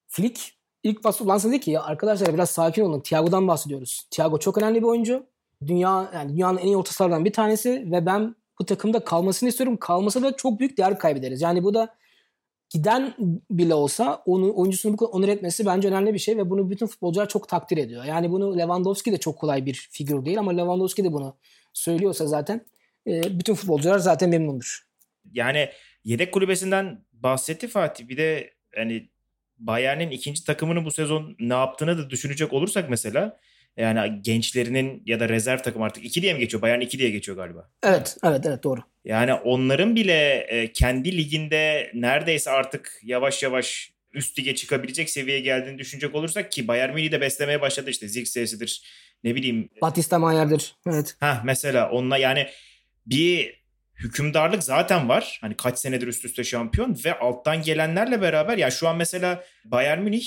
[0.08, 0.42] Flick
[0.84, 3.00] ilk pas ulansa dedi ki ya arkadaşlar biraz sakin olun.
[3.00, 4.08] Thiago'dan bahsediyoruz.
[4.12, 5.26] Thiago çok önemli bir oyuncu.
[5.68, 9.78] Dünya yani dünyanın en iyi orta sahalardan bir tanesi ve ben bu takımda kalmasını istiyorum.
[9.78, 11.42] Kalmasa da çok büyük değer kaybederiz.
[11.42, 11.96] Yani bu da
[12.74, 13.14] giden
[13.52, 17.30] bile olsa onu oyuncusunu bu onur etmesi bence önemli bir şey ve bunu bütün futbolcular
[17.30, 18.04] çok takdir ediyor.
[18.04, 21.38] Yani bunu Lewandowski de çok kolay bir figür değil ama Lewandowski de bunu
[21.74, 22.66] söylüyorsa zaten
[23.08, 24.88] e, bütün futbolcular zaten memnundur.
[25.34, 25.70] Yani
[26.04, 28.08] yedek kulübesinden bahsetti Fatih.
[28.08, 29.10] Bir de hani
[29.58, 33.40] Bayern'in ikinci takımını bu sezon ne yaptığını da düşünecek olursak mesela
[33.78, 36.62] yani gençlerinin ya da rezerv takım artık 2 diye mi geçiyor?
[36.62, 37.70] Bayern 2 diye geçiyor galiba.
[37.84, 38.82] Evet, evet, evet doğru.
[39.06, 45.78] Yani onların bile e, kendi liginde neredeyse artık yavaş yavaş üst lige çıkabilecek seviyeye geldiğini
[45.78, 48.84] düşünecek olursak ki Bayern Münih de beslemeye başladı işte Zirkse'sidir
[49.24, 49.70] ne bileyim.
[49.82, 50.76] Batista Mayer'dir.
[50.88, 51.16] Evet.
[51.20, 52.48] Ha mesela onunla yani
[53.06, 53.64] bir
[53.96, 55.38] hükümdarlık zaten var.
[55.42, 60.02] Hani kaç senedir üst üste şampiyon ve alttan gelenlerle beraber ya şu an mesela Bayern
[60.02, 60.26] Münih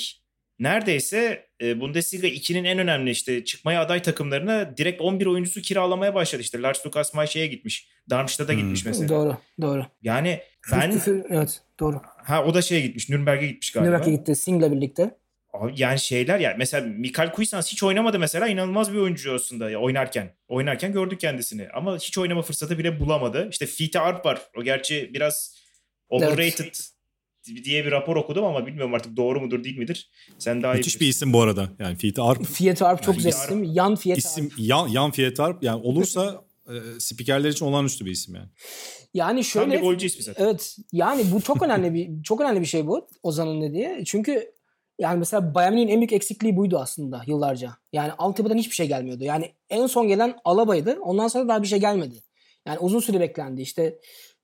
[0.59, 6.41] neredeyse Bundesliga 2'nin en önemli işte çıkmaya aday takımlarına direkt 11 oyuncusu kiralamaya başladı.
[6.41, 7.89] İşte Lars Lukas Maşe'ye gitmiş.
[8.09, 8.59] Darmstadt'a hmm.
[8.59, 9.09] gitmiş mesela.
[9.09, 9.85] Doğru, doğru.
[10.01, 10.39] Yani
[10.71, 11.01] ben...
[11.29, 12.01] Evet, doğru.
[12.03, 13.89] Ha o da şeye gitmiş, Nürnberg'e gitmiş galiba.
[13.91, 15.17] Nürnberg'e gitti, Sing'le birlikte.
[15.75, 20.29] Yani şeyler yani mesela Mikael Kuysans hiç oynamadı mesela inanılmaz bir oyuncu aslında ya oynarken.
[20.47, 23.47] Oynarken gördük kendisini ama hiç oynama fırsatı bile bulamadı.
[23.51, 24.41] İşte Fiete Arp var.
[24.57, 25.57] O gerçi biraz
[26.09, 26.96] overrated evet
[27.47, 30.09] diye bir rapor okudum ama bilmiyorum artık doğru mudur değil midir.
[30.37, 31.69] Sen daha Müthiş iyi bir isim bu arada.
[31.79, 32.45] Yani Fiat Arp.
[32.45, 33.63] Fiat Arp çok yani güzel isim.
[33.63, 34.53] Yan Fiat isim, Arp.
[34.57, 35.63] Yan, yan Fiat Arp.
[35.63, 38.47] Yani olursa e, spikerler için olağanüstü bir isim yani.
[39.13, 39.71] Yani şöyle.
[39.71, 40.45] Tam bir golcü ismi zaten.
[40.45, 40.77] Evet.
[40.91, 44.03] Yani bu çok önemli bir çok önemli bir şey bu Ozan'ın dediği.
[44.05, 44.51] Çünkü
[44.99, 47.71] yani mesela Bayern Münih'in en büyük eksikliği buydu aslında yıllarca.
[47.93, 49.23] Yani altyapıdan hiçbir şey gelmiyordu.
[49.23, 50.97] Yani en son gelen Alaba'ydı.
[51.01, 52.15] Ondan sonra daha bir şey gelmedi.
[52.65, 53.61] Yani uzun süre beklendi.
[53.61, 53.99] İşte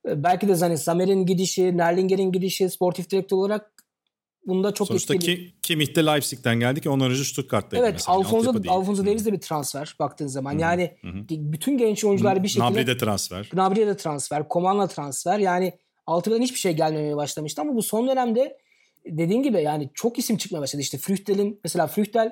[0.05, 3.73] belki de hani Samer'in gidişi, Nerlinger'in gidişi sportif direktör olarak
[4.47, 5.35] bunda çok Sonuçta etkili.
[5.35, 8.17] Ki, Kimmich de Leipzig'ten geldi ki ondan önce Stuttgart'taydı evet, mesela.
[8.17, 10.51] Alfonso, Alfonso Davies de bir transfer baktığın zaman.
[10.51, 10.61] Hı-hı.
[10.61, 11.25] Yani Hı-hı.
[11.29, 12.69] bütün genç oyuncular bir şekilde...
[12.69, 13.49] Gnabry de transfer.
[13.53, 14.47] Gnabry de transfer.
[14.47, 15.39] Koman'la transfer.
[15.39, 15.73] Yani
[16.07, 18.57] altyapıdan hiçbir şey gelmemeye başlamıştı ama bu son dönemde
[19.05, 20.81] dediğin gibi yani çok isim çıkmaya başladı.
[20.81, 22.31] İşte Früchtel'in mesela Früchtel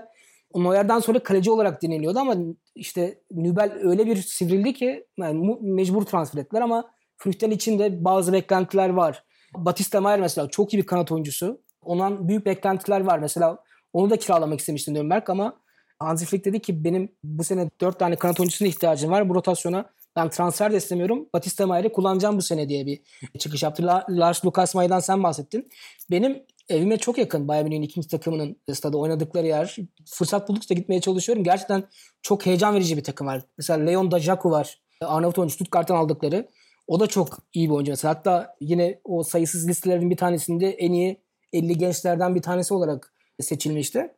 [0.55, 2.35] Neuer'dan sonra kaleci olarak deniliyordu ama
[2.75, 6.91] işte Nübel öyle bir sivrildi ki yani mecbur transfer ettiler ama
[7.23, 9.23] Früchtel için de bazı beklentiler var.
[9.57, 11.61] Batista Mayer mesela çok iyi bir kanat oyuncusu.
[11.85, 13.19] Ondan büyük beklentiler var.
[13.19, 13.57] Mesela
[13.93, 15.57] onu da kiralamak istemişti Nürnberg ama
[15.99, 19.29] Hansi Flick dedi ki benim bu sene 4 tane kanat oyuncusuna ihtiyacım var.
[19.29, 21.29] Bu rotasyona ben transfer de istemiyorum.
[21.33, 23.01] Batista Mayer'i kullanacağım bu sene diye bir
[23.39, 23.83] çıkış yaptı.
[24.09, 25.69] Lars Lucas Mayer'dan sen bahsettin.
[26.11, 29.75] Benim evime çok yakın Bayern Münih'in ikinci takımının stadı oynadıkları yer.
[30.05, 31.43] Fırsat buldukça gitmeye çalışıyorum.
[31.43, 31.83] Gerçekten
[32.21, 33.41] çok heyecan verici bir takım var.
[33.57, 34.81] Mesela Leon Dajaku var.
[35.01, 36.47] Arnavut oyuncu Stuttgart'tan aldıkları.
[36.91, 38.13] O da çok iyi bir oyuncu mesela.
[38.15, 41.21] Hatta yine o sayısız listelerin bir tanesinde en iyi
[41.53, 44.15] 50 gençlerden bir tanesi olarak seçilmişti.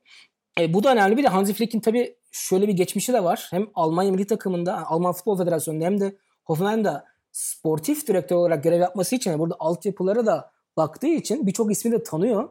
[0.60, 1.18] E, bu da önemli.
[1.18, 3.48] Bir de Hansi Flick'in tabii şöyle bir geçmişi de var.
[3.52, 9.16] Hem Almanya milli takımında, Alman Futbol Federasyonu'nda hem de Hoffenheim'da sportif direktör olarak görev yapması
[9.16, 12.50] için burada altyapılara da baktığı için birçok ismi de tanıyor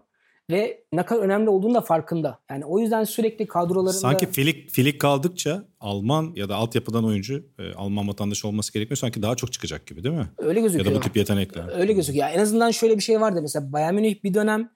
[0.53, 2.38] ve ne kadar önemli olduğunu da farkında.
[2.50, 3.92] Yani o yüzden sürekli kadrolarında...
[3.92, 8.96] Sanki filik, filik kaldıkça Alman ya da altyapıdan oyuncu e, Alman vatandaşı olması gerekmiyor.
[8.96, 10.28] Sanki daha çok çıkacak gibi değil mi?
[10.38, 10.86] Öyle gözüküyor.
[10.86, 11.78] Ya da bu tip yetenekler.
[11.78, 12.26] Öyle gözüküyor.
[12.26, 13.42] Yani en azından şöyle bir şey vardı.
[13.42, 14.70] Mesela Bayern Münih bir dönem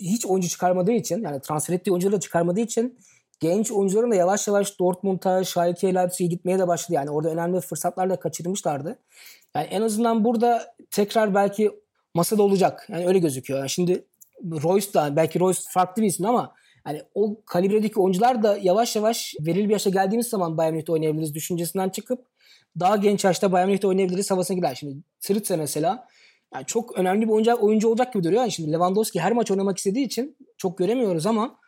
[0.00, 2.98] hiç oyuncu çıkarmadığı için yani transfer ettiği oyuncuları çıkarmadığı için
[3.40, 6.92] genç oyuncuların da yavaş yavaş Dortmund'a, Schalke, Leipzig'e gitmeye de başladı.
[6.92, 8.98] Yani orada önemli fırsatlar da kaçırmışlardı.
[9.56, 11.70] Yani en azından burada tekrar belki
[12.14, 12.86] masada olacak.
[12.88, 13.60] Yani öyle gözüküyor.
[13.60, 14.04] Yani şimdi
[14.44, 19.34] Royce da belki Royce farklı bir isim ama hani o kalibredeki oyuncular da yavaş yavaş
[19.40, 22.26] belirli bir yaşa geldiğimiz zaman Bayern Münih'te oynayabiliriz düşüncesinden çıkıp
[22.80, 24.74] daha genç yaşta Bayern Münih'te oynayabiliriz havasına gider.
[24.74, 26.06] Şimdi Sritze mesela
[26.54, 28.40] yani çok önemli bir oyuncu, oyuncu olacak gibi duruyor.
[28.40, 31.58] Yani şimdi Lewandowski her maç oynamak istediği için çok göremiyoruz ama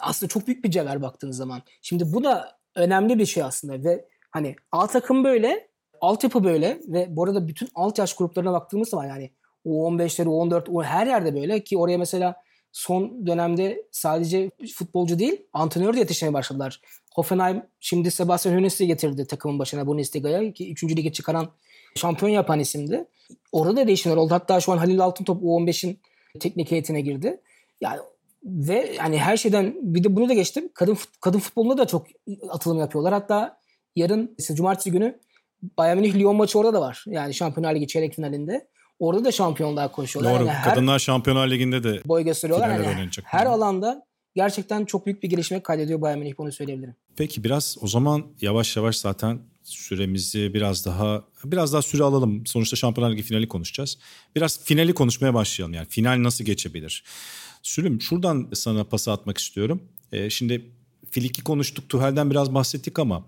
[0.00, 1.62] aslında çok büyük bir cevher baktığınız zaman.
[1.82, 5.68] Şimdi bu da önemli bir şey aslında ve hani A takım böyle,
[6.00, 9.30] altyapı böyle ve bu arada bütün alt yaş gruplarına baktığımız zaman yani
[9.66, 12.36] U15'leri, U14, U her yerde böyle ki oraya mesela
[12.72, 16.80] son dönemde sadece futbolcu değil antrenör de yetişmeye başladılar.
[17.14, 20.84] Hoffenheim şimdi Sebastian Hoeneß'i getirdi takımın başına Bundesliga'ya ki 3.
[20.84, 21.50] lige çıkaran
[21.96, 23.04] şampiyon yapan isimdi.
[23.52, 24.34] Orada da değişimler oldu.
[24.34, 25.98] Hatta şu an Halil Altıntop U15'in
[26.40, 27.40] teknik heyetine girdi.
[27.80, 28.00] Yani
[28.44, 30.68] ve yani her şeyden bir de bunu da geçtim.
[30.74, 32.06] Kadın kadın futbolunda da çok
[32.48, 33.12] atılım yapıyorlar.
[33.12, 33.58] Hatta
[33.96, 35.20] yarın cumartesi günü
[35.78, 37.04] Bayern Münih Lyon maçı orada da var.
[37.06, 38.68] Yani Şampiyonlar Ligi çeyrek finalinde.
[38.98, 40.40] Orada da şampiyonluğa koşuyorlar.
[40.40, 40.48] Doğru.
[40.48, 42.68] Yani Kadınlar Şampiyonlar Ligi'nde de boy gösteriyorlar.
[42.68, 43.24] Yani oynanacak.
[43.28, 46.94] her alanda gerçekten çok büyük bir gelişme kaydediyor Bayern Münih bunu söyleyebilirim.
[47.16, 52.46] Peki biraz o zaman yavaş yavaş zaten süremizi biraz daha biraz daha süre alalım.
[52.46, 53.98] Sonuçta Şampiyonlar Ligi finali konuşacağız.
[54.36, 55.74] Biraz finali konuşmaya başlayalım.
[55.74, 57.04] Yani final nasıl geçebilir?
[57.62, 59.82] Sülüm şuradan sana pası atmak istiyorum.
[60.12, 60.70] Ee, şimdi
[61.10, 63.26] Filik'i konuştuk, Tuhel'den biraz bahsettik ama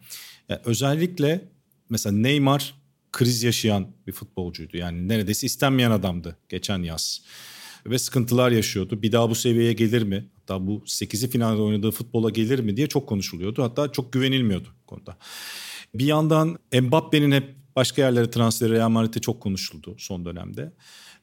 [0.48, 1.48] ya özellikle
[1.90, 2.74] mesela Neymar
[3.14, 4.76] kriz yaşayan bir futbolcuydu.
[4.76, 7.22] Yani neredeyse istenmeyen adamdı geçen yaz.
[7.86, 9.02] Ve sıkıntılar yaşıyordu.
[9.02, 10.28] Bir daha bu seviyeye gelir mi?
[10.36, 13.62] Hatta bu 8'i finalde oynadığı futbola gelir mi diye çok konuşuluyordu.
[13.62, 15.16] Hatta çok güvenilmiyordu konuda.
[15.94, 20.72] Bir yandan Mbappe'nin hep başka yerlere transferi Real Madrid'de çok konuşuldu son dönemde.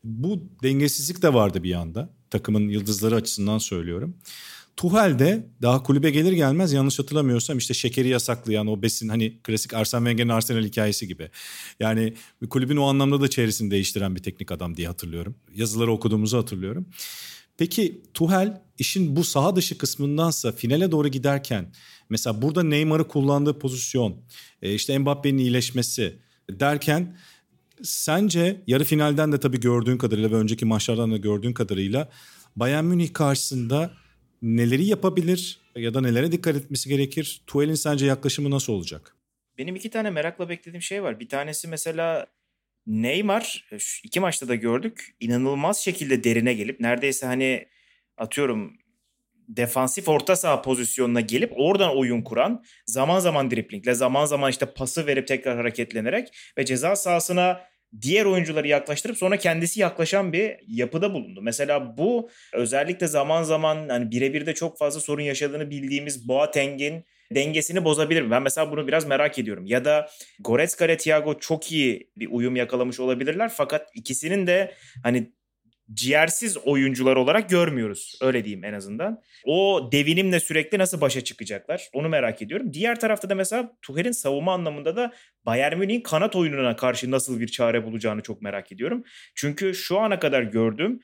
[0.03, 2.09] Bu dengesizlik de vardı bir yanda.
[2.29, 4.15] Takımın yıldızları açısından söylüyorum.
[4.77, 9.73] Tuhel de daha kulübe gelir gelmez yanlış hatırlamıyorsam işte şekeri yasaklayan o besin hani klasik
[9.73, 11.29] Arsene Wenger'in Arsenal hikayesi gibi.
[11.79, 12.13] Yani
[12.49, 15.35] kulübün o anlamda da çevresini değiştiren bir teknik adam diye hatırlıyorum.
[15.55, 16.85] Yazıları okuduğumuzu hatırlıyorum.
[17.57, 21.73] Peki Tuhel işin bu saha dışı kısmındansa finale doğru giderken
[22.09, 24.21] mesela burada Neymar'ı kullandığı pozisyon
[24.61, 26.19] e, işte Mbappe'nin iyileşmesi
[26.49, 27.17] derken
[27.83, 32.09] sence yarı finalden de tabii gördüğün kadarıyla ve önceki maçlardan da gördüğün kadarıyla
[32.55, 33.91] Bayern Münih karşısında
[34.41, 37.41] neleri yapabilir ya da nelere dikkat etmesi gerekir?
[37.47, 39.15] Tuhel'in sence yaklaşımı nasıl olacak?
[39.57, 41.19] Benim iki tane merakla beklediğim şey var.
[41.19, 42.27] Bir tanesi mesela
[42.87, 43.69] Neymar
[44.03, 45.15] iki maçta da gördük.
[45.19, 47.67] inanılmaz şekilde derine gelip neredeyse hani
[48.17, 48.77] atıyorum
[49.47, 55.07] defansif orta saha pozisyonuna gelip oradan oyun kuran zaman zaman driplingle zaman zaman işte pası
[55.07, 56.27] verip tekrar hareketlenerek
[56.57, 57.61] ve ceza sahasına
[58.01, 61.39] diğer oyuncuları yaklaştırıp sonra kendisi yaklaşan bir yapıda bulundu.
[61.43, 67.85] Mesela bu özellikle zaman zaman hani birebir de çok fazla sorun yaşadığını bildiğimiz Boateng'in dengesini
[67.85, 68.31] bozabilir mi?
[68.31, 69.65] Ben mesela bunu biraz merak ediyorum.
[69.65, 74.73] Ya da Goretzka ile Thiago çok iyi bir uyum yakalamış olabilirler fakat ikisinin de
[75.03, 75.31] hani
[75.93, 78.19] ciğersiz oyuncular olarak görmüyoruz.
[78.21, 79.21] Öyle diyeyim en azından.
[79.45, 81.89] O devinimle sürekli nasıl başa çıkacaklar?
[81.93, 82.73] Onu merak ediyorum.
[82.73, 85.11] Diğer tarafta da mesela Tuchel'in savunma anlamında da
[85.45, 89.03] Bayern Münih'in kanat oyununa karşı nasıl bir çare bulacağını çok merak ediyorum.
[89.35, 90.99] Çünkü şu ana kadar gördüğüm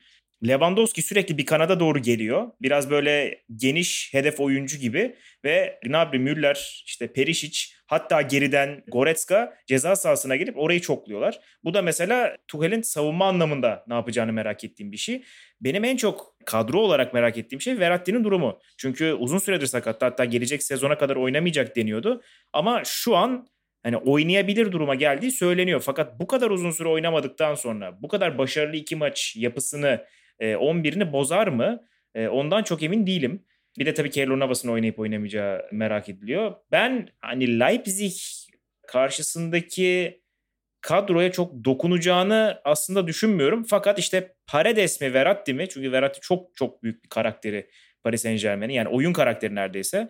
[0.46, 2.50] Lewandowski sürekli bir kanada doğru geliyor.
[2.62, 9.96] Biraz böyle geniş hedef oyuncu gibi ve Gnabry, Müller, işte Perisic hatta geriden Goretzka ceza
[9.96, 11.40] sahasına gelip orayı çokluyorlar.
[11.64, 15.22] Bu da mesela Tuchel'in savunma anlamında ne yapacağını merak ettiğim bir şey.
[15.60, 18.58] Benim en çok kadro olarak merak ettiğim şey Verratti'nin durumu.
[18.76, 22.22] Çünkü uzun süredir sakattı hatta gelecek sezona kadar oynamayacak deniyordu.
[22.52, 23.48] Ama şu an
[23.82, 25.82] hani oynayabilir duruma geldiği söyleniyor.
[25.84, 30.04] Fakat bu kadar uzun süre oynamadıktan sonra bu kadar başarılı iki maç yapısını
[30.40, 31.84] 11'ini bozar mı?
[32.14, 33.44] ondan çok emin değilim.
[33.78, 36.54] Bir de tabii Keylor Navas'ın oynayıp oynamayacağı merak ediliyor.
[36.72, 38.12] Ben hani Leipzig
[38.86, 40.22] karşısındaki
[40.80, 43.64] kadroya çok dokunacağını aslında düşünmüyorum.
[43.64, 45.68] Fakat işte Paredes mi Verratti mi?
[45.68, 47.70] Çünkü Verratti çok çok büyük bir karakteri
[48.02, 48.74] Paris Saint Germain'in.
[48.74, 50.08] Yani oyun karakteri neredeyse.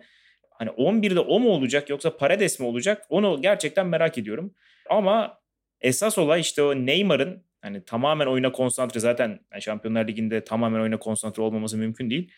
[0.51, 3.05] Hani 11'de o mu olacak yoksa Paredes mi olacak?
[3.09, 4.55] Onu gerçekten merak ediyorum.
[4.89, 5.39] Ama
[5.81, 11.43] esas olay işte o Neymar'ın hani tamamen oyuna konsantre zaten Şampiyonlar Ligi'nde tamamen oyuna konsantre
[11.43, 12.31] olmaması mümkün değil.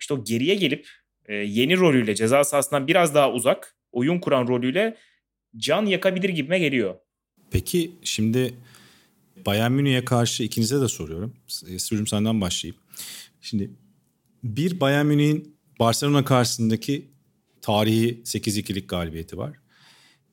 [0.00, 0.88] İşte o geriye gelip
[1.26, 4.96] e, yeni rolüyle ceza sahasından biraz daha uzak oyun kuran rolüyle
[5.56, 6.94] can yakabilir gibime geliyor.
[7.50, 8.54] Peki şimdi
[9.46, 11.36] Bayern Münih'e karşı ikinize de soruyorum.
[11.78, 12.80] Sürüm senden başlayayım.
[13.40, 13.70] Şimdi
[14.44, 17.10] bir Bayern Münih'in Barcelona karşısındaki
[17.62, 19.59] tarihi 8-2'lik galibiyeti var.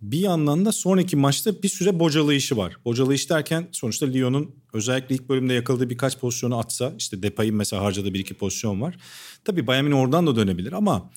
[0.01, 2.77] Bir yandan da sonraki maçta bir süre bocalayışı var.
[2.85, 8.13] Bocalayış derken sonuçta Lyon'un özellikle ilk bölümde yakaladığı birkaç pozisyonu atsa işte Depay'ın mesela harcadığı
[8.13, 8.97] bir iki pozisyon var.
[9.45, 11.11] Tabii Bayern oradan da dönebilir ama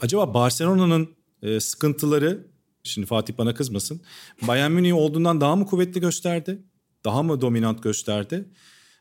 [0.00, 1.08] acaba Barcelona'nın
[1.42, 2.46] e, sıkıntıları
[2.84, 4.00] şimdi Fatih bana kızmasın.
[4.42, 6.62] Bayern Münih olduğundan daha mı kuvvetli gösterdi?
[7.04, 8.48] Daha mı dominant gösterdi?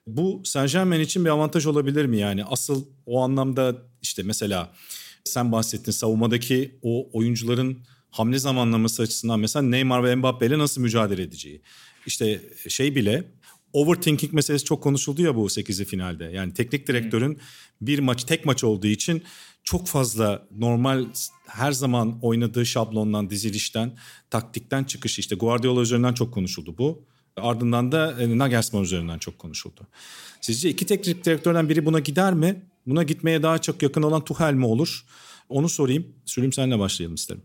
[0.07, 2.45] Bu Saint Germain için bir avantaj olabilir mi yani?
[2.45, 4.73] Asıl o anlamda işte mesela
[5.23, 11.21] sen bahsettin savunmadaki o oyuncuların hamle zamanlaması açısından mesela Neymar ve Mbappe ile nasıl mücadele
[11.21, 11.61] edeceği.
[12.05, 13.23] İşte şey bile
[13.73, 16.23] overthinking meselesi çok konuşuldu ya bu 8'li finalde.
[16.23, 17.39] Yani teknik direktörün
[17.81, 19.23] bir maç tek maç olduğu için
[19.63, 21.05] çok fazla normal
[21.47, 23.97] her zaman oynadığı şablondan, dizilişten,
[24.29, 27.03] taktikten çıkış işte Guardiola üzerinden çok konuşuldu bu.
[27.37, 29.87] Ardından da e, Nagelsmann üzerinden çok konuşuldu.
[30.41, 32.65] Sizce iki teknik direktörden biri buna gider mi?
[32.85, 35.05] Buna gitmeye daha çok yakın olan Tuchel mi olur?
[35.49, 36.07] Onu sorayım.
[36.25, 37.43] Sülüm senle başlayalım isterim.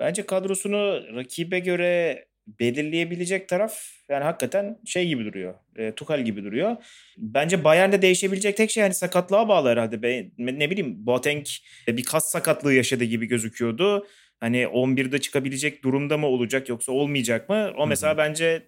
[0.00, 5.54] Bence kadrosunu rakibe göre belirleyebilecek taraf yani hakikaten şey gibi duruyor.
[5.76, 6.76] E, Tuchel gibi duruyor.
[7.18, 10.02] Bence Bayern'de değişebilecek tek şey yani sakatlığa bağlı herhalde.
[10.02, 11.46] Ben, ne bileyim Boateng
[11.88, 14.06] bir kas sakatlığı yaşadı gibi gözüküyordu.
[14.40, 17.72] Hani 11'de çıkabilecek durumda mı olacak yoksa olmayacak mı?
[17.76, 18.18] O mesela Hı-hı.
[18.18, 18.62] bence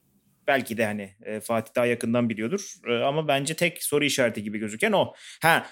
[0.47, 2.75] belki de hani e, Fatih daha yakından biliyordur.
[2.89, 5.15] E, ama bence tek soru işareti gibi gözüken o.
[5.43, 5.67] Ha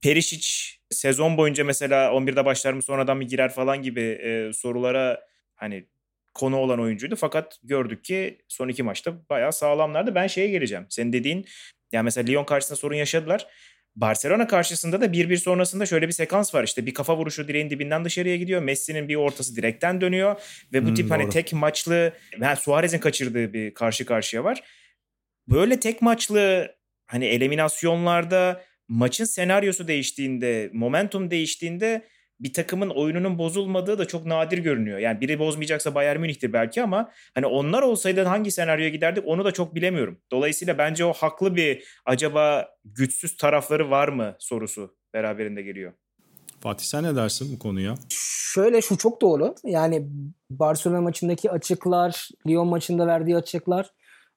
[0.00, 0.46] Perisic
[0.90, 5.20] sezon boyunca mesela 11'de başlar mı sonradan mı girer falan gibi e, sorulara
[5.54, 5.86] hani
[6.34, 7.16] konu olan oyuncuydu.
[7.16, 10.14] Fakat gördük ki son iki maçta bayağı sağlamlardı.
[10.14, 10.86] Ben şeye geleceğim.
[10.88, 11.46] Senin dediğin
[11.92, 13.46] yani mesela Lyon karşısında sorun yaşadılar.
[13.96, 16.64] Barcelona karşısında da 1-1 sonrasında şöyle bir sekans var.
[16.64, 18.62] İşte bir kafa vuruşu direğin dibinden dışarıya gidiyor.
[18.62, 20.40] Messi'nin bir ortası direkten dönüyor.
[20.72, 21.24] Ve bu hmm, tip hani doğru.
[21.24, 24.62] hani tek maçlı yani Suarez'in kaçırdığı bir karşı karşıya var.
[25.48, 26.74] Böyle tek maçlı
[27.06, 32.04] hani eliminasyonlarda maçın senaryosu değiştiğinde, momentum değiştiğinde
[32.40, 34.98] bir takımın oyununun bozulmadığı da çok nadir görünüyor.
[34.98, 39.52] Yani biri bozmayacaksa Bayern Münih'tir belki ama hani onlar olsaydı hangi senaryoya giderdik onu da
[39.52, 40.18] çok bilemiyorum.
[40.32, 45.92] Dolayısıyla bence o haklı bir acaba güçsüz tarafları var mı sorusu beraberinde geliyor.
[46.60, 47.94] Fatih sen ne dersin bu konuya?
[48.08, 49.54] Şöyle şu çok doğru.
[49.64, 50.06] Yani
[50.50, 53.90] Barcelona maçındaki açıklar, Lyon maçında verdiği açıklar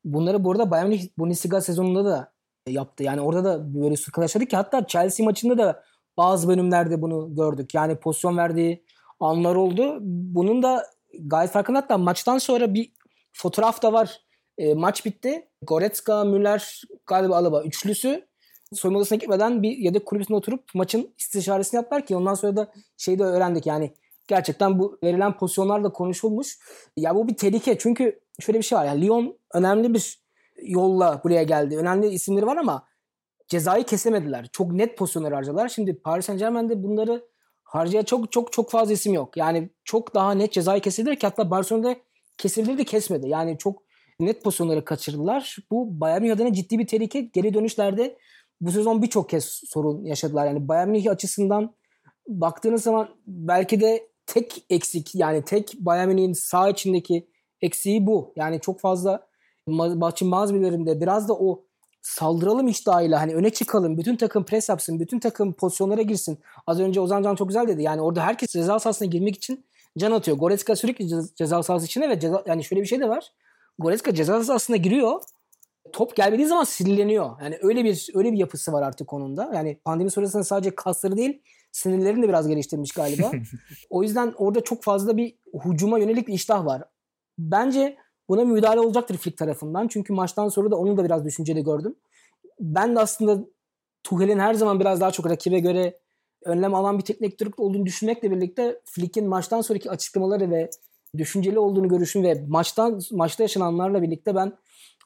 [0.04, 2.34] bunları bu arada Bayern Münih Bundesliga sezonunda da
[2.72, 3.04] yaptı.
[3.04, 5.84] Yani orada da böyle sıkılaştı ki hatta Chelsea maçında da
[6.18, 7.74] bazı bölümlerde bunu gördük.
[7.74, 8.84] Yani pozisyon verdiği
[9.20, 9.98] anlar oldu.
[10.02, 10.86] Bunun da
[11.20, 12.92] gayet farkında hatta maçtan sonra bir
[13.34, 14.22] fotoğraf da var.
[14.58, 15.48] E, maç bitti.
[15.62, 18.30] Goretzka, Müller, galiba Alaba üçlüsü
[18.74, 23.20] soyunma odasına gitmeden bir yedek kulübesinde oturup maçın istişaresini yaptılar ki ondan sonra da şeyi
[23.20, 23.94] de öğrendik yani
[24.28, 26.60] gerçekten bu verilen pozisyonlar konuşulmuş.
[26.98, 30.20] Ya bu bir tehlike çünkü şöyle bir şey var yani Lyon önemli bir
[30.64, 31.78] yolla buraya geldi.
[31.78, 32.88] Önemli isimleri var ama
[33.48, 34.50] cezayı kesemediler.
[34.52, 35.70] Çok net pozisyonlar harcadılar.
[35.70, 37.26] Şimdi Paris Saint Germain'de bunları
[37.64, 39.38] harcaya çok çok çok fazla isim yok.
[39.38, 41.96] Yani çok daha net cezayı kesildiler ki hatta Barcelona'da
[42.38, 43.30] kesildi kesmedi.
[43.30, 43.84] Yani çok
[44.20, 45.58] net pozisyonları kaçırdılar.
[45.72, 47.22] Bu Bayern Münih adına ciddi bir tehlike.
[47.22, 48.18] Geri dönüşlerde
[48.62, 50.48] bu sezon birçok kez sorun yaşadılar.
[50.48, 51.76] Yani Bayern Münih açısından
[52.28, 57.28] baktığınız zaman belki de tek eksik yani tek Bayern Münih'in sağ içindeki
[57.62, 58.34] eksiği bu.
[58.36, 59.29] Yani çok fazla
[59.70, 61.64] maçın bazı bölümlerinde biraz da o
[62.02, 63.98] saldıralım iştahıyla hani öne çıkalım.
[63.98, 65.00] Bütün takım pres yapsın.
[65.00, 66.40] Bütün takım pozisyonlara girsin.
[66.68, 67.84] Az önce Ozan Can çok güzel dedi.
[67.84, 69.66] Yani orada herkes ceza sahasına girmek için
[69.98, 70.38] can atıyor.
[70.38, 73.32] Goretzka sürekli ceza sahası içine ve ceza, yani şöyle bir şey de var.
[73.80, 75.22] Goretzka ceza sahasına giriyor.
[75.94, 77.42] Top gelmediği zaman sinirleniyor.
[77.42, 79.52] Yani öyle bir öyle bir yapısı var artık konunda.
[79.54, 81.42] Yani pandemi sonrasında sadece kasları değil
[81.72, 83.32] sinirlerini de biraz geliştirmiş galiba.
[83.90, 86.84] o yüzden orada çok fazla bir hucuma yönelik bir iştah var.
[87.38, 87.98] Bence
[88.30, 89.88] Buna müdahale olacaktır Flick tarafından.
[89.88, 91.96] Çünkü maçtan sonra da onu da biraz düşünceli gördüm.
[92.60, 93.46] Ben de aslında
[94.04, 96.00] Tuchel'in her zaman biraz daha çok rakibe göre
[96.46, 100.70] önlem alan bir teknik direktör olduğunu düşünmekle birlikte Flick'in maçtan sonraki açıklamaları ve
[101.18, 104.58] düşünceli olduğunu görüşüm ve maçtan maçta yaşananlarla birlikte ben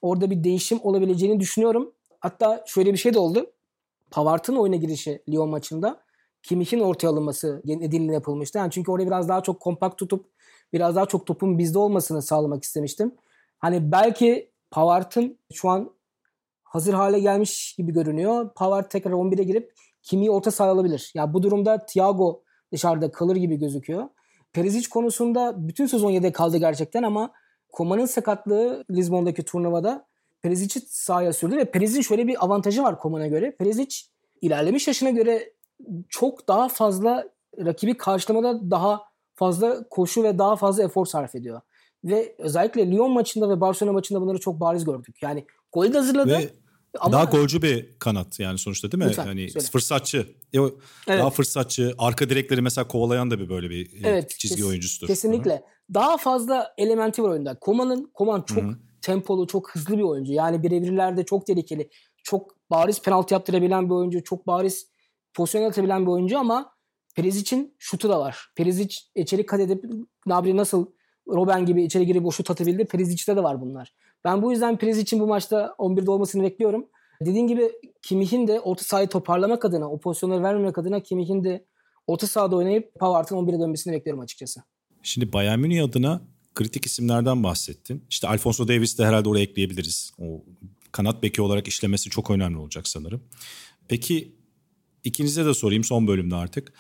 [0.02, 1.94] orada bir değişim olabileceğini düşünüyorum.
[2.20, 3.52] Hatta şöyle bir şey de oldu.
[4.12, 6.00] Pavard'ın oyuna girişi Lyon maçında
[6.44, 8.58] Kimmich'in ortaya alınması nedeniyle yapılmıştı.
[8.58, 10.33] Yani çünkü orayı biraz daha çok kompakt tutup
[10.74, 13.16] biraz daha çok topun bizde olmasını sağlamak istemiştim.
[13.60, 15.92] Hani belki Pavard'ın şu an
[16.64, 18.50] hazır hale gelmiş gibi görünüyor.
[18.56, 21.12] Pavard tekrar 11'e girip Kimi orta sahaya alabilir.
[21.16, 24.10] Ya yani bu durumda Thiago dışarıda kalır gibi gözüküyor.
[24.54, 27.32] Perisic konusunda bütün sezon yedek kaldı gerçekten ama
[27.72, 30.08] Koma'nın sakatlığı Lisbon'daki turnuvada
[30.42, 33.56] Perisic'i sahaya sürdü ve Perisic'in şöyle bir avantajı var Koma'na göre.
[33.56, 33.98] Perisic
[34.42, 35.54] ilerlemiş yaşına göre
[36.10, 39.02] çok daha fazla rakibi karşılamada daha
[39.36, 41.62] fazla koşu ve daha fazla efor sarf ediyor.
[42.04, 45.18] Ve özellikle Lyon maçında ve Barcelona maçında bunları çok bariz gördük.
[45.22, 46.32] Yani golü de hazırladı.
[46.32, 46.50] Ve
[47.00, 49.10] ama daha golcü bir kanat yani sonuçta değil mi?
[49.10, 49.68] Lütfen, yani söyle.
[49.72, 50.28] fırsatçı.
[50.54, 50.74] Evet.
[51.08, 51.96] Daha fırsatçı.
[51.98, 55.08] Arka direkleri mesela kovalayan da bir böyle bir e, evet, çizgi kes, oyuncusudur.
[55.08, 55.52] Kesinlikle.
[55.52, 55.94] Hı-hı.
[55.94, 57.60] Daha fazla elementi var oyunda.
[57.60, 58.76] Koman'ın Koman çok Hı-hı.
[59.02, 60.34] tempolu, çok hızlı bir oyuncu.
[60.34, 61.90] Yani birebirlerde çok tehlikeli.
[62.24, 64.24] Çok bariz penaltı yaptırabilen bir oyuncu.
[64.24, 64.88] Çok bariz
[65.34, 66.73] pozisyon atabilen bir oyuncu ama
[67.16, 68.48] Perizic'in şutu da var.
[68.56, 69.84] Perizic içeri kat edip
[70.26, 70.86] Nabri nasıl
[71.28, 72.86] Robben gibi içeri girip o şut atabildi.
[72.86, 73.94] Perizic'te de var bunlar.
[74.24, 76.86] Ben bu yüzden Perizic'in bu maçta 11'de olmasını bekliyorum.
[77.22, 81.66] Dediğin gibi Kimmich'in de orta sahayı toparlamak adına, o pozisyonları vermemek adına Kimmich'in de
[82.08, 84.64] orta sahada oynayıp Pavard'ın 11'e dönmesini bekliyorum açıkçası.
[85.04, 86.22] Şimdi Bayern Münih adına
[86.56, 88.06] kritik isimlerden bahsettin.
[88.10, 90.12] İşte Alfonso Davis de herhalde oraya ekleyebiliriz.
[90.20, 90.44] O
[90.92, 93.24] kanat beki olarak işlemesi çok önemli olacak sanırım.
[93.88, 94.36] Peki
[95.04, 96.74] ikinize de sorayım son bölümde artık.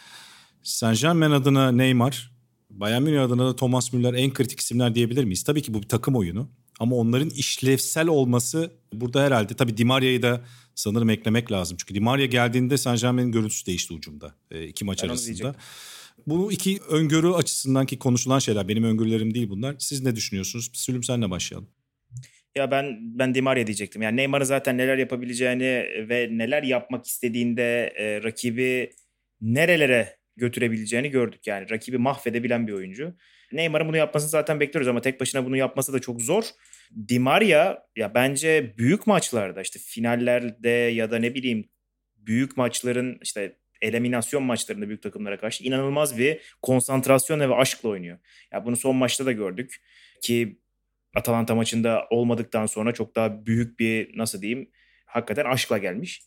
[0.63, 2.31] Saint Germain adına Neymar,
[2.69, 5.43] Bayern Münih adına da Thomas Müller en kritik isimler diyebilir miyiz?
[5.43, 6.49] Tabii ki bu bir takım oyunu.
[6.79, 10.41] Ama onların işlevsel olması burada herhalde tabii Di Maria'yı da
[10.75, 11.77] sanırım eklemek lazım.
[11.77, 14.35] Çünkü Di Maria geldiğinde Saint Germain'in görüntüsü değişti ucumda.
[14.51, 15.55] E, iki maç Ben arasında.
[16.27, 19.75] Bu iki öngörü açısından ki konuşulan şeyler benim öngörülerim değil bunlar.
[19.79, 20.69] Siz ne düşünüyorsunuz?
[20.73, 21.69] Sülüm senle başlayalım.
[22.55, 24.01] Ya ben ben Di Maria diyecektim.
[24.01, 28.91] Yani Neymar'ın zaten neler yapabileceğini ve neler yapmak istediğinde e, rakibi
[29.41, 31.47] nerelere götürebileceğini gördük.
[31.47, 33.15] Yani rakibi mahvedebilen bir oyuncu.
[33.51, 36.43] Neymar'ın bunu yapmasını zaten bekliyoruz ama tek başına bunu yapması da çok zor.
[37.07, 41.69] Di Maria ya bence büyük maçlarda işte finallerde ya da ne bileyim
[42.15, 48.17] büyük maçların işte eliminasyon maçlarında büyük takımlara karşı inanılmaz bir konsantrasyon ve aşkla oynuyor.
[48.51, 49.75] Ya bunu son maçta da gördük
[50.21, 50.59] ki
[51.15, 54.71] Atalanta maçında olmadıktan sonra çok daha büyük bir nasıl diyeyim
[55.05, 56.23] hakikaten aşkla gelmiş.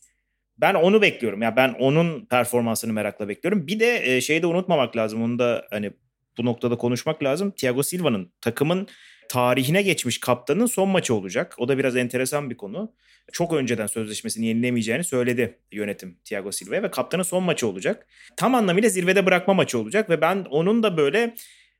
[0.57, 1.41] Ben onu bekliyorum.
[1.41, 3.67] Ya ben onun performansını merakla bekliyorum.
[3.67, 5.23] Bir de e, şeyi de unutmamak lazım.
[5.23, 5.91] Onu da hani
[6.37, 7.51] bu noktada konuşmak lazım.
[7.51, 8.87] Thiago Silva'nın takımın
[9.29, 11.55] tarihine geçmiş kaptanın son maçı olacak.
[11.57, 12.93] O da biraz enteresan bir konu.
[13.31, 18.07] Çok önceden sözleşmesini yenilemeyeceğini söyledi yönetim Thiago Silva'ya ve kaptanın son maçı olacak.
[18.37, 21.35] Tam anlamıyla zirvede bırakma maçı olacak ve ben onun da böyle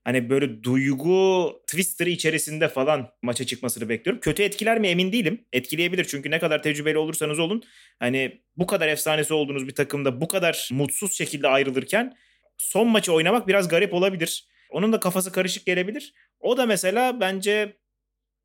[0.08, 4.22] hani böyle duygu twister'ı içerisinde falan maça çıkmasını bekliyorum.
[4.22, 5.45] Kötü etkiler mi emin değilim.
[5.53, 7.64] Etkileyebilir çünkü ne kadar tecrübeli olursanız olun
[7.99, 12.18] hani bu kadar efsanesi olduğunuz bir takımda bu kadar mutsuz şekilde ayrılırken
[12.58, 14.47] son maçı oynamak biraz garip olabilir.
[14.70, 16.14] Onun da kafası karışık gelebilir.
[16.39, 17.78] O da mesela bence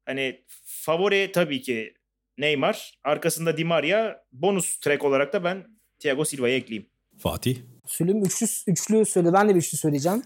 [0.06, 1.94] hani favori tabii ki
[2.38, 2.98] Neymar.
[3.04, 4.16] Arkasında Di Maria.
[4.32, 5.66] Bonus track olarak da ben
[5.98, 6.90] Thiago Silva'yı ekleyeyim.
[7.18, 7.56] Fatih.
[7.86, 9.32] Sülüm üçlü, üçlü söyle.
[9.32, 10.22] Ben de bir üçlü söyleyeceğim.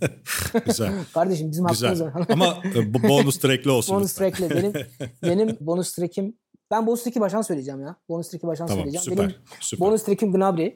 [0.66, 0.92] Güzel.
[1.14, 2.12] Kardeşim bizim hakkımız var.
[2.28, 3.96] Ama e, bu bonus track'li olsun.
[3.96, 4.50] bonus track'le.
[4.50, 4.72] Benim,
[5.22, 6.36] benim bonus track'im
[6.70, 7.96] ben bonus track'i baştan söyleyeceğim ya.
[8.08, 9.04] Bonus track'i baştan Tamam söyleyeceğim.
[9.04, 9.28] süper.
[9.28, 9.86] Benim süper.
[9.86, 10.70] bonus track'im Gnabry.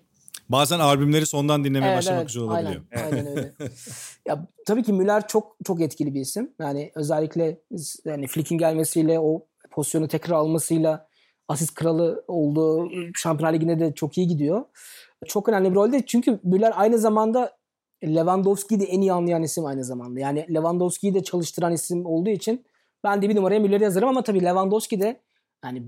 [0.48, 2.82] Bazen albümleri sondan dinlemeye Evet, başlamak evet, güzel olabiliyor.
[2.96, 3.52] Aynen, aynen öyle.
[4.26, 6.50] ya tabii ki Müller çok çok etkili bir isim.
[6.60, 7.60] Yani özellikle
[8.04, 11.08] yani Flick'in gelmesiyle o pozisyonu tekrar almasıyla
[11.48, 14.64] asist kralı olduğu Şampiyonlar Ligi'nde de çok iyi gidiyor.
[15.26, 16.02] Çok önemli bir rolde.
[16.06, 17.58] Çünkü Müller aynı zamanda
[18.04, 20.20] Lewandowski'yi de en iyi anlayan isim aynı zamanda.
[20.20, 22.64] Yani Lewandowski'yi de çalıştıran isim olduğu için
[23.04, 25.20] ben de bir numaraya Müller'i yazarım ama tabii Lewandowski de
[25.64, 25.82] yani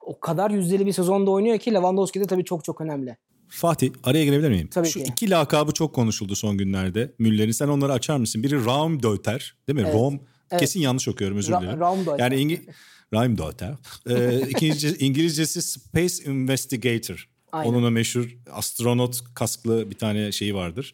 [0.00, 3.16] o kadar yüzdeli bir sezonda oynuyor ki Lewandowski de tabii çok çok önemli.
[3.48, 4.68] Fatih araya girebilir miyim?
[4.68, 5.06] Tabii Şu ki.
[5.08, 7.12] iki lakabı çok konuşuldu son günlerde.
[7.18, 8.42] Müller'in sen onları açar mısın?
[8.42, 9.84] Biri Raumdeuter değil mi?
[9.86, 9.94] Evet.
[9.94, 10.20] Rom.
[10.50, 10.60] Evet.
[10.60, 11.80] Kesin yanlış okuyorum özür Ra- dilerim.
[11.80, 12.18] Raumdeuter.
[12.18, 12.66] Yani İngi
[13.14, 13.74] Raumdeuter.
[14.10, 17.31] Ee, ikinci, İngilizcesi Space Investigator.
[17.52, 17.70] Aynen.
[17.70, 20.92] Onun o meşhur astronot kasklı bir tane şeyi vardır.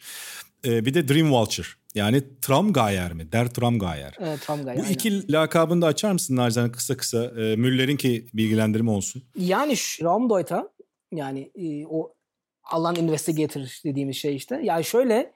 [0.64, 1.76] Ee, bir de Dream Watcher.
[1.94, 3.32] Yani Tramgayer mi?
[3.32, 4.16] Der Tramgayer.
[4.20, 4.92] Evet, Tramgay, Bu aynen.
[4.92, 7.24] iki lakabını da açar mısın Narzan kısa kısa?
[7.24, 9.22] Ee, Müller'in ki bilgilendirme olsun.
[9.36, 10.64] Yani şu Raumdeuter
[11.12, 12.14] yani e, o
[12.64, 14.60] Alan Investigator dediğimiz şey işte.
[14.62, 15.34] Yani şöyle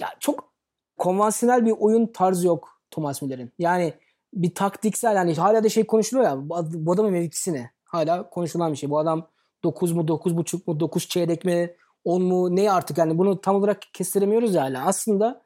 [0.00, 0.52] ya çok
[0.98, 3.52] konvansiyonel bir oyun tarzı yok Thomas Müller'in.
[3.58, 3.94] Yani
[4.34, 6.36] bir taktiksel yani hala da şey konuşuluyor ya
[6.74, 7.70] bu adamın mevkisi ne?
[7.84, 8.90] Hala konuşulan bir şey.
[8.90, 9.28] Bu adam
[9.64, 13.82] 9 mu 9.5 mu 9 çeyrek mi 10 mu ne artık yani bunu tam olarak
[13.92, 14.86] kestiremiyoruz ya hala.
[14.86, 15.42] Aslında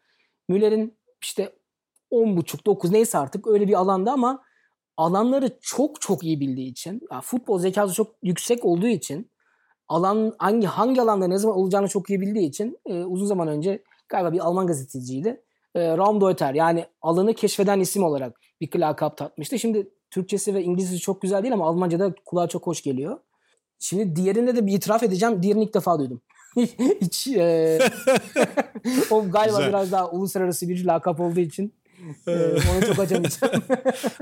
[0.48, 1.52] Müller'in işte
[2.12, 4.42] 10.5 9 neyse artık öyle bir alanda ama
[4.96, 9.30] alanları çok çok iyi bildiği için, ya futbol zekası çok yüksek olduğu için,
[9.88, 13.82] alan hangi hangi alanda ne zaman olacağını çok iyi bildiği için e, uzun zaman önce
[14.08, 15.42] galiba bir Alman gazeteciydi.
[15.74, 19.58] E, Raumdeuter yani alanı keşfeden isim olarak bir lakap tatmıştı.
[19.58, 23.18] Şimdi Türkçesi ve İngilizcesi çok güzel değil ama Almanca'da kulağa çok hoş geliyor.
[23.82, 25.42] Şimdi diğerinde de bir itiraf edeceğim.
[25.42, 26.20] Diğerini ilk defa duydum.
[27.00, 27.78] Hiç e,
[29.10, 29.68] o galiba Güzel.
[29.68, 31.74] biraz daha uluslararası bir lakap olduğu için
[32.26, 33.62] e, onu çok açamayacağım.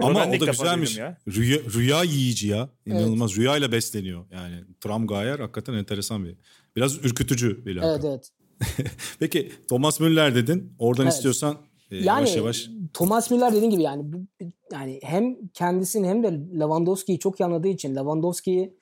[0.03, 0.99] Ama o da güzelmiş.
[1.29, 2.69] Rüya, rüya yiyici ya.
[2.87, 3.37] İnanılmaz.
[3.37, 4.25] Rüyayla besleniyor.
[4.31, 6.37] Yani Tramgayer hakikaten enteresan bir.
[6.77, 7.91] Biraz ürkütücü bir lakap.
[8.05, 8.91] evet evet.
[9.19, 10.73] Peki Thomas Müller dedin.
[10.79, 11.15] Oradan Evet.
[11.15, 11.57] istiyorsan
[11.91, 12.69] e, Yani yavaş yavaş.
[12.95, 16.29] Thomas Müller dediğin gibi yani bu- yani hem kendisini hem de
[16.61, 18.80] Lewandowski'yi çok iyi anladığı için Lewandowski'yi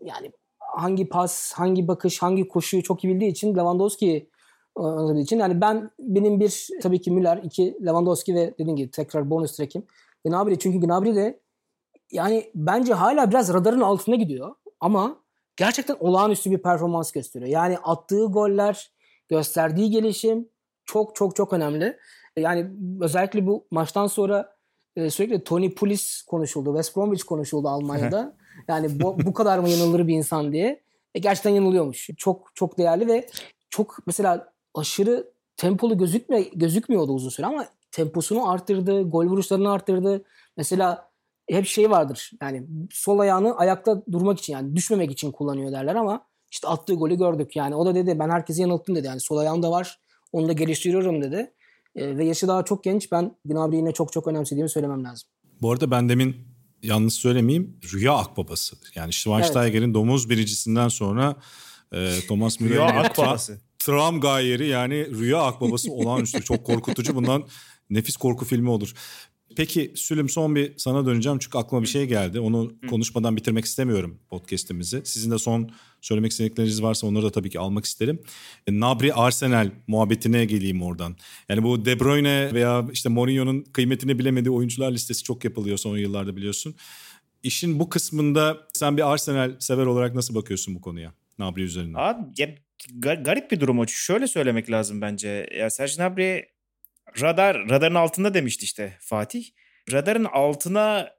[0.00, 4.30] yani hangi pas, hangi bakış, hangi koşuyu çok iyi bildiği için Lewandowski'yi
[4.78, 8.90] e, anladığı için yani ben benim bir tabii ki Müller, iki Lewandowski ve dediğim gibi
[8.90, 9.86] tekrar bonus track'im
[10.24, 11.40] Gnabry çünkü Gnabry de
[12.12, 15.20] yani bence hala biraz radarın altında gidiyor ama
[15.56, 17.50] gerçekten olağanüstü bir performans gösteriyor.
[17.50, 18.92] Yani attığı goller,
[19.28, 20.48] gösterdiği gelişim
[20.84, 21.98] çok çok çok önemli.
[22.36, 22.70] Yani
[23.00, 24.55] özellikle bu maçtan sonra
[24.96, 26.70] e, sürekli Tony Pulis konuşuldu.
[26.70, 28.36] West Bromwich konuşuldu Almanya'da.
[28.68, 30.80] yani bu, bu kadar mı yanılır bir insan diye.
[31.14, 32.10] E, gerçekten yanılıyormuş.
[32.16, 33.28] Çok çok değerli ve
[33.70, 40.24] çok mesela aşırı tempolu gözükme, gözükmüyordu uzun süre ama temposunu arttırdı, gol vuruşlarını arttırdı.
[40.56, 41.10] Mesela
[41.50, 46.26] hep şey vardır yani sol ayağını ayakta durmak için yani düşmemek için kullanıyor derler ama
[46.50, 47.74] işte attığı golü gördük yani.
[47.74, 50.00] O da dedi ben herkesi yanılttım dedi yani sol ayağım da var
[50.32, 51.52] onu da geliştiriyorum dedi.
[51.96, 55.28] E, ve yaşı daha çok genç ben Gnabry'i yine çok çok önemsediğimi söylemem lazım.
[55.62, 56.36] Bu arada ben demin
[56.82, 58.76] yanlış söylemeyeyim rüya akbabası.
[58.94, 59.94] Yani Schweinsteiger'in evet.
[59.94, 61.36] domuz biricisinden sonra
[61.92, 63.60] e, Thomas Müller'in rüya akbabası.
[63.78, 67.44] Tram gayeri yani rüya akbabası olağanüstü çok korkutucu bundan
[67.90, 68.94] nefis korku filmi olur.
[69.56, 72.40] Peki Sülüm son bir sana döneceğim çünkü aklıma bir şey geldi.
[72.40, 75.02] Onu konuşmadan bitirmek istemiyorum podcast'imizi.
[75.04, 78.20] Sizin de son söylemek istedikleriniz varsa onları da tabii ki almak isterim.
[78.66, 81.16] E, Nabri Arsenal muhabbetine geleyim oradan.
[81.48, 86.36] Yani bu De Bruyne veya işte Mourinho'nun kıymetini bilemediği oyuncular listesi çok yapılıyor son yıllarda
[86.36, 86.74] biliyorsun.
[87.42, 91.12] İşin bu kısmında sen bir Arsenal sever olarak nasıl bakıyorsun bu konuya?
[91.38, 91.98] Nabri üzerinden.
[91.98, 92.54] Abi ya,
[93.14, 93.86] garip bir durum o.
[93.86, 95.48] Şöyle söylemek lazım bence.
[95.58, 96.55] Ya Serge Nabri
[97.20, 99.44] radar radarın altında demişti işte Fatih.
[99.92, 101.16] Radarın altına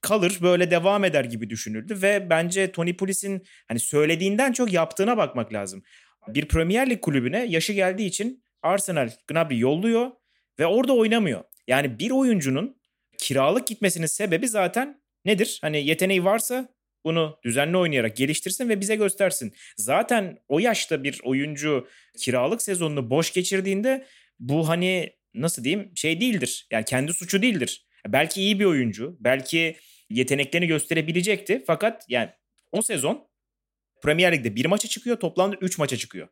[0.00, 5.52] kalır böyle devam eder gibi düşünüldü ve bence Tony Pulis'in hani söylediğinden çok yaptığına bakmak
[5.52, 5.82] lazım.
[6.28, 10.10] Bir Premier Lig kulübüne yaşı geldiği için Arsenal Gnabry yolluyor
[10.58, 11.44] ve orada oynamıyor.
[11.66, 12.80] Yani bir oyuncunun
[13.18, 15.58] kiralık gitmesinin sebebi zaten nedir?
[15.62, 16.68] Hani yeteneği varsa
[17.04, 19.54] bunu düzenli oynayarak geliştirsin ve bize göstersin.
[19.76, 21.88] Zaten o yaşta bir oyuncu
[22.18, 24.06] kiralık sezonunu boş geçirdiğinde
[24.38, 26.66] bu hani nasıl diyeyim şey değildir.
[26.70, 27.86] Yani kendi suçu değildir.
[28.08, 29.76] Belki iyi bir oyuncu, belki
[30.10, 31.64] yeteneklerini gösterebilecekti.
[31.66, 32.30] Fakat yani
[32.72, 33.28] o sezon
[34.02, 36.28] Premier Lig'de bir maça çıkıyor, toplamda 3 maça çıkıyor.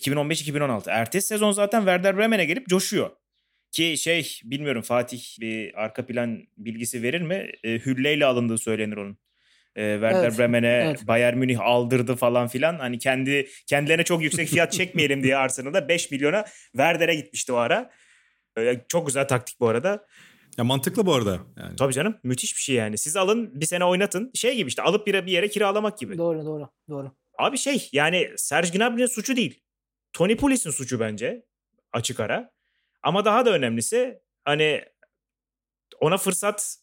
[0.00, 0.90] 2015-2016.
[0.90, 3.10] Ertesi sezon zaten Werder Bremen'e gelip coşuyor.
[3.72, 7.50] Ki şey bilmiyorum Fatih bir arka plan bilgisi verir mi?
[7.64, 9.18] E, hülleyle alındığı söylenir onun.
[9.76, 11.06] E, Werder evet, Bremen'e evet.
[11.06, 12.78] Bayern Münih aldırdı falan filan.
[12.78, 17.90] Hani kendi kendilerine çok yüksek fiyat çekmeyelim diye Arsenal'da 5 milyona Werder'e gitmişti o ara.
[18.88, 20.06] Çok güzel taktik bu arada.
[20.58, 21.38] Ya mantıklı bu arada.
[21.56, 21.76] Yani.
[21.76, 22.98] Tabii canım müthiş bir şey yani.
[22.98, 24.30] Siz alın bir sene oynatın.
[24.34, 26.18] Şey gibi işte alıp bir, bir yere kiralamak gibi.
[26.18, 27.12] Doğru doğru doğru.
[27.38, 29.62] Abi şey yani Serge Gnabry'nin suçu değil.
[30.12, 31.46] Tony Pulis'in suçu bence
[31.92, 32.50] açık ara.
[33.02, 34.84] Ama daha da önemlisi hani
[36.00, 36.76] ona fırsat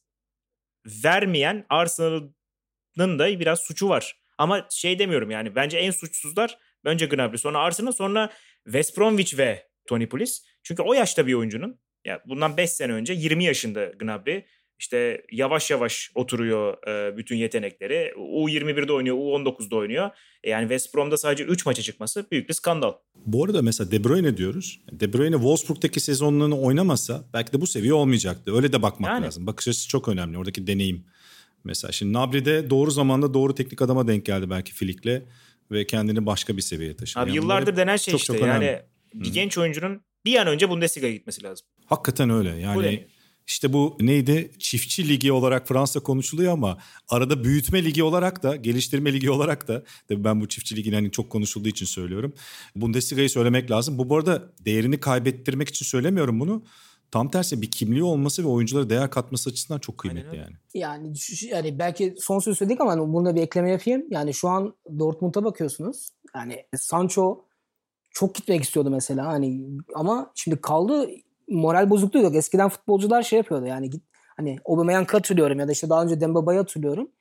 [0.85, 4.19] vermeyen Arsenal'ın da biraz suçu var.
[4.37, 8.29] Ama şey demiyorum yani bence en suçsuzlar önce Gnabry sonra Arsenal sonra
[8.65, 10.45] West Bromwich ve Tony Pulis.
[10.63, 14.43] Çünkü o yaşta bir oyuncunun ya bundan 5 sene önce 20 yaşında Gnabry
[14.79, 18.13] işte yavaş yavaş oturuyor e, bütün yetenekleri.
[18.17, 20.09] U21'de oynuyor, U19'da oynuyor.
[20.43, 22.93] E yani West Brom'da sadece 3 maça çıkması büyük bir skandal.
[23.25, 24.79] Bu arada mesela De Bruyne diyoruz.
[24.91, 28.55] De Bruyne Wolfsburg'daki sezonlarını oynamasa belki de bu seviye olmayacaktı.
[28.55, 29.25] Öyle de bakmak yani.
[29.25, 29.47] lazım.
[29.47, 30.37] Bakış açısı çok önemli.
[30.37, 31.05] Oradaki deneyim.
[31.63, 35.21] Mesela şimdi Nabri'de doğru zamanda doğru teknik adama denk geldi belki Filik'le
[35.71, 37.19] ve kendini başka bir seviyeye taşıdı.
[37.19, 38.33] Abi yani yıllardır denen şey çok, işte.
[38.33, 38.79] Çok yani
[39.13, 39.33] bir Hı.
[39.33, 41.67] genç oyuncunun bir an önce Bundesliga'ya gitmesi lazım.
[41.85, 42.49] Hakikaten öyle.
[42.49, 43.07] Yani
[43.47, 44.51] işte bu neydi?
[44.59, 46.77] Çiftçi ligi olarak Fransa konuşuluyor ama
[47.09, 51.11] arada büyütme ligi olarak da, geliştirme ligi olarak da tabii ben bu çiftçi ligin hani
[51.11, 52.33] çok konuşulduğu için söylüyorum.
[52.75, 53.97] Bundesliga'yı söylemek lazım.
[53.97, 56.63] Bu bu arada değerini kaybettirmek için söylemiyorum bunu.
[57.11, 60.55] Tam tersi bir kimliği olması ve oyunculara değer katması açısından çok kıymetli yani.
[60.73, 61.13] Yani
[61.49, 64.03] yani belki son söz söyledik ama hani bunda bir ekleme yapayım.
[64.09, 66.09] Yani şu an Dortmund'a bakıyorsunuz.
[66.35, 67.45] Yani Sancho
[68.13, 69.61] çok gitmek istiyordu mesela hani
[69.95, 71.09] ama şimdi kaldı
[71.47, 72.35] moral bozukluğu yok.
[72.35, 74.03] Eskiden futbolcular şey yapıyordu yani git
[74.37, 77.11] hani Aubameyang'ı hatırlıyorum ya da işte daha önce Dembaba'yı hatırlıyorum.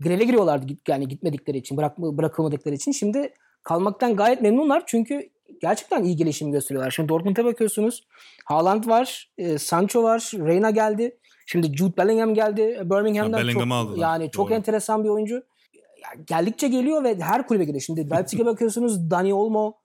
[0.00, 2.92] Greve giriyorlardı yani gitmedikleri için, bırak, bırakılmadıkları için.
[2.92, 5.30] Şimdi kalmaktan gayet memnunlar çünkü
[5.60, 6.90] gerçekten iyi gelişim gösteriyorlar.
[6.90, 8.06] Şimdi Dortmund'a bakıyorsunuz.
[8.44, 11.18] Haaland var, e, Sancho var, Reyna geldi.
[11.46, 13.44] Şimdi Jude Bellingham geldi Birmingham'dan.
[13.44, 13.96] Ya çok, aldılar.
[13.96, 14.54] Yani çok Doğru.
[14.54, 15.34] enteresan bir oyuncu.
[15.74, 17.82] Ya, geldikçe geliyor ve her kulübe geliyor.
[17.82, 19.79] Şimdi Leipzig'e bakıyorsunuz Dani Olmo,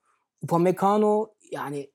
[0.45, 1.89] Upamecano yani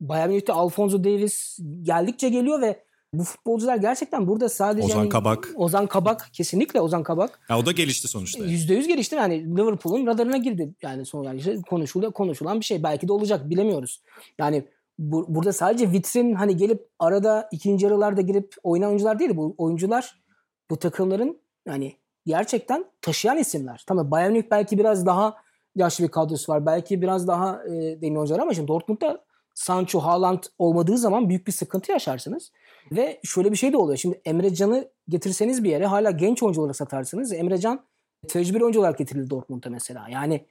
[0.00, 5.52] Bayern Münih'te Alfonso Davis geldikçe geliyor ve bu futbolcular gerçekten burada sadece Ozan hani, Kabak.
[5.54, 7.40] Ozan Kabak kesinlikle Ozan Kabak.
[7.50, 8.44] Ya o da gelişti sonuçta.
[8.44, 10.74] %100 gelişti yani Liverpool'un radarına girdi.
[10.82, 12.82] Yani son yani işte konuşuluyor konuşulan bir şey.
[12.82, 14.02] Belki de olacak bilemiyoruz.
[14.38, 19.54] Yani bu, burada sadece vitrin hani gelip arada ikinci yarılarda girip oynayan oyuncular değil bu
[19.58, 20.22] oyuncular
[20.70, 21.96] bu takımların yani
[22.26, 23.84] gerçekten taşıyan isimler.
[23.86, 25.45] Tamam Bayern Münih belki biraz daha
[25.76, 26.66] yaşlı bir kadrosu var.
[26.66, 29.24] Belki biraz daha e, deniyor oyuncular ama şimdi Dortmund'da
[29.54, 32.52] Sancho, Haaland olmadığı zaman büyük bir sıkıntı yaşarsınız.
[32.92, 33.98] Ve şöyle bir şey de oluyor.
[33.98, 37.32] Şimdi Emre Can'ı getirseniz bir yere hala genç oyuncu olarak satarsınız.
[37.32, 37.86] Emre Can
[38.28, 40.08] tecrübeli oyuncu olarak getirildi Dortmund'a mesela.
[40.08, 40.46] Yani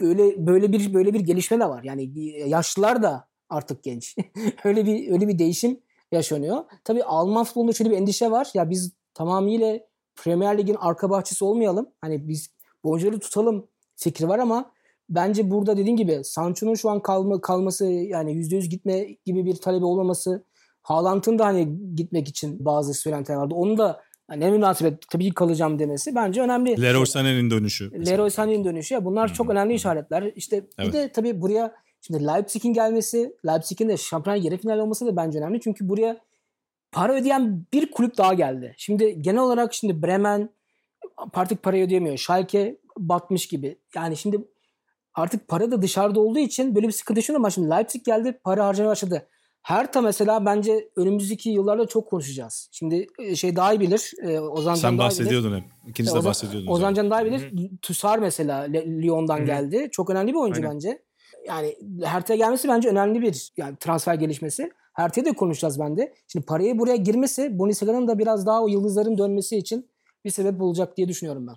[0.00, 1.82] böyle böyle bir böyle bir gelişme de var.
[1.84, 2.12] Yani
[2.48, 4.16] yaşlılar da artık genç.
[4.64, 5.80] öyle bir öyle bir değişim
[6.12, 6.64] yaşanıyor.
[6.84, 8.50] Tabii Alman futbolunda şöyle bir endişe var.
[8.54, 9.78] Ya biz tamamıyla
[10.16, 11.88] Premier Lig'in arka bahçesi olmayalım.
[12.00, 12.50] Hani biz
[12.82, 14.72] oyuncuları tutalım fikri var ama
[15.08, 19.84] bence burada dediğin gibi Sancho'nun şu an kalma, kalması yani %100 gitme gibi bir talebi
[19.84, 20.44] olmaması
[20.82, 23.54] Haaland'ın da hani gitmek için bazı söylentiler vardı.
[23.54, 26.82] Onu da yani ne münasebet tabii ki kalacağım demesi bence önemli.
[26.82, 28.06] Leroy Sané'nin dönüşü.
[28.06, 28.94] Leroy Sané'nin dönüşü.
[28.94, 30.32] Ya bunlar çok önemli işaretler.
[30.36, 30.88] İşte Evet.
[30.88, 35.38] bir de tabii buraya şimdi Leipzig'in gelmesi, Leipzig'in de şampiyonlar yarı final olması da bence
[35.38, 35.60] önemli.
[35.60, 36.20] Çünkü buraya
[36.92, 38.74] para ödeyen bir kulüp daha geldi.
[38.76, 40.50] Şimdi genel olarak şimdi Bremen
[41.34, 42.16] artık parayı ödeyemiyor.
[42.16, 43.78] Schalke batmış gibi.
[43.94, 44.38] Yani şimdi
[45.14, 48.66] artık para da dışarıda olduğu için böyle bir sıkıntı yaşıyor ama şimdi Leipzig geldi para
[48.66, 49.28] harcamaya başladı.
[49.62, 52.68] Hertha mesela bence önümüzdeki yıllarda çok konuşacağız.
[52.72, 54.12] Şimdi e, şey daha iyi bilir.
[54.22, 55.18] e, Ozan Sen daha iyi bilir.
[55.20, 55.64] bahsediyordun hep.
[55.88, 56.72] İkiniz de Ozan- bahsediyordunuz.
[56.76, 56.94] Ozan.
[56.94, 57.70] Can daha iyi bilir.
[57.82, 59.46] Tussar mesela Le- Lyon'dan Hı hı.
[59.46, 59.88] geldi.
[59.92, 60.74] Çok önemli bir oyuncu Aynen.
[60.74, 61.02] bence.
[61.46, 64.70] Yani Hertha'ya gelmesi bence önemli bir yani transfer gelişmesi.
[64.94, 66.14] Hertha'ya da konuşacağız bende.
[66.28, 69.90] Şimdi parayı buraya girmesi Bundesliga'nın da biraz daha o yıldızların dönmesi için
[70.24, 71.54] bir sebep olacak diye düşünüyorum ben.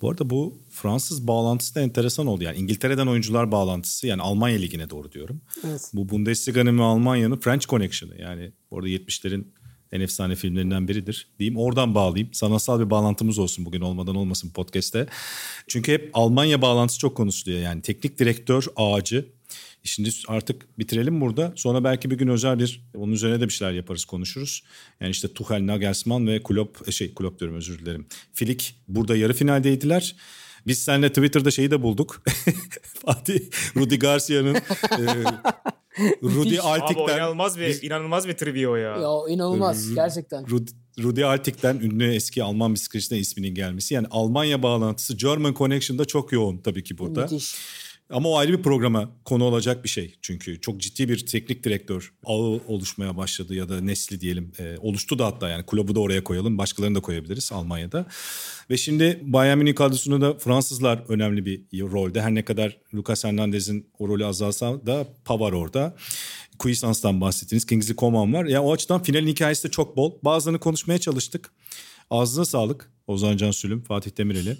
[0.00, 2.44] Bu arada bu Fransız bağlantısı da enteresan oldu.
[2.44, 5.40] Yani İngiltere'den oyuncular bağlantısı yani Almanya Ligi'ne doğru diyorum.
[5.66, 5.90] Evet.
[5.94, 9.44] Bu Bundesliga'nın ve Almanya'nın French Connection'ı yani orada 70'lerin
[9.92, 11.58] en efsane filmlerinden biridir diyeyim.
[11.58, 12.34] Oradan bağlayayım.
[12.34, 15.06] Sanatsal bir bağlantımız olsun bugün olmadan olmasın podcast'te.
[15.68, 17.60] Çünkü hep Almanya bağlantısı çok konuşuluyor.
[17.60, 19.37] Yani teknik direktör ağacı.
[19.82, 21.52] Şimdi artık bitirelim burada.
[21.56, 24.62] Sonra belki bir gün özel bir onun üzerine de bir şeyler yaparız konuşuruz.
[25.00, 28.06] Yani işte Tuchel, Nagelsmann ve Klopp şey Klopp diyorum özür dilerim.
[28.32, 30.16] Flick burada yarı finaldeydiler.
[30.66, 32.22] Biz seninle Twitter'da şeyi de bulduk.
[33.06, 33.40] Fatih
[33.76, 34.60] Rudi Garcia'nın e,
[36.22, 38.96] Rudi Abi Altik'ten inanılmaz bir, inanılmaz bir trivia o ya.
[38.96, 40.50] Ya inanılmaz gerçekten.
[40.50, 40.70] Rudi,
[41.02, 43.94] Rudi Altik'ten ünlü eski Alman bisikletçiden isminin gelmesi.
[43.94, 47.22] Yani Almanya bağlantısı German Connection'da çok yoğun tabii ki burada.
[47.22, 47.54] Müthiş.
[48.10, 50.14] Ama o ayrı bir programa konu olacak bir şey.
[50.22, 54.52] Çünkü çok ciddi bir teknik direktör ağı oluşmaya başladı ya da nesli diyelim.
[54.58, 56.58] E, oluştu da hatta yani kulübü de oraya koyalım.
[56.58, 58.06] Başkalarını da koyabiliriz Almanya'da.
[58.70, 62.22] Ve şimdi Bayern Münih kadrosunda da Fransızlar önemli bir rolde.
[62.22, 65.96] Her ne kadar Lucas Hernandez'in o rolü azalsa da Pavard orada.
[66.58, 67.66] Cuisans'tan bahsettiniz.
[67.66, 68.44] Kingsley Coman var.
[68.44, 70.12] Ya o açıdan finalin hikayesi de çok bol.
[70.22, 71.50] Bazılarını konuşmaya çalıştık.
[72.10, 72.92] Ağzına sağlık.
[73.06, 74.56] Ozan Can Sülüm, Fatih Demireli.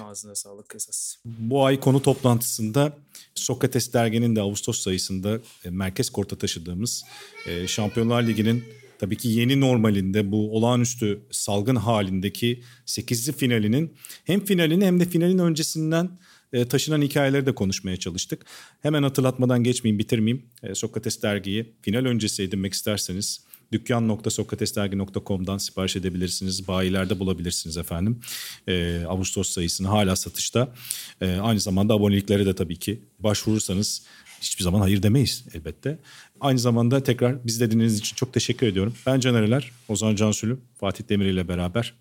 [0.00, 1.16] Ağzına sağlık esas.
[1.24, 2.96] Bu ay konu toplantısında
[3.34, 7.04] Sokrates derginin de Ağustos sayısında e, merkez korta taşıdığımız
[7.46, 8.64] e, Şampiyonlar Ligi'nin
[8.98, 15.38] tabii ki yeni normalinde bu olağanüstü salgın halindeki 8'li finalinin hem finalini hem de finalin
[15.38, 16.18] öncesinden
[16.52, 18.46] e, taşınan hikayeleri de konuşmaya çalıştık.
[18.82, 20.46] Hemen hatırlatmadan geçmeyeyim bitirmeyeyim.
[20.74, 26.68] Sokrates dergiyi final öncesi edinmek isterseniz dükkan.sokratesdergi.com'dan sipariş edebilirsiniz.
[26.68, 28.20] Bayilerde bulabilirsiniz efendim.
[28.68, 30.74] Ee, Ağustos sayısını hala satışta.
[31.20, 34.02] Ee, aynı zamanda aboneliklere de tabii ki başvurursanız
[34.40, 35.98] hiçbir zaman hayır demeyiz elbette.
[36.40, 38.94] Aynı zamanda tekrar biz de dinlediğiniz için çok teşekkür ediyorum.
[39.06, 41.94] Ben Caner Eler, Ozan Cansülü, Fatih Demir ile beraber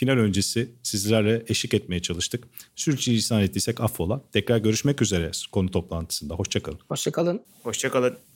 [0.00, 2.44] final öncesi sizlerle eşlik etmeye çalıştık.
[2.76, 4.20] Sürçülisan ettiysek affola.
[4.32, 6.34] Tekrar görüşmek üzere konu toplantısında.
[6.34, 6.78] Hoşçakalın.
[6.88, 7.42] Hoşçakalın.
[7.62, 8.29] Hoşçakalın.